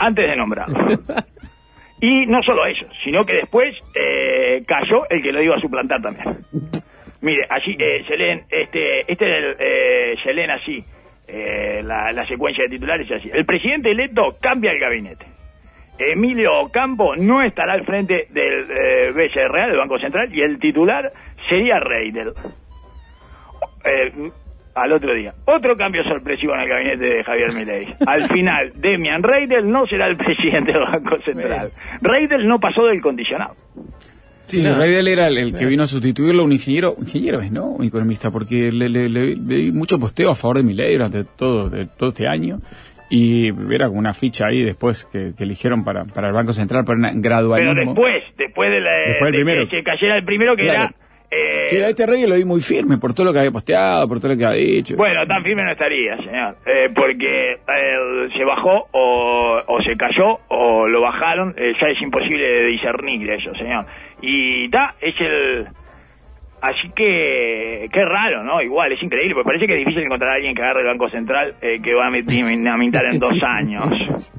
antes 0.00 0.28
de 0.28 0.36
nombrarlo. 0.36 0.76
Y 2.00 2.26
no 2.26 2.42
solo 2.42 2.64
eso, 2.66 2.86
sino 3.04 3.24
que 3.24 3.34
después 3.34 3.74
eh, 3.94 4.62
cayó 4.66 5.08
el 5.10 5.22
que 5.22 5.32
lo 5.32 5.42
iba 5.42 5.56
a 5.56 5.60
suplantar 5.60 6.00
también. 6.00 6.38
Mire, 7.20 7.46
allí 7.50 7.76
eh, 7.78 8.04
se 8.06 8.16
leen, 8.16 8.44
este, 8.48 9.00
este 9.10 9.30
es 9.30 9.36
el, 9.36 9.56
eh, 9.58 10.14
se 10.22 10.32
leen 10.32 10.50
así, 10.50 10.84
eh, 11.26 11.82
la, 11.82 12.12
la 12.12 12.24
secuencia 12.26 12.64
de 12.64 12.70
titulares 12.70 13.10
es 13.10 13.16
así. 13.18 13.30
El 13.32 13.44
presidente 13.44 13.90
electo 13.90 14.32
cambia 14.40 14.70
el 14.70 14.78
gabinete. 14.78 15.26
Emilio 15.98 16.60
Ocampo 16.60 17.16
no 17.16 17.42
estará 17.42 17.72
al 17.72 17.84
frente 17.84 18.28
del 18.30 18.70
eh, 18.70 19.12
BCRA, 19.12 19.66
del 19.66 19.78
Banco 19.78 19.98
Central, 19.98 20.32
y 20.32 20.42
el 20.42 20.58
titular 20.60 21.10
sería 21.48 21.80
Reidel. 21.80 22.32
Al 24.82 24.92
otro 24.92 25.14
día. 25.14 25.32
Otro 25.46 25.74
cambio 25.76 26.02
sorpresivo 26.04 26.54
en 26.54 26.60
el 26.60 26.68
gabinete 26.68 27.06
de 27.06 27.24
Javier 27.24 27.52
Milei. 27.52 27.94
Al 28.06 28.28
final, 28.32 28.72
Demian 28.76 29.22
Reidel 29.22 29.68
no 29.70 29.86
será 29.86 30.06
el 30.06 30.16
presidente 30.16 30.72
del 30.72 30.82
Banco 30.82 31.16
Central. 31.24 31.72
Reidel 32.00 32.46
no 32.46 32.58
pasó 32.60 32.86
del 32.86 33.00
condicionado. 33.00 33.54
Sí, 34.44 34.66
Reidel 34.66 35.08
era 35.08 35.26
el, 35.28 35.36
el 35.36 35.54
que 35.54 35.66
vino 35.66 35.82
a 35.82 35.86
sustituirlo, 35.86 36.42
un 36.42 36.52
ingeniero, 36.52 36.94
ingeniero 36.98 37.40
es, 37.42 37.52
¿no? 37.52 37.66
Un 37.66 37.84
economista, 37.84 38.30
porque 38.30 38.72
le, 38.72 38.88
le, 38.88 39.08
le- 39.10 39.36
le 39.36 39.54
di 39.56 39.72
mucho 39.72 39.98
posteo 39.98 40.30
a 40.30 40.34
favor 40.34 40.56
de 40.56 40.62
Milei 40.62 40.92
durante 40.94 41.24
todo, 41.24 41.68
de, 41.68 41.84
todo 41.86 42.08
este 42.08 42.26
año. 42.26 42.58
Y 43.10 43.48
era 43.72 43.88
como 43.88 43.98
una 43.98 44.14
ficha 44.14 44.46
ahí 44.46 44.62
después 44.62 45.04
que, 45.04 45.32
que 45.36 45.44
eligieron 45.44 45.84
para, 45.84 46.04
para 46.04 46.28
el 46.28 46.34
Banco 46.34 46.52
Central, 46.54 46.84
para 46.84 46.96
un 46.98 47.02
Pero 47.04 47.20
gradualismo. 47.20 47.92
después, 47.94 48.22
después 48.38 48.70
de, 48.70 48.80
la, 48.80 48.90
Después 49.06 49.32
del 49.32 49.32
de 49.32 49.44
primero. 49.44 49.64
que, 49.68 49.76
que 49.78 49.82
cayera 49.82 50.16
el 50.16 50.24
primero, 50.24 50.56
que 50.56 50.62
Claro. 50.64 50.82
era... 50.84 50.94
eh, 51.30 51.66
Sí, 51.68 51.76
a 51.76 51.88
este 51.88 52.06
Reidel 52.06 52.30
lo 52.30 52.36
vi 52.36 52.44
muy 52.44 52.60
firme 52.60 52.96
por 52.96 53.12
todo 53.12 53.26
lo 53.26 53.32
que 53.32 53.40
había 53.40 53.50
posteado, 53.50 54.08
por 54.08 54.18
todo 54.18 54.32
lo 54.32 54.38
que 54.38 54.46
había 54.46 54.64
dicho. 54.64 54.96
Bueno, 54.96 55.26
tan 55.26 55.42
firme 55.42 55.62
no 55.64 55.72
estaría, 55.72 56.16
señor, 56.16 56.56
eh, 56.64 56.88
porque 56.94 57.52
eh, 57.52 58.28
se 58.36 58.44
bajó 58.44 58.88
o, 58.92 59.60
o 59.66 59.82
se 59.82 59.96
cayó 59.96 60.40
o 60.48 60.88
lo 60.88 61.02
bajaron, 61.02 61.54
eh, 61.56 61.72
ya 61.80 61.88
es 61.88 62.00
imposible 62.00 62.42
de 62.42 62.66
discernir 62.68 63.30
eso, 63.30 63.54
señor. 63.54 63.84
Y 64.22 64.64
está, 64.64 64.94
es 65.00 65.20
el... 65.20 65.66
Así 66.60 66.88
que, 66.88 67.88
qué 67.92 68.04
raro, 68.04 68.42
¿no? 68.42 68.60
Igual, 68.60 68.90
es 68.90 69.00
increíble, 69.00 69.34
porque 69.34 69.46
parece 69.46 69.66
que 69.66 69.74
es 69.74 69.86
difícil 69.86 70.06
encontrar 70.06 70.32
a 70.32 70.34
alguien 70.34 70.56
que 70.56 70.62
agarre 70.62 70.80
el 70.80 70.86
Banco 70.86 71.08
Central 71.08 71.54
eh, 71.62 71.76
que 71.80 71.94
va 71.94 72.08
a, 72.08 72.10
mintar 72.10 73.04
en 73.12 73.20
dos 73.20 73.40
años. 73.46 74.32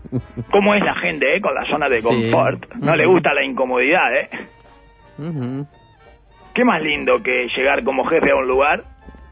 ¿Cómo 0.52 0.76
es 0.76 0.84
la 0.84 0.96
gente, 0.96 1.34
eh? 1.34 1.40
Con 1.40 1.56
la 1.56 1.66
zona 1.70 1.88
de 1.88 2.02
confort. 2.02 2.76
No 2.82 2.94
le 2.96 3.06
gusta 3.06 3.34
la 3.34 3.46
incomodidad, 3.46 4.14
¿eh? 4.16 4.30
Ujú. 5.18 5.66
¿Qué 6.60 6.66
más 6.66 6.82
lindo 6.82 7.24
que 7.24 7.48
llegar 7.56 7.86
como 7.86 8.04
jefe 8.04 8.32
a 8.32 8.36
un 8.36 8.46
lugar 8.46 8.80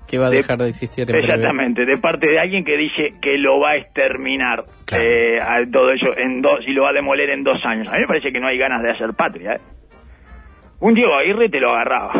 Que 0.09 0.17
va 0.17 0.27
a 0.27 0.29
De- 0.29 0.37
dejar 0.37 0.57
de 0.59 0.69
existir 0.69 1.01
en 1.01 1.07
breve. 1.11 1.25
Exactamente, 1.33 1.85
de 1.85 1.97
parte 1.97 2.31
de 2.31 2.39
alguien 2.39 2.63
que 2.63 2.77
dice 2.77 3.15
que 3.21 3.37
lo 3.37 3.59
va 3.59 3.71
a 3.71 3.75
exterminar 3.75 4.63
Claro. 4.85 5.03
eh, 5.03 5.37
a 5.41 5.57
todo 5.69 5.91
eso 5.91 6.17
en 6.17 6.41
dos 6.41 6.59
y 6.65 6.71
lo 6.71 6.83
va 6.83 6.91
a 6.91 6.93
demoler 6.93 7.29
en 7.31 7.43
dos 7.43 7.59
años. 7.65 7.89
A 7.89 7.95
mí 7.95 7.99
me 7.99 8.07
parece 8.07 8.31
que 8.31 8.39
no 8.39 8.47
hay 8.47 8.57
ganas 8.57 8.81
de 8.81 8.91
hacer 8.91 9.13
patria. 9.13 9.55
¿eh? 9.55 9.59
Un 10.79 10.93
Diego 10.93 11.13
Aguirre 11.17 11.49
te 11.49 11.59
lo 11.59 11.71
agarraba, 11.71 12.13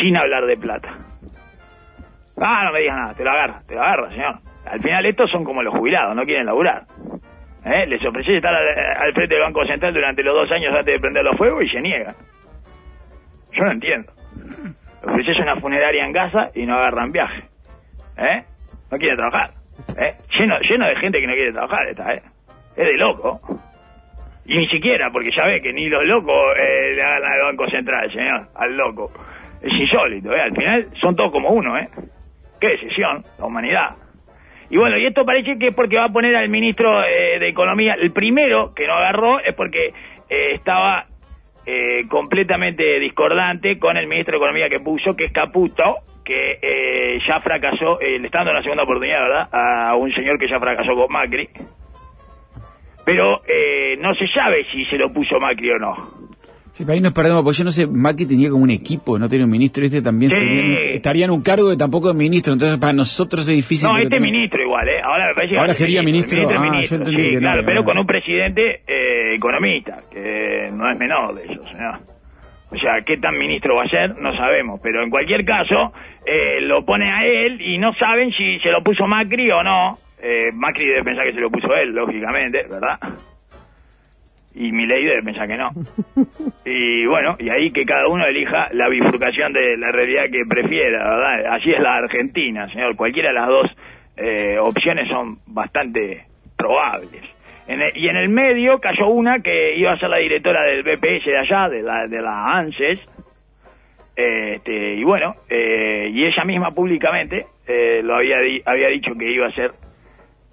sin 0.00 0.16
hablar 0.16 0.46
de 0.46 0.56
plata. 0.56 0.88
Ah, 2.40 2.64
no 2.64 2.72
me 2.72 2.80
digas 2.80 2.96
nada, 2.96 3.14
te 3.14 3.22
lo 3.22 3.30
agarra, 3.30 3.62
te 3.64 3.74
lo 3.76 3.80
agarra, 3.80 4.10
señor. 4.10 4.34
Al 4.66 4.80
final 4.82 5.06
estos 5.06 5.30
son 5.30 5.44
como 5.44 5.62
los 5.62 5.72
jubilados, 5.72 6.16
no 6.16 6.22
quieren 6.22 6.46
laburar. 6.46 6.82
¿Eh? 7.64 7.86
Les 7.86 8.04
ofreces 8.04 8.34
estar 8.34 8.52
al, 8.52 8.66
al 8.66 9.12
frente 9.14 9.34
del 9.36 9.44
Banco 9.44 9.64
Central 9.64 9.94
durante 9.94 10.22
los 10.24 10.34
dos 10.34 10.50
años 10.50 10.74
antes 10.74 10.92
de 10.94 10.98
prender 11.00 11.22
los 11.22 11.36
fuegos 11.36 11.64
y 11.64 11.68
se 11.68 11.80
niegan. 11.80 12.14
Yo 13.54 13.64
no 13.64 13.72
entiendo. 13.72 14.12
Ofreces 15.02 15.38
una 15.38 15.56
funeraria 15.56 16.04
en 16.04 16.12
casa 16.12 16.50
y 16.54 16.66
no 16.66 16.74
agarran 16.76 17.12
viaje. 17.12 17.42
¿Eh? 18.16 18.42
No 18.90 18.98
quieren 18.98 19.16
trabajar. 19.16 19.50
¿Eh? 19.98 20.14
Lleno, 20.38 20.58
lleno 20.60 20.86
de 20.86 20.96
gente 20.96 21.20
que 21.20 21.26
no 21.26 21.34
quiere 21.34 21.52
trabajar 21.52 21.88
esta, 21.88 22.12
¿eh? 22.14 22.22
Es 22.76 22.86
de 22.86 22.96
loco. 22.96 23.40
Y 24.46 24.58
ni 24.58 24.68
siquiera, 24.68 25.10
porque 25.10 25.30
ya 25.30 25.46
ve 25.46 25.60
que 25.60 25.72
ni 25.72 25.88
los 25.88 26.04
locos 26.04 26.34
eh, 26.58 26.94
le 26.94 27.02
hagan 27.02 27.24
al 27.24 27.42
Banco 27.50 27.68
Central, 27.68 28.10
señor, 28.12 28.48
al 28.54 28.76
loco. 28.76 29.06
Es 29.62 29.80
insólito, 29.80 30.32
¿eh? 30.32 30.40
Al 30.42 30.54
final 30.54 30.88
son 31.00 31.14
todos 31.14 31.32
como 31.32 31.48
uno, 31.48 31.78
¿eh? 31.78 31.84
Qué 32.60 32.68
decisión, 32.68 33.22
la 33.38 33.46
humanidad. 33.46 33.90
Y 34.70 34.76
bueno, 34.76 34.98
y 34.98 35.06
esto 35.06 35.24
parece 35.24 35.58
que 35.58 35.66
es 35.66 35.74
porque 35.74 35.96
va 35.96 36.06
a 36.06 36.12
poner 36.12 36.34
al 36.36 36.48
ministro 36.48 37.02
eh, 37.04 37.38
de 37.38 37.48
Economía, 37.48 37.94
el 37.94 38.10
primero 38.12 38.74
que 38.74 38.86
no 38.86 38.94
agarró 38.94 39.40
es 39.40 39.54
porque 39.54 39.92
eh, 40.28 40.54
estaba 40.54 41.06
eh, 41.66 42.06
completamente 42.08 42.98
discordante 43.00 43.78
con 43.78 43.96
el 43.96 44.06
ministro 44.06 44.32
de 44.32 44.38
Economía 44.38 44.68
que 44.68 44.80
puso, 44.80 45.14
que 45.16 45.26
es 45.26 45.32
Caputo, 45.32 45.96
que 46.24 46.58
eh, 46.60 47.18
ya 47.28 47.40
fracasó, 47.40 48.00
eh, 48.00 48.18
le 48.18 48.26
está 48.26 48.38
dando 48.38 48.52
una 48.52 48.62
segunda 48.62 48.84
oportunidad, 48.84 49.22
¿verdad? 49.22 49.48
A 49.52 49.96
un 49.96 50.10
señor 50.12 50.38
que 50.38 50.48
ya 50.48 50.58
fracasó 50.58 50.94
con 50.94 51.12
Macri. 51.12 51.48
Pero 53.04 53.42
eh, 53.46 53.96
no 53.98 54.14
se 54.14 54.26
sabe 54.28 54.64
si 54.72 54.84
se 54.86 54.96
lo 54.96 55.12
puso 55.12 55.38
Macri 55.38 55.70
o 55.70 55.78
no. 55.78 56.23
Sí, 56.74 56.82
pero 56.84 56.94
ahí 56.94 57.00
nos 57.00 57.12
perdemos, 57.12 57.44
porque 57.44 57.58
yo 57.58 57.62
no 57.64 57.70
sé, 57.70 57.86
Macri 57.86 58.26
tenía 58.26 58.50
como 58.50 58.64
un 58.64 58.70
equipo, 58.70 59.16
no 59.16 59.28
tenía 59.28 59.44
un 59.44 59.50
ministro, 59.52 59.84
este 59.84 60.02
también 60.02 60.32
Sí. 60.32 60.36
tenía- 60.36 60.80
estaría 60.90 61.24
en 61.24 61.30
un 61.30 61.40
cargo 61.40 61.70
de 61.70 61.76
tampoco 61.76 62.08
de 62.08 62.14
ministro, 62.14 62.52
entonces 62.52 62.76
para 62.78 62.92
nosotros 62.92 63.46
es 63.46 63.54
difícil. 63.54 63.88
No, 63.88 63.96
este 63.96 64.10
tenemos- 64.10 64.32
ministro 64.32 64.60
igual, 64.60 64.88
¿eh? 64.88 65.00
Ahora 65.00 65.28
me 65.28 65.34
parece 65.34 65.52
que 65.54 65.58
Ahora 65.60 65.72
ser 65.72 65.86
sería 65.86 66.02
ministro. 66.02 66.36
El 66.36 66.44
Ah, 66.44 66.48
ministro, 66.48 66.66
yo 66.66 66.72
ministro, 66.72 66.96
entendí 66.98 67.22
sí, 67.22 67.28
que 67.30 67.34
no, 67.36 67.40
claro, 67.42 67.60
no, 67.62 67.66
pero 67.66 67.80
no. 67.80 67.84
con 67.86 67.98
un 67.98 68.06
presidente 68.06 68.80
eh, 68.88 69.34
economista, 69.36 69.98
que 70.10 70.66
no 70.74 70.90
es 70.90 70.98
menor 70.98 71.34
de 71.36 71.44
eso, 71.44 71.62
señor. 71.70 72.00
O 72.72 72.76
sea, 72.76 73.02
qué 73.06 73.18
tan 73.18 73.38
ministro 73.38 73.76
va 73.76 73.84
a 73.84 73.88
ser, 73.88 74.18
no 74.20 74.32
sabemos, 74.34 74.80
pero 74.82 75.04
en 75.04 75.10
cualquier 75.10 75.44
caso, 75.44 75.92
eh, 76.26 76.60
lo 76.60 76.84
pone 76.84 77.08
a 77.08 77.24
él 77.24 77.60
y 77.60 77.78
no 77.78 77.94
saben 77.94 78.32
si 78.32 78.58
se 78.58 78.72
lo 78.72 78.82
puso 78.82 79.06
Macri 79.06 79.48
o 79.52 79.62
no. 79.62 79.96
Eh, 80.20 80.50
Macri 80.52 80.86
debe 80.86 81.04
pensar 81.04 81.24
que 81.24 81.34
se 81.34 81.40
lo 81.40 81.50
puso 81.50 81.68
él, 81.76 81.90
lógicamente, 81.94 82.64
¿verdad? 82.68 82.98
Y 84.54 84.70
Milei 84.70 85.04
debe 85.04 85.22
pensar 85.22 85.48
que 85.48 85.56
no. 85.56 85.70
Y 86.64 87.06
bueno, 87.06 87.34
y 87.38 87.50
ahí 87.50 87.70
que 87.70 87.84
cada 87.84 88.06
uno 88.08 88.24
elija 88.26 88.68
la 88.72 88.88
bifurcación 88.88 89.52
de 89.52 89.76
la 89.76 89.90
realidad 89.90 90.24
que 90.30 90.44
prefiera, 90.48 90.98
¿verdad? 91.10 91.46
Así 91.54 91.72
es 91.72 91.80
la 91.80 91.96
Argentina, 91.96 92.68
señor. 92.70 92.94
Cualquiera 92.96 93.30
de 93.30 93.34
las 93.34 93.48
dos 93.48 93.70
eh, 94.16 94.56
opciones 94.60 95.08
son 95.08 95.38
bastante 95.46 96.24
probables. 96.56 97.22
En 97.66 97.80
el- 97.80 97.96
y 97.96 98.08
en 98.08 98.16
el 98.16 98.28
medio 98.28 98.78
cayó 98.78 99.08
una 99.08 99.40
que 99.40 99.74
iba 99.76 99.92
a 99.92 99.98
ser 99.98 100.08
la 100.10 100.18
directora 100.18 100.62
del 100.62 100.84
BPS 100.84 101.24
de 101.30 101.38
allá, 101.38 101.68
de 101.68 101.82
la, 101.82 102.06
de 102.06 102.22
la 102.22 102.52
ANSES. 102.56 103.00
Este, 104.16 104.94
y 104.94 105.02
bueno, 105.02 105.34
eh, 105.50 106.08
y 106.12 106.24
ella 106.24 106.44
misma 106.44 106.70
públicamente 106.70 107.46
eh, 107.66 108.00
lo 108.04 108.14
había, 108.14 108.38
di- 108.38 108.62
había 108.64 108.86
dicho 108.88 109.12
que 109.18 109.28
iba 109.32 109.48
a 109.48 109.52
ser 109.52 109.72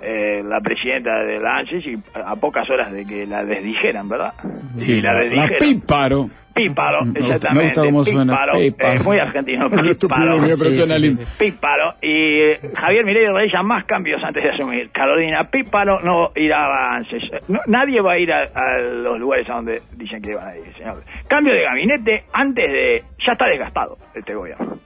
eh, 0.02 0.42
la 0.44 0.60
presidenta 0.62 1.24
de 1.24 1.38
la 1.40 1.58
ANSES 1.58 1.86
y 1.86 1.94
a 2.14 2.36
pocas 2.36 2.70
horas 2.70 2.92
de 2.92 3.06
que 3.06 3.26
la 3.26 3.44
desdijeran, 3.44 4.08
¿verdad? 4.10 4.34
Sí, 4.78 4.94
Y 4.94 5.02
la, 5.02 5.14
la. 5.24 5.48
Píparo. 5.60 6.28
Píparo, 6.54 7.06
Me 7.06 7.12
exactamente. 7.28 7.54
me 7.54 7.64
gusta 7.64 7.82
cómo 7.86 8.04
suena, 8.04 8.34
Píparo, 8.34 8.60
píparo. 8.60 8.94
eh, 8.94 9.04
muy 9.06 9.20
argentino, 9.20 9.70
píparo. 9.72 10.48
Sí, 10.58 11.00
sí. 11.00 11.46
Píparo. 11.46 11.94
Y 12.02 12.42
eh, 12.42 12.60
Javier 12.76 13.06
Milei 13.06 13.26
realiza 13.26 13.64
más 13.64 13.86
cambios 13.86 14.22
antes 14.22 14.44
de 14.44 14.50
asumir. 14.50 14.90
Carolina 14.92 15.50
Píparo 15.50 16.02
no 16.02 16.32
irá 16.36 16.66
a 16.66 16.96
ANSES. 16.98 17.48
No, 17.48 17.62
nadie 17.68 18.02
va 18.02 18.14
a 18.14 18.18
ir 18.20 18.34
a, 18.34 18.44
a 18.54 18.80
los 18.82 19.18
lugares 19.18 19.50
a 19.50 19.54
donde 19.54 19.82
dicen 19.96 20.22
que 20.22 20.36
van 20.36 20.50
a 20.50 20.58
ir, 20.58 20.74
señor. 20.78 21.02
Cambio 21.30 21.54
de 21.54 21.64
gabinete 21.64 22.24
antes 22.34 22.70
de... 22.70 23.02
Ya 23.26 23.32
está 23.32 23.46
desgastado 23.46 23.98
este 24.14 24.34
gobierno. 24.36 24.78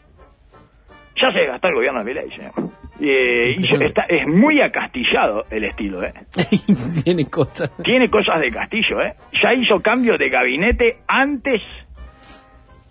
Ya 1.19 1.31
se 1.31 1.39
desgastó 1.39 1.69
el 1.69 1.75
gobierno 1.75 1.99
de 1.99 2.05
Milei, 2.05 2.29
señor. 2.29 2.51
Eh, 2.99 3.55
está, 3.81 4.03
es 4.03 4.25
muy 4.25 4.61
acastillado 4.61 5.45
el 5.49 5.65
estilo, 5.65 6.03
¿eh? 6.03 6.13
Tiene 7.03 7.25
cosas. 7.25 7.71
Tiene 7.83 8.09
cosas 8.09 8.39
de 8.39 8.49
Castillo, 8.51 9.01
¿eh? 9.01 9.13
Ya 9.43 9.53
hizo 9.53 9.79
cambios 9.81 10.17
de 10.17 10.29
gabinete 10.29 10.99
antes 11.07 11.61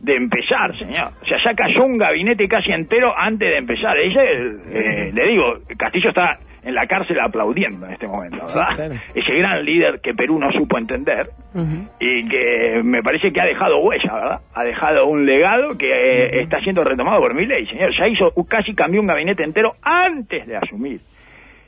de 0.00 0.16
empezar, 0.16 0.72
señor. 0.72 1.12
O 1.22 1.24
sea, 1.24 1.38
ya 1.42 1.54
cayó 1.54 1.84
un 1.86 1.96
gabinete 1.96 2.46
casi 2.46 2.72
entero 2.72 3.14
antes 3.16 3.48
de 3.48 3.56
empezar. 3.56 3.96
Ella, 3.96 4.22
eh, 4.22 5.10
le 5.14 5.26
digo, 5.28 5.60
Castillo 5.78 6.10
está 6.10 6.38
en 6.64 6.74
la 6.74 6.86
cárcel 6.86 7.18
aplaudiendo 7.20 7.86
en 7.86 7.92
este 7.92 8.06
momento, 8.06 8.38
¿verdad? 8.46 8.74
claro. 8.74 8.94
Ese 9.14 9.36
gran 9.38 9.64
líder 9.64 10.00
que 10.00 10.14
Perú 10.14 10.38
no 10.38 10.50
supo 10.52 10.78
entender 10.78 11.30
y 12.00 12.28
que 12.28 12.80
me 12.82 13.02
parece 13.02 13.32
que 13.32 13.40
ha 13.40 13.44
dejado 13.44 13.78
huella, 13.78 14.14
¿verdad? 14.14 14.40
Ha 14.54 14.64
dejado 14.64 15.06
un 15.06 15.26
legado 15.26 15.76
que 15.76 15.90
eh, 15.90 16.40
está 16.40 16.60
siendo 16.60 16.82
retomado 16.82 17.20
por 17.20 17.34
Milei, 17.34 17.66
señor. 17.66 17.92
Ya 17.96 18.08
hizo, 18.08 18.32
casi 18.48 18.74
cambió 18.74 19.00
un 19.00 19.06
gabinete 19.06 19.44
entero 19.44 19.74
antes 19.82 20.46
de 20.46 20.56
asumir. 20.56 21.00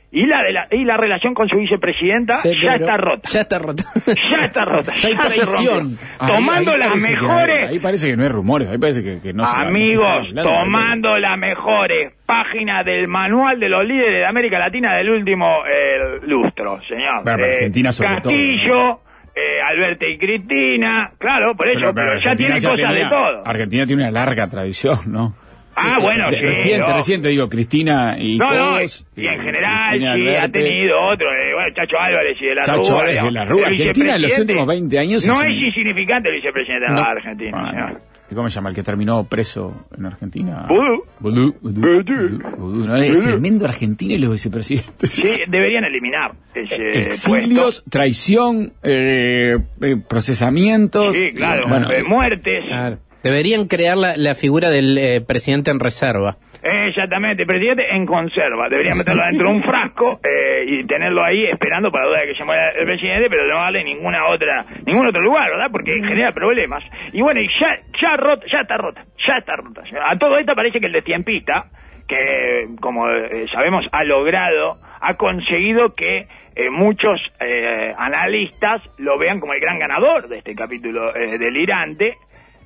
Y 0.09 0.25
la, 0.25 0.41
de 0.41 0.53
la, 0.53 0.67
y 0.71 0.85
la 0.85 0.95
relación 0.95 1.33
con 1.33 1.49
su 1.49 1.57
vicepresidenta 1.57 2.37
Sí, 2.37 2.53
ya 2.63 2.75
está 2.75 2.95
rota. 2.95 3.27
Ya 3.29 3.41
está 3.41 3.59
rota. 3.59 3.83
Ya 4.31 4.37
está 4.45 4.63
rota. 4.63 4.93
Ya 4.95 5.09
hay 5.09 5.15
traición. 5.17 5.97
Ahí- 6.17 6.27
Tomando 6.33 6.71
ahí 6.71 6.77
las 6.79 6.87
parece 6.89 7.07
que- 7.15 7.21
mejores. 7.21 7.69
ahí 7.69 7.79
parece 7.79 8.07
que 8.09 8.15
no 8.17 8.23
hay 8.23 8.29
rumores, 8.29 8.67
ahí 8.69 8.77
parece 8.77 9.03
que, 9.03 9.21
que 9.21 9.33
no 9.33 9.43
se 9.45 9.51
va- 9.57 9.63
no 9.65 9.69
se 9.69 9.75
Amigos, 9.77 10.07
hablando. 10.07 10.43
tomando 10.43 11.17
las 11.17 11.37
mejores 11.37 12.13
páginas 12.25 12.85
del 12.85 13.07
manual 13.09 13.59
de 13.59 13.67
los 13.69 13.85
líderes 13.85 14.19
de 14.19 14.25
América 14.25 14.57
Latina 14.59 14.95
del 14.95 15.09
último 15.09 15.45
eh, 15.67 16.19
lustro, 16.25 16.81
señor. 16.83 17.23
Bueno, 17.23 17.37
pero 17.39 17.45
Argentina 17.53 17.91
sobre 17.91 18.09
Castillo, 18.15 19.01
eh, 19.35 19.61
Alberto 19.61 20.05
y 20.07 20.17
Cristina, 20.17 21.11
claro, 21.17 21.53
por 21.55 21.67
eso, 21.67 21.93
pero, 21.93 22.17
ya 22.19 22.31
Argentina 22.31 22.55
tiene 22.55 22.61
cosas 22.61 22.87
tenía- 22.89 23.03
de 23.03 23.09
todo. 23.09 23.43
Argentina 23.45 23.85
tiene 23.85 24.03
una 24.03 24.11
larga 24.11 24.47
tradición, 24.47 24.97
¿no? 25.07 25.35
Ah, 25.79 25.99
bueno, 26.01 26.29
De- 26.31 26.37
sí. 26.39 26.43
reciente, 26.45 26.87
no. 26.89 26.95
reciente, 26.95 27.27
digo, 27.29 27.47
Cristina 27.49 28.17
y 28.19 28.37
No, 28.37 28.51
no, 28.51 28.75
todos, 28.77 29.05
y 29.15 29.27
en 29.27 29.39
general 29.41 29.89
Cristina 29.89 30.15
sí, 30.15 30.21
ha 30.27 30.41
Alberti. 30.43 30.51
tenido 30.59 30.99
otro, 30.99 31.27
eh, 31.31 31.53
bueno, 31.53 31.69
Chacho 31.75 31.97
Álvarez 31.99 32.37
y 32.41 32.45
de 32.45 32.55
la 32.55 32.61
Chacho 32.63 32.81
Rúa. 32.91 33.01
Álvarez 33.01 33.21
y 33.21 33.25
de 33.25 33.31
la 33.31 33.45
Rúa. 33.45 33.67
Argentina 33.67 34.15
en 34.15 34.21
los 34.23 34.39
últimos 34.39 34.67
20 34.67 34.99
años 34.99 35.27
No 35.27 35.33
es 35.33 35.43
un- 35.43 35.51
insignificante 35.51 36.29
el 36.29 36.35
vicepresidente 36.35 36.87
de 36.89 36.93
la 36.95 37.03
Argentina, 37.05 37.57
Ah. 37.75 37.93
¿y 38.29 38.35
¿Cómo 38.35 38.49
se 38.49 38.55
llama? 38.55 38.69
El 38.69 38.75
que 38.75 38.83
terminó 38.83 39.23
preso 39.23 39.87
en 39.97 40.05
Argentina. 40.05 40.65
Vudú. 40.67 41.03
Vudú, 41.21 41.55
vudú. 41.61 42.85
No, 42.85 42.95
es 42.97 43.19
tremendo 43.21 43.63
Argentina 43.65 44.13
y 44.15 44.17
los 44.19 44.31
vicepresidentes. 44.31 45.11
Sí, 45.11 45.23
deberían 45.47 45.85
eliminar 45.85 46.31
ese 46.53 46.75
Exilios, 46.99 47.81
puesto. 47.83 47.89
traición, 47.89 48.73
eh, 48.83 49.55
eh, 49.81 49.95
procesamientos. 50.09 51.15
Sí, 51.15 51.31
claro, 51.33 51.67
Bueno, 51.69 51.89
eh, 51.91 52.03
muertes. 52.03 52.65
Claro. 52.67 52.97
Deberían 53.23 53.67
crear 53.67 53.97
la, 53.97 54.17
la 54.17 54.35
figura 54.35 54.69
del 54.69 54.97
eh, 54.97 55.21
presidente 55.21 55.71
en 55.71 55.79
reserva. 55.79 56.37
Exactamente, 56.63 57.45
presidente 57.45 57.83
en 57.95 58.05
conserva. 58.05 58.67
Deberían 58.69 58.97
meterlo 58.97 59.23
dentro 59.23 59.49
de 59.49 59.55
un 59.55 59.63
frasco 59.63 60.19
eh, 60.23 60.65
y 60.65 60.83
tenerlo 60.85 61.23
ahí 61.23 61.45
esperando 61.45 61.91
para 61.91 62.07
duda 62.07 62.21
de 62.21 62.27
que 62.27 62.33
se 62.33 62.43
muera 62.43 62.71
el 62.71 62.85
presidente, 62.85 63.29
pero 63.29 63.47
no 63.47 63.59
darle 63.59 63.83
ninguna 63.83 64.27
otra, 64.27 64.61
ningún 64.85 65.07
otro 65.07 65.21
lugar, 65.21 65.49
¿verdad? 65.49 65.67
Porque 65.71 65.91
genera 65.93 66.31
problemas. 66.31 66.83
Y 67.13 67.21
bueno, 67.21 67.41
y 67.41 67.47
ya, 67.59 67.79
ya 68.01 68.17
rota, 68.17 68.45
ya 68.51 68.61
está 68.61 68.77
rota, 68.77 69.05
ya 69.25 69.37
está 69.37 69.55
rota. 69.55 69.83
A 70.03 70.17
todo 70.17 70.37
esto 70.37 70.53
parece 70.55 70.79
que 70.79 70.87
el 70.87 70.93
destiempista, 70.93 71.69
que 72.07 72.67
como 72.79 73.09
eh, 73.09 73.45
sabemos 73.53 73.85
ha 73.91 74.03
logrado, 74.03 74.79
ha 74.99 75.13
conseguido 75.15 75.93
que 75.93 76.25
eh, 76.55 76.69
muchos 76.71 77.19
eh, 77.39 77.93
analistas 77.97 78.81
lo 78.97 79.19
vean 79.19 79.39
como 79.39 79.53
el 79.53 79.59
gran 79.59 79.77
ganador 79.77 80.27
de 80.27 80.39
este 80.39 80.55
capítulo 80.55 81.11
delirante. 81.13 82.17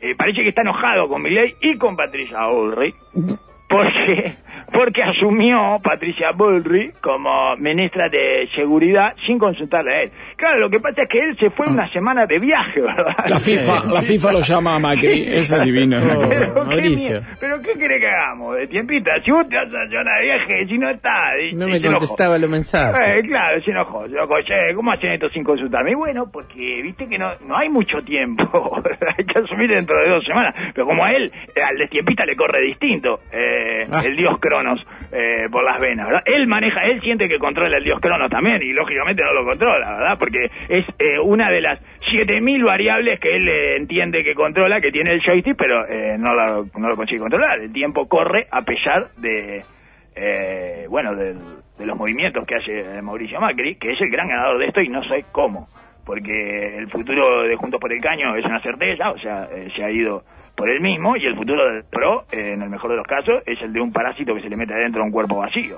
Eh, 0.02 0.16
parece 0.16 0.42
que 0.42 0.50
está 0.50 0.62
enojado 0.62 1.08
con 1.08 1.22
Milei 1.22 1.56
y 1.62 1.78
con 1.78 1.96
Patricia 1.96 2.40
Bullrich 2.50 2.96
porque 3.72 4.34
porque 4.74 5.04
asumió 5.04 5.78
Patricia 5.84 6.32
Bullrich 6.32 6.98
como 7.02 7.58
ministra 7.58 8.08
de 8.08 8.48
seguridad 8.56 9.14
sin 9.26 9.38
consultarle 9.38 9.94
a 9.94 10.02
él. 10.04 10.12
Claro, 10.38 10.60
lo 10.60 10.70
que 10.70 10.80
pasa 10.80 11.04
es 11.04 11.10
que 11.10 11.20
él 11.20 11.38
se 11.38 11.50
fue 11.50 11.68
una 11.68 11.92
semana 11.92 12.26
de 12.26 12.40
viaje, 12.40 12.80
¿verdad? 12.82 13.14
La 13.28 13.38
FIFA, 13.38 13.86
la 13.92 14.02
FIFA 14.02 14.32
lo 14.32 14.40
llama 14.40 14.76
a 14.76 14.80
Macri, 14.80 15.26
es 15.28 15.64
divino. 15.64 15.98
es 15.98 16.04
una 16.04 16.16
cosa. 16.16 16.40
Pero 16.70 16.82
qué, 16.82 17.22
pero 17.40 17.62
qué 17.62 17.74
querés 17.80 18.00
que 18.02 18.08
hagamos 18.08 18.56
de 18.56 18.68
tiempita, 18.68 19.12
si 19.24 19.32
vos 19.32 19.48
te 19.50 19.56
vas 19.58 19.66
a 19.68 19.86
llevar 19.86 20.06
de 20.06 20.26
viaje, 20.26 20.66
si 20.68 20.78
no 20.78 20.90
está, 20.90 21.12
y- 21.40 21.56
No 21.56 21.68
y 21.68 21.72
me 21.72 21.82
contestaba 21.82 22.38
los 22.38 22.50
mensajes. 22.50 23.18
Eh, 23.18 23.28
claro, 23.28 23.62
se 23.62 23.72
enojó, 23.72 24.08
se 24.08 24.14
enojó. 24.14 24.42
Che, 24.42 24.74
¿Cómo 24.74 24.92
hacen 24.94 25.12
esto 25.12 25.30
sin 25.30 25.44
consultarme? 25.44 25.92
Y 25.92 25.96
bueno, 25.96 26.26
porque 26.32 26.82
viste 26.82 27.08
que 27.08 27.18
no, 27.18 27.28
no 27.46 27.58
hay 27.58 27.70
mucho 27.70 28.02
tiempo. 28.04 28.82
hay 29.18 29.26
que 29.26 29.40
asumir 29.40 29.70
dentro 29.70 30.00
de 30.02 30.10
dos 30.10 30.24
semanas. 30.26 30.56
Pero 30.74 30.88
como 30.88 31.04
a 31.04 31.12
él, 31.12 31.30
al 31.62 31.78
destiempista 31.78 32.26
le 32.26 32.36
corre 32.36 32.62
distinto 32.62 33.20
eh, 33.32 33.61
Ah. 33.94 34.02
el 34.06 34.16
dios 34.16 34.40
Cronos 34.40 34.80
eh, 35.12 35.48
por 35.52 35.64
las 35.64 35.80
venas, 35.80 36.08
¿verdad? 36.08 36.24
Él 36.26 36.48
maneja, 36.48 36.82
él 36.86 37.02
siente 37.02 37.28
que 37.28 37.38
controla 37.40 37.78
el 37.78 37.84
dios 37.84 38.00
Cronos 38.00 38.30
también 38.30 38.62
y 38.62 38.74
lógicamente 38.74 39.24
no 39.24 39.34
lo 39.34 39.46
controla, 39.46 39.98
¿verdad? 39.98 40.18
Porque 40.20 40.46
es 40.70 40.86
eh, 41.00 41.20
una 41.24 41.50
de 41.52 41.62
las 41.62 41.80
7000 42.12 42.64
variables 42.64 43.20
que 43.20 43.36
él 43.36 43.48
eh, 43.48 43.76
entiende 43.78 44.24
que 44.24 44.34
controla, 44.34 44.80
que 44.82 44.92
tiene 44.92 45.12
el 45.14 45.22
joystick, 45.22 45.56
pero 45.58 45.86
eh, 45.88 46.16
no, 46.18 46.34
lo, 46.34 46.66
no 46.78 46.90
lo 46.90 46.96
consigue 46.96 47.20
controlar. 47.20 47.60
El 47.60 47.72
tiempo 47.74 48.08
corre 48.08 48.48
a 48.52 48.62
pesar 48.64 49.10
de 49.18 49.64
bueno, 50.90 51.16
del- 51.16 51.38
de 51.80 51.86
los 51.86 51.98
movimientos 51.98 52.46
que 52.46 52.56
hace 52.56 53.02
Mauricio 53.02 53.40
Macri, 53.40 53.76
que 53.76 53.94
es 53.94 54.02
el 54.02 54.10
gran 54.12 54.28
ganador 54.28 54.60
de 54.60 54.66
esto 54.68 54.82
y 54.82 54.88
no 54.90 55.02
sé 55.06 55.26
cómo, 55.32 55.68
porque 56.12 56.76
el 56.78 56.90
futuro 56.90 57.44
de 57.44 57.56
Juntos 57.56 57.80
por 57.80 57.90
el 57.90 58.02
Caño 58.02 58.36
es 58.36 58.44
una 58.44 58.60
certeza, 58.60 59.12
o 59.12 59.18
sea, 59.18 59.46
eh, 59.46 59.70
se 59.74 59.82
ha 59.82 59.90
ido 59.90 60.24
por 60.58 60.70
él 60.70 60.82
mismo, 60.82 61.16
y 61.16 61.26
el 61.26 61.38
futuro 61.38 61.66
del 61.72 61.86
PRO, 61.90 62.26
eh, 62.34 62.52
en 62.52 62.62
el 62.62 62.70
mejor 62.70 62.92
de 62.92 62.98
los 62.98 63.08
casos, 63.08 63.42
es 63.46 63.58
el 63.62 63.72
de 63.72 63.80
un 63.80 63.94
parásito 63.94 64.36
que 64.36 64.42
se 64.42 64.50
le 64.50 64.58
mete 64.58 64.74
adentro 64.74 65.02
a 65.02 65.06
un 65.06 65.12
cuerpo 65.14 65.38
vacío. 65.38 65.78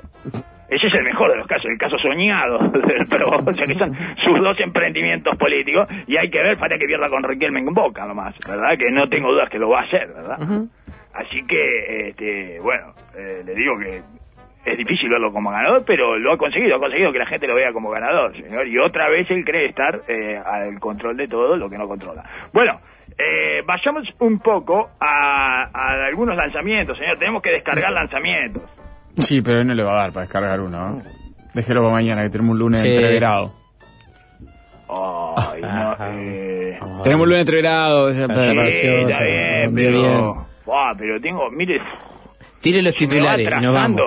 Ese 0.68 0.88
es 0.88 0.94
el 0.96 1.04
mejor 1.04 1.30
de 1.30 1.38
los 1.38 1.46
casos, 1.46 1.66
el 1.70 1.78
caso 1.78 2.00
soñado 2.00 2.58
del 2.74 3.06
PRO, 3.06 3.30
o 3.30 3.54
sea 3.54 3.68
que 3.68 3.76
son 3.76 3.94
sus 4.26 4.42
dos 4.42 4.58
emprendimientos 4.60 5.38
políticos, 5.38 5.88
y 6.08 6.18
hay 6.18 6.32
que 6.32 6.42
ver, 6.42 6.58
falta 6.58 6.80
que 6.80 6.88
pierda 6.88 7.12
con 7.12 7.22
Riquelme 7.22 7.60
en 7.60 7.66
Boca 7.68 8.08
nomás, 8.08 8.34
¿verdad? 8.50 8.76
Que 8.76 8.90
no 8.90 9.08
tengo 9.08 9.32
dudas 9.32 9.52
que 9.52 9.60
lo 9.60 9.70
va 9.70 9.82
a 9.82 9.82
hacer, 9.82 10.08
¿verdad? 10.08 10.40
Así 11.14 11.46
que, 11.46 12.08
este, 12.10 12.58
bueno, 12.64 12.88
eh, 13.16 13.44
le 13.46 13.54
digo 13.54 13.78
que 13.78 14.02
es 14.66 14.78
difícil 14.78 15.10
verlo 15.10 15.32
como 15.32 15.50
ganador, 15.52 15.84
pero 15.86 16.18
lo 16.18 16.34
ha 16.34 16.38
conseguido, 16.38 16.76
ha 16.76 16.80
conseguido 16.80 17.12
que 17.12 17.20
la 17.20 17.28
gente 17.28 17.48
lo 17.48 17.56
vea 17.56 17.72
como 17.74 17.90
ganador, 17.90 18.36
señor. 18.38 18.68
Y 18.68 18.78
otra 18.80 19.10
vez 19.10 19.30
él 19.30 19.44
cree 19.46 19.68
estar 19.68 20.02
eh, 20.08 20.38
al 20.38 20.80
control 20.80 21.18
de 21.18 21.28
todo 21.28 21.58
lo 21.58 21.70
que 21.70 21.78
no 21.78 21.84
controla. 21.86 22.24
Bueno, 22.54 22.80
eh, 23.18 23.62
vayamos 23.66 24.08
un 24.20 24.40
poco 24.40 24.92
a, 25.00 25.64
a 25.74 26.06
algunos 26.08 26.36
lanzamientos, 26.36 26.98
señor. 26.98 27.18
Tenemos 27.18 27.42
que 27.42 27.52
descargar 27.52 27.92
lanzamientos. 27.92 28.64
Sí, 29.18 29.42
pero 29.42 29.60
hoy 29.60 29.66
no 29.66 29.74
le 29.74 29.84
va 29.84 29.94
a 29.94 30.02
dar 30.04 30.12
para 30.14 30.22
descargar 30.26 30.60
uno. 30.62 30.90
¿no? 30.90 31.02
Déjelo 31.54 31.82
para 31.82 31.94
mañana, 31.94 32.24
que 32.24 32.30
tenemos 32.30 32.54
un 32.54 32.60
lunes 32.60 32.80
Sí. 32.82 32.88
entreverado. 32.90 33.52
Ay, 34.90 35.62
no, 35.62 35.96
eh, 36.20 36.80
Tenemos 37.04 37.24
un 37.24 37.30
lunes 37.30 37.42
entreverado. 37.42 38.12
sí, 38.12 38.22
está 38.22 38.44
bien, 39.24 39.76
bien, 39.76 39.76
pero... 39.76 39.92
bien. 39.98 40.34
Buah, 40.66 40.94
pero 40.98 41.20
tengo, 41.20 41.50
mire, 41.52 41.82
Tire 42.62 42.82
los 42.82 42.94
titulares 42.96 43.46
y 43.46 43.62
nos 43.62 43.74
vamos. 43.74 44.02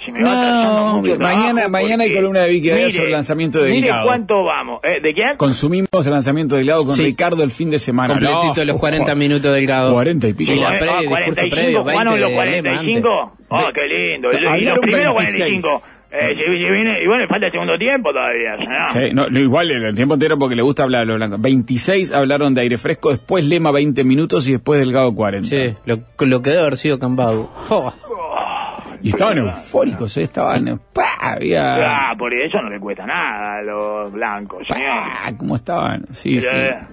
Atrasando, 0.00 0.04
si 0.04 0.12
me 0.12 0.22
va 0.22 0.32
atrasando 0.32 0.80
No, 0.86 0.96
mucho 1.00 1.18
mañana, 1.18 1.52
trabajo, 1.52 1.70
mañana 1.70 2.04
hay 2.04 2.14
columna 2.14 2.40
de 2.40 2.48
Vicky 2.50 2.70
mire, 2.72 2.90
sobre 2.90 3.10
lanzamiento 3.10 3.62
de 3.62 3.70
Mire 3.70 3.90
cuánto 4.04 4.44
vamos. 4.44 4.80
¿Eh? 4.82 5.00
¿De 5.02 5.12
quién? 5.14 5.36
Consumimos 5.36 6.06
el 6.06 6.12
lanzamiento 6.12 6.54
de 6.54 6.60
Delgado 6.60 6.86
con 6.86 6.96
Sí. 6.96 7.02
Ricardo 7.04 7.42
el 7.42 7.50
fin 7.50 7.70
de 7.70 7.78
semana. 7.78 8.14
Completito 8.14 8.60
No, 8.64 8.64
los 8.72 8.80
40 8.80 9.14
minutos 9.14 9.52
delgado. 9.52 9.92
40 9.92 10.28
y 10.28 10.32
pico. 10.32 10.52
Y 10.52 10.56
la 10.60 10.68
Ah, 10.68 10.70
pre, 10.78 10.86
discurso 11.00 11.08
45, 11.10 11.50
previo, 11.54 11.80
¿Jugaron 11.80 12.04
20 12.04 12.20
los 12.20 12.30
de 12.30 12.36
Lema 12.36 12.62
45? 12.62 13.32
Oh, 13.48 13.68
qué 13.74 13.86
lindo. 13.88 14.28
Y- 14.32 14.36
Y 14.36 14.64
los 14.64 14.78
primeros 14.78 15.16
26. 15.16 15.62
45. 15.62 15.82
Eh, 16.12 16.34
si 16.34 16.42
viene- 16.50 17.04
y 17.04 17.06
bueno, 17.06 17.24
falta 17.28 17.46
el 17.46 17.52
segundo 17.52 17.78
tiempo 17.78 18.10
todavía. 18.12 18.56
¿no? 18.56 18.92
Sí, 18.92 19.12
no, 19.14 19.28
igual 19.38 19.70
el 19.70 19.94
tiempo 19.94 20.14
entero 20.14 20.36
porque 20.40 20.56
le 20.56 20.62
gusta 20.62 20.82
hablar 20.82 21.02
a 21.02 21.04
los 21.04 21.16
blancos. 21.18 21.40
26 21.40 22.10
hablaron 22.12 22.52
de 22.52 22.62
aire 22.62 22.78
fresco, 22.78 23.10
después 23.10 23.44
Lema 23.44 23.70
20 23.70 24.02
minutos 24.02 24.48
y 24.48 24.52
después 24.52 24.80
Delgado 24.80 25.14
40. 25.14 25.48
Sí, 25.48 25.72
lo, 25.86 26.00
lo 26.26 26.42
que 26.42 26.50
debe 26.50 26.62
haber 26.62 26.76
sido. 26.76 26.98
Oh, 27.68 27.92
Y 29.02 29.10
estaban 29.10 29.38
eufóricos, 29.38 30.16
¿eh? 30.16 30.22
estaban... 30.22 30.80
¡pah! 30.92 31.34
Había... 31.34 32.10
Ah, 32.10 32.14
por 32.18 32.32
eso 32.34 32.60
no 32.62 32.68
le 32.68 32.78
cuesta 32.80 33.06
nada 33.06 33.58
a 33.58 33.62
los 33.62 34.12
blancos, 34.12 34.66
señor. 34.66 34.86
¡pah! 34.86 35.32
¿Cómo 35.36 35.56
estaban? 35.56 36.06
Sí, 36.10 36.38
Pero, 36.40 36.80
sí. 36.82 36.88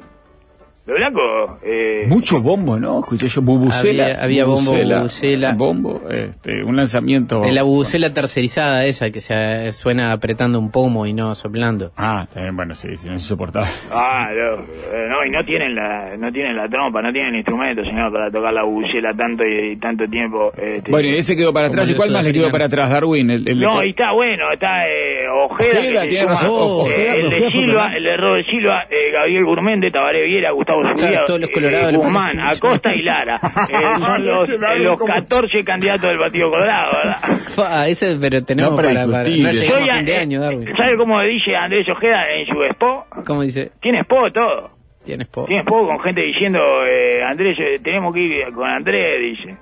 Los 0.87 0.97
blancos... 0.97 1.57
Eh, 1.63 2.05
Mucho 2.07 2.39
bombo, 2.41 2.79
¿no? 2.79 2.99
Escuché 3.01 3.27
yo, 3.27 3.41
bubucela. 3.41 4.03
Había- 4.05 4.23
había 4.23 4.45
bombo, 4.45 4.71
bubucela. 4.73 5.53
Bombo, 5.53 6.01
este, 6.09 6.63
un 6.63 6.77
lanzamiento... 6.77 7.41
la 7.51 7.63
bubucela 7.63 8.13
tercerizada 8.13 8.85
esa 8.85 9.09
que 9.11 9.19
se 9.19 9.71
suena 9.73 10.13
apretando 10.13 10.59
un 10.59 10.71
pomo 10.71 11.05
y 11.05 11.13
no 11.13 11.35
soplando. 11.35 11.91
Ah, 11.97 12.25
también, 12.33 12.55
bueno, 12.55 12.73
sí, 12.73 12.95
sí, 12.95 13.09
no 13.09 13.15
es 13.15 13.21
insoportable. 13.23 13.67
Ah, 13.91 14.29
no, 14.33 14.63
eh, 14.63 15.07
no, 15.09 15.25
y 15.25 15.29
no 15.29 15.43
tienen 15.45 15.75
la, 15.75 16.15
no 16.17 16.31
tienen 16.31 16.55
la 16.55 16.69
trompa, 16.69 17.01
no 17.01 17.11
tienen 17.11 17.31
el 17.33 17.39
instrumento, 17.39 17.83
señor, 17.83 18.11
para 18.13 18.31
tocar 18.31 18.53
la 18.53 18.63
bucela 18.65 19.13
tanto 19.13 19.43
y, 19.43 19.71
y 19.71 19.75
tanto 19.77 20.05
tiempo. 20.07 20.51
este. 20.57 20.89
Bueno, 20.89 21.09
y 21.09 21.15
ese 21.17 21.35
quedó 21.35 21.51
para 21.53 21.67
atrás. 21.67 21.89
¿Y 21.91 21.95
cuál 21.95 22.11
más 22.11 22.25
le 22.25 22.31
quedó 22.31 22.49
para 22.49 22.65
atrás, 22.65 22.89
Darwin? 22.89 23.29
El, 23.29 23.47
el 23.47 23.59
de 23.59 23.65
No, 23.65 23.73
co- 23.73 23.83
y 23.83 23.89
está 23.89 24.13
bueno, 24.13 24.45
está 24.53 24.85
eh, 24.85 25.27
Ojeda, 25.43 25.79
Ojeda, 25.79 26.07
tiene 26.07 26.27
razón, 26.27 26.49
eh, 26.51 26.53
Ojeda, 26.55 27.13
el 27.15 27.29
de 27.29 27.51
Silva, 27.51 27.91
el 27.95 28.03
de 28.03 28.17
Robert 28.17 28.47
Silva, 28.49 28.83
eh, 28.89 29.11
Gabriel 29.11 29.43
Gourmende, 29.43 29.91
Tabaré 29.91 30.23
Viera, 30.25 30.51
Gustavo 30.51 30.76
Todos 31.25 31.39
los 31.41 31.49
colorados 31.49 31.93
eh, 31.93 31.97
Guzmán. 31.97 32.39
Acosta 32.39 32.93
y 32.93 33.01
Lara. 33.01 33.39
Eh, 33.67 33.99
son 33.99 34.25
los, 34.25 34.49
eh, 34.49 34.57
los 34.79 34.99
14 34.99 35.63
candidatos 35.63 36.09
del 36.09 36.19
Partido 36.19 36.49
Colorado, 36.49 36.91
¿verdad? 37.03 37.17
Fa, 37.55 37.87
ese, 37.87 38.17
pero 38.19 38.43
tenemos 38.43 38.71
No, 38.71 38.77
para 38.77 38.89
para, 38.93 39.05
no 39.05 39.23
Soy 39.25 39.33
llegamos 39.33 39.57
Soy, 39.57 39.89
a 39.89 39.95
fin 39.97 40.05
de 40.05 40.11
eh, 40.13 40.19
año, 40.19 40.41
Darwin. 40.41 40.67
¿Sabe 40.77 40.97
cómo 40.97 41.21
dice 41.21 41.55
Andrés 41.55 41.87
Ojeda 41.89 42.23
en 42.31 42.45
su 42.47 42.63
expo? 42.63 43.05
¿Cómo 43.25 43.41
dice? 43.41 43.71
Tiene 43.81 43.99
expo 43.99 44.31
todo. 44.31 44.71
Tienes 45.03 45.27
po. 45.27 45.45
Tiene 45.45 45.61
expo 45.61 45.87
con 45.87 45.99
gente 46.01 46.21
diciendo, 46.21 46.59
eh, 46.85 47.23
Andrés, 47.23 47.57
eh, 47.59 47.79
tenemos 47.83 48.13
que 48.13 48.21
ir 48.21 48.53
con 48.53 48.69
Andrés, 48.69 49.19
dice. 49.19 49.57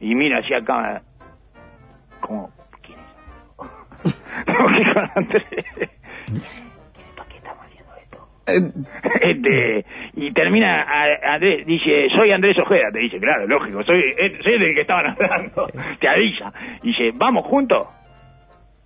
Y 0.00 0.14
mira 0.14 0.38
hacia 0.38 0.64
cámara. 0.64 1.02
Como, 2.20 2.50
¿quién 2.82 2.98
es? 4.04 4.24
Tengo 4.46 4.66
que 4.66 4.80
ir 4.80 4.92
con 4.92 5.10
Andrés. 5.14 5.44
este, 9.20 9.84
y 10.14 10.32
termina 10.32 10.82
a- 10.82 11.34
Andrés, 11.34 11.66
dice, 11.66 12.08
soy 12.14 12.30
Andrés 12.30 12.56
Ojeda, 12.58 12.90
te 12.92 12.98
dice, 13.00 13.18
claro, 13.18 13.46
lógico, 13.46 13.82
soy, 13.84 14.00
eh, 14.18 14.36
soy 14.42 14.58
del 14.58 14.74
que 14.74 14.82
estaban 14.82 15.06
hablando, 15.10 15.68
te 16.00 16.08
avisa. 16.08 16.52
Dice, 16.82 17.12
¿vamos 17.16 17.46
juntos? 17.46 17.86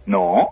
No. 0.06 0.50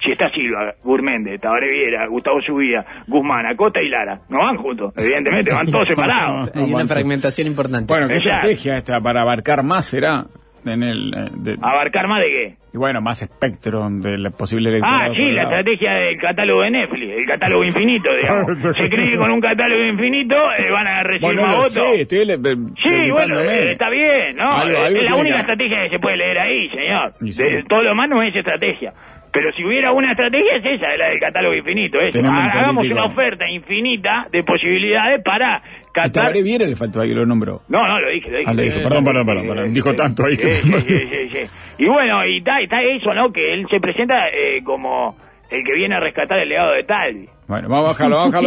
Si 0.00 0.12
está 0.12 0.30
Silva, 0.30 0.74
Gurméndez, 0.84 1.40
Tabaré 1.40 1.68
Viera, 1.70 2.06
Gustavo 2.06 2.40
Subía, 2.40 2.84
Guzmán, 3.08 3.46
Acosta 3.46 3.82
y 3.82 3.88
Lara, 3.88 4.20
no 4.28 4.38
van 4.38 4.56
juntos, 4.56 4.94
evidentemente, 4.96 5.50
van 5.52 5.66
todos 5.68 5.88
separados. 5.88 6.52
Hay 6.54 6.72
una 6.72 6.86
fragmentación 6.86 7.48
importante. 7.48 7.92
Bueno, 7.92 8.06
¿qué 8.06 8.18
Exacto. 8.18 8.46
estrategia 8.46 8.76
esta 8.76 9.00
para 9.00 9.22
abarcar 9.22 9.64
más 9.64 9.86
será? 9.86 10.26
En 10.70 10.82
el, 10.82 11.12
eh, 11.14 11.30
de- 11.32 11.54
¿Abarcar 11.62 12.06
más 12.08 12.20
de 12.20 12.26
qué? 12.28 12.54
y 12.74 12.76
bueno, 12.76 13.00
más 13.00 13.22
espectro 13.22 13.88
del 13.90 14.30
posible 14.38 14.68
electorado. 14.68 15.10
Ah, 15.12 15.14
sí, 15.16 15.22
la 15.32 15.42
estrategia 15.44 15.92
del 15.92 16.18
catálogo 16.18 16.62
de 16.62 16.70
Netflix, 16.70 17.14
el 17.14 17.26
catálogo 17.26 17.64
infinito, 17.64 18.10
digamos. 18.14 18.58
Se 18.76 18.88
cree 18.90 19.10
que 19.12 19.16
con 19.16 19.30
un 19.30 19.40
catálogo 19.40 19.84
infinito 19.84 20.34
eh, 20.58 20.70
van 20.70 20.86
a 20.86 21.02
recibir 21.02 21.22
Bueno, 21.22 21.42
más 21.42 21.56
votos. 21.56 21.72
sé, 21.72 22.00
estoy 22.02 22.24
le- 22.26 22.36
Sí, 22.36 23.10
bueno, 23.10 23.40
eh, 23.40 23.72
está 23.72 23.88
bien, 23.88 24.36
¿no? 24.36 24.52
Algo- 24.52 24.78
algo 24.84 24.98
es 24.98 25.02
la 25.10 25.14
única 25.16 25.40
estrategia 25.40 25.84
que 25.84 25.90
se 25.90 25.98
puede 25.98 26.16
leer 26.18 26.38
ahí, 26.38 26.68
señor. 26.70 27.12
Sí. 27.30 27.42
De- 27.42 27.62
todo 27.64 27.82
lo 27.82 27.88
demás 27.90 28.08
no 28.10 28.22
es 28.22 28.36
estrategia. 28.36 28.92
Pero 29.30 29.52
si 29.52 29.62
hubiera 29.64 29.92
una 29.92 30.12
estrategia 30.12 30.56
es 30.56 30.64
esa, 30.64 30.88
la 30.96 31.08
del 31.10 31.20
catálogo 31.20 31.54
infinito. 31.54 31.98
Un 31.98 32.26
Hagamos 32.26 32.76
político. 32.76 32.98
una 33.00 33.12
oferta 33.12 33.48
infinita 33.48 34.26
de 34.32 34.42
posibilidades 34.42 35.22
para 35.22 35.62
A 35.98 36.02
catar... 36.04 36.22
Tabaré 36.24 36.42
Viera 36.42 36.66
le 36.66 36.76
faltó 36.76 37.00
ahí, 37.00 37.10
lo 37.12 37.24
nombró. 37.26 37.62
No, 37.68 37.86
no, 37.86 38.00
lo 38.00 38.08
dije, 38.10 38.30
lo 38.30 38.38
dije. 38.38 38.50
Ah. 38.50 38.52
Sí, 38.52 38.56
Perdón, 38.56 38.72
sí, 38.72 38.84
perdón, 38.84 39.22
sí, 39.22 39.26
perdón, 39.26 39.42
sí, 39.42 39.48
perdón. 39.48 39.64
sí, 39.64 39.70
Dijo 39.74 39.90
sí. 39.90 39.96
tanto 39.96 40.24
ahí 40.24 40.36
que- 40.36 40.50
Sí, 40.50 40.72
sí, 40.72 40.80
sí, 40.80 41.08
sí, 41.10 41.28
sí. 41.32 41.50
Y 41.78 41.86
bueno, 41.86 42.26
y 42.26 42.38
está, 42.38 42.60
está 42.60 42.82
eso, 42.82 43.14
¿no? 43.14 43.32
Que 43.32 43.52
él 43.54 43.66
se 43.70 43.80
presenta 43.80 44.28
eh, 44.28 44.62
como 44.64 45.16
el 45.50 45.64
que 45.64 45.72
viene 45.74 45.94
a 45.96 46.00
rescatar 46.00 46.38
el 46.40 46.48
legado 46.48 46.72
de 46.72 46.84
Talvi. 46.84 47.28
Bueno, 47.46 47.68
vamos 47.70 47.98
vamos 47.98 48.00
a 48.00 48.06
bajarlo, 48.10 48.16
vamos 48.16 48.34
a 48.34 48.40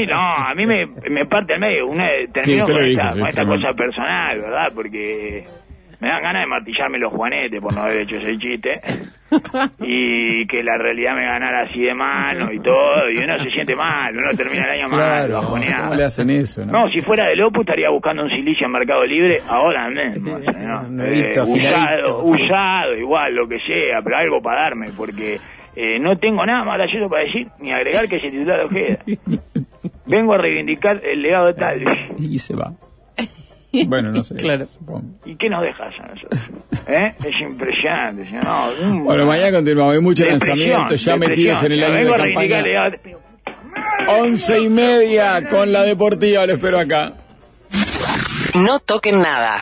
mí 0.00 0.06
no, 0.06 0.20
a 0.20 0.54
mí 0.56 0.66
me, 0.66 0.86
me 1.10 1.24
parte 1.26 1.54
al 1.54 1.60
medio. 1.60 1.86
Una, 1.86 2.06
lo 2.06 2.26
con, 2.32 2.84
dijo, 2.84 3.00
esta, 3.02 3.08
sí, 3.10 3.18
con 3.18 3.22
es 3.22 3.28
esta 3.28 3.46
cosa 3.46 3.74
personal, 3.74 4.40
¿verdad? 4.40 4.72
Porque 4.74 5.44
me 6.02 6.08
dan 6.08 6.20
ganas 6.20 6.42
de 6.42 6.48
martillarme 6.48 6.98
los 6.98 7.12
juanetes 7.12 7.60
por 7.60 7.72
no 7.72 7.82
haber 7.82 8.00
hecho 8.00 8.16
ese 8.16 8.36
chiste. 8.36 8.80
y 9.80 10.44
que 10.48 10.60
la 10.64 10.76
realidad 10.76 11.14
me 11.14 11.24
ganara 11.24 11.62
así 11.62 11.80
de 11.80 11.94
mano 11.94 12.52
y 12.52 12.58
todo. 12.58 13.08
Y 13.08 13.18
uno 13.18 13.38
se 13.38 13.50
siente 13.50 13.76
mal, 13.76 14.12
uno 14.12 14.36
termina 14.36 14.64
el 14.64 14.80
año 14.80 14.90
mal, 14.90 14.98
Claro, 14.98 15.34
bajoneado. 15.34 15.82
¿cómo 15.84 15.94
le 15.94 16.04
hacen 16.04 16.30
eso? 16.30 16.66
No? 16.66 16.72
No, 16.72 16.90
si 16.90 17.00
fuera 17.02 17.26
de 17.28 17.36
Lopu 17.36 17.60
estaría 17.60 17.88
buscando 17.88 18.24
un 18.24 18.30
silicio 18.30 18.66
en 18.66 18.72
Mercado 18.72 19.06
Libre 19.06 19.38
ahora 19.48 19.88
mismo. 19.88 20.38
Sí, 20.40 20.44
señor. 20.52 20.90
nuevito, 20.90 21.40
Eh, 21.40 21.42
usado, 21.46 22.24
usado, 22.24 22.96
igual, 22.98 23.34
lo 23.36 23.46
que 23.46 23.58
sea, 23.60 24.02
pero 24.02 24.16
algo 24.16 24.42
para 24.42 24.62
darme, 24.62 24.88
porque 24.96 25.36
eh, 25.76 26.00
no 26.00 26.18
tengo 26.18 26.44
nada 26.44 26.64
más 26.64 26.78
gracioso 26.78 27.08
para 27.08 27.22
decir 27.22 27.46
ni 27.60 27.72
agregar 27.72 28.08
que 28.08 28.18
se 28.18 28.28
titular 28.28 28.64
Ojeda. 28.64 28.98
Vengo 30.06 30.34
a 30.34 30.38
reivindicar 30.38 31.00
el 31.04 31.22
legado 31.22 31.46
de 31.46 31.54
tal. 31.54 31.80
Y 32.18 32.40
se 32.40 32.56
va. 32.56 32.72
Bueno, 33.86 34.10
no 34.10 34.22
sé. 34.22 34.34
Claro. 34.36 34.66
supongo. 34.66 35.02
¿Y 35.24 35.34
qué 35.36 35.48
nos 35.48 35.62
dejas 35.62 35.94
a 36.00 36.06
nosotros? 36.08 36.40
¿Eh? 36.86 37.14
Es 37.24 37.40
impresionante, 37.40 38.24
señor. 38.26 38.44
No, 38.44 38.68
un- 38.82 39.04
Bueno, 39.04 39.26
mañana 39.26 39.50
continuamos. 39.52 39.94
Hay 39.94 40.00
mucho 40.00 40.24
Depresión, 40.24 40.58
lanzamiento 40.58 40.94
ya 40.94 41.16
metidos 41.16 41.62
en 41.64 41.72
el 41.72 41.84
año 41.84 42.12
de 42.12 42.12
campaña. 42.12 42.64
Once 44.08 44.60
y 44.60 44.68
media 44.68 45.48
con 45.48 45.72
la 45.72 45.82
deportiva, 45.84 46.44
lo 46.46 46.54
espero 46.54 46.78
acá. 46.80 47.14
No 48.54 48.78
toquen 48.80 49.20
nada. 49.22 49.60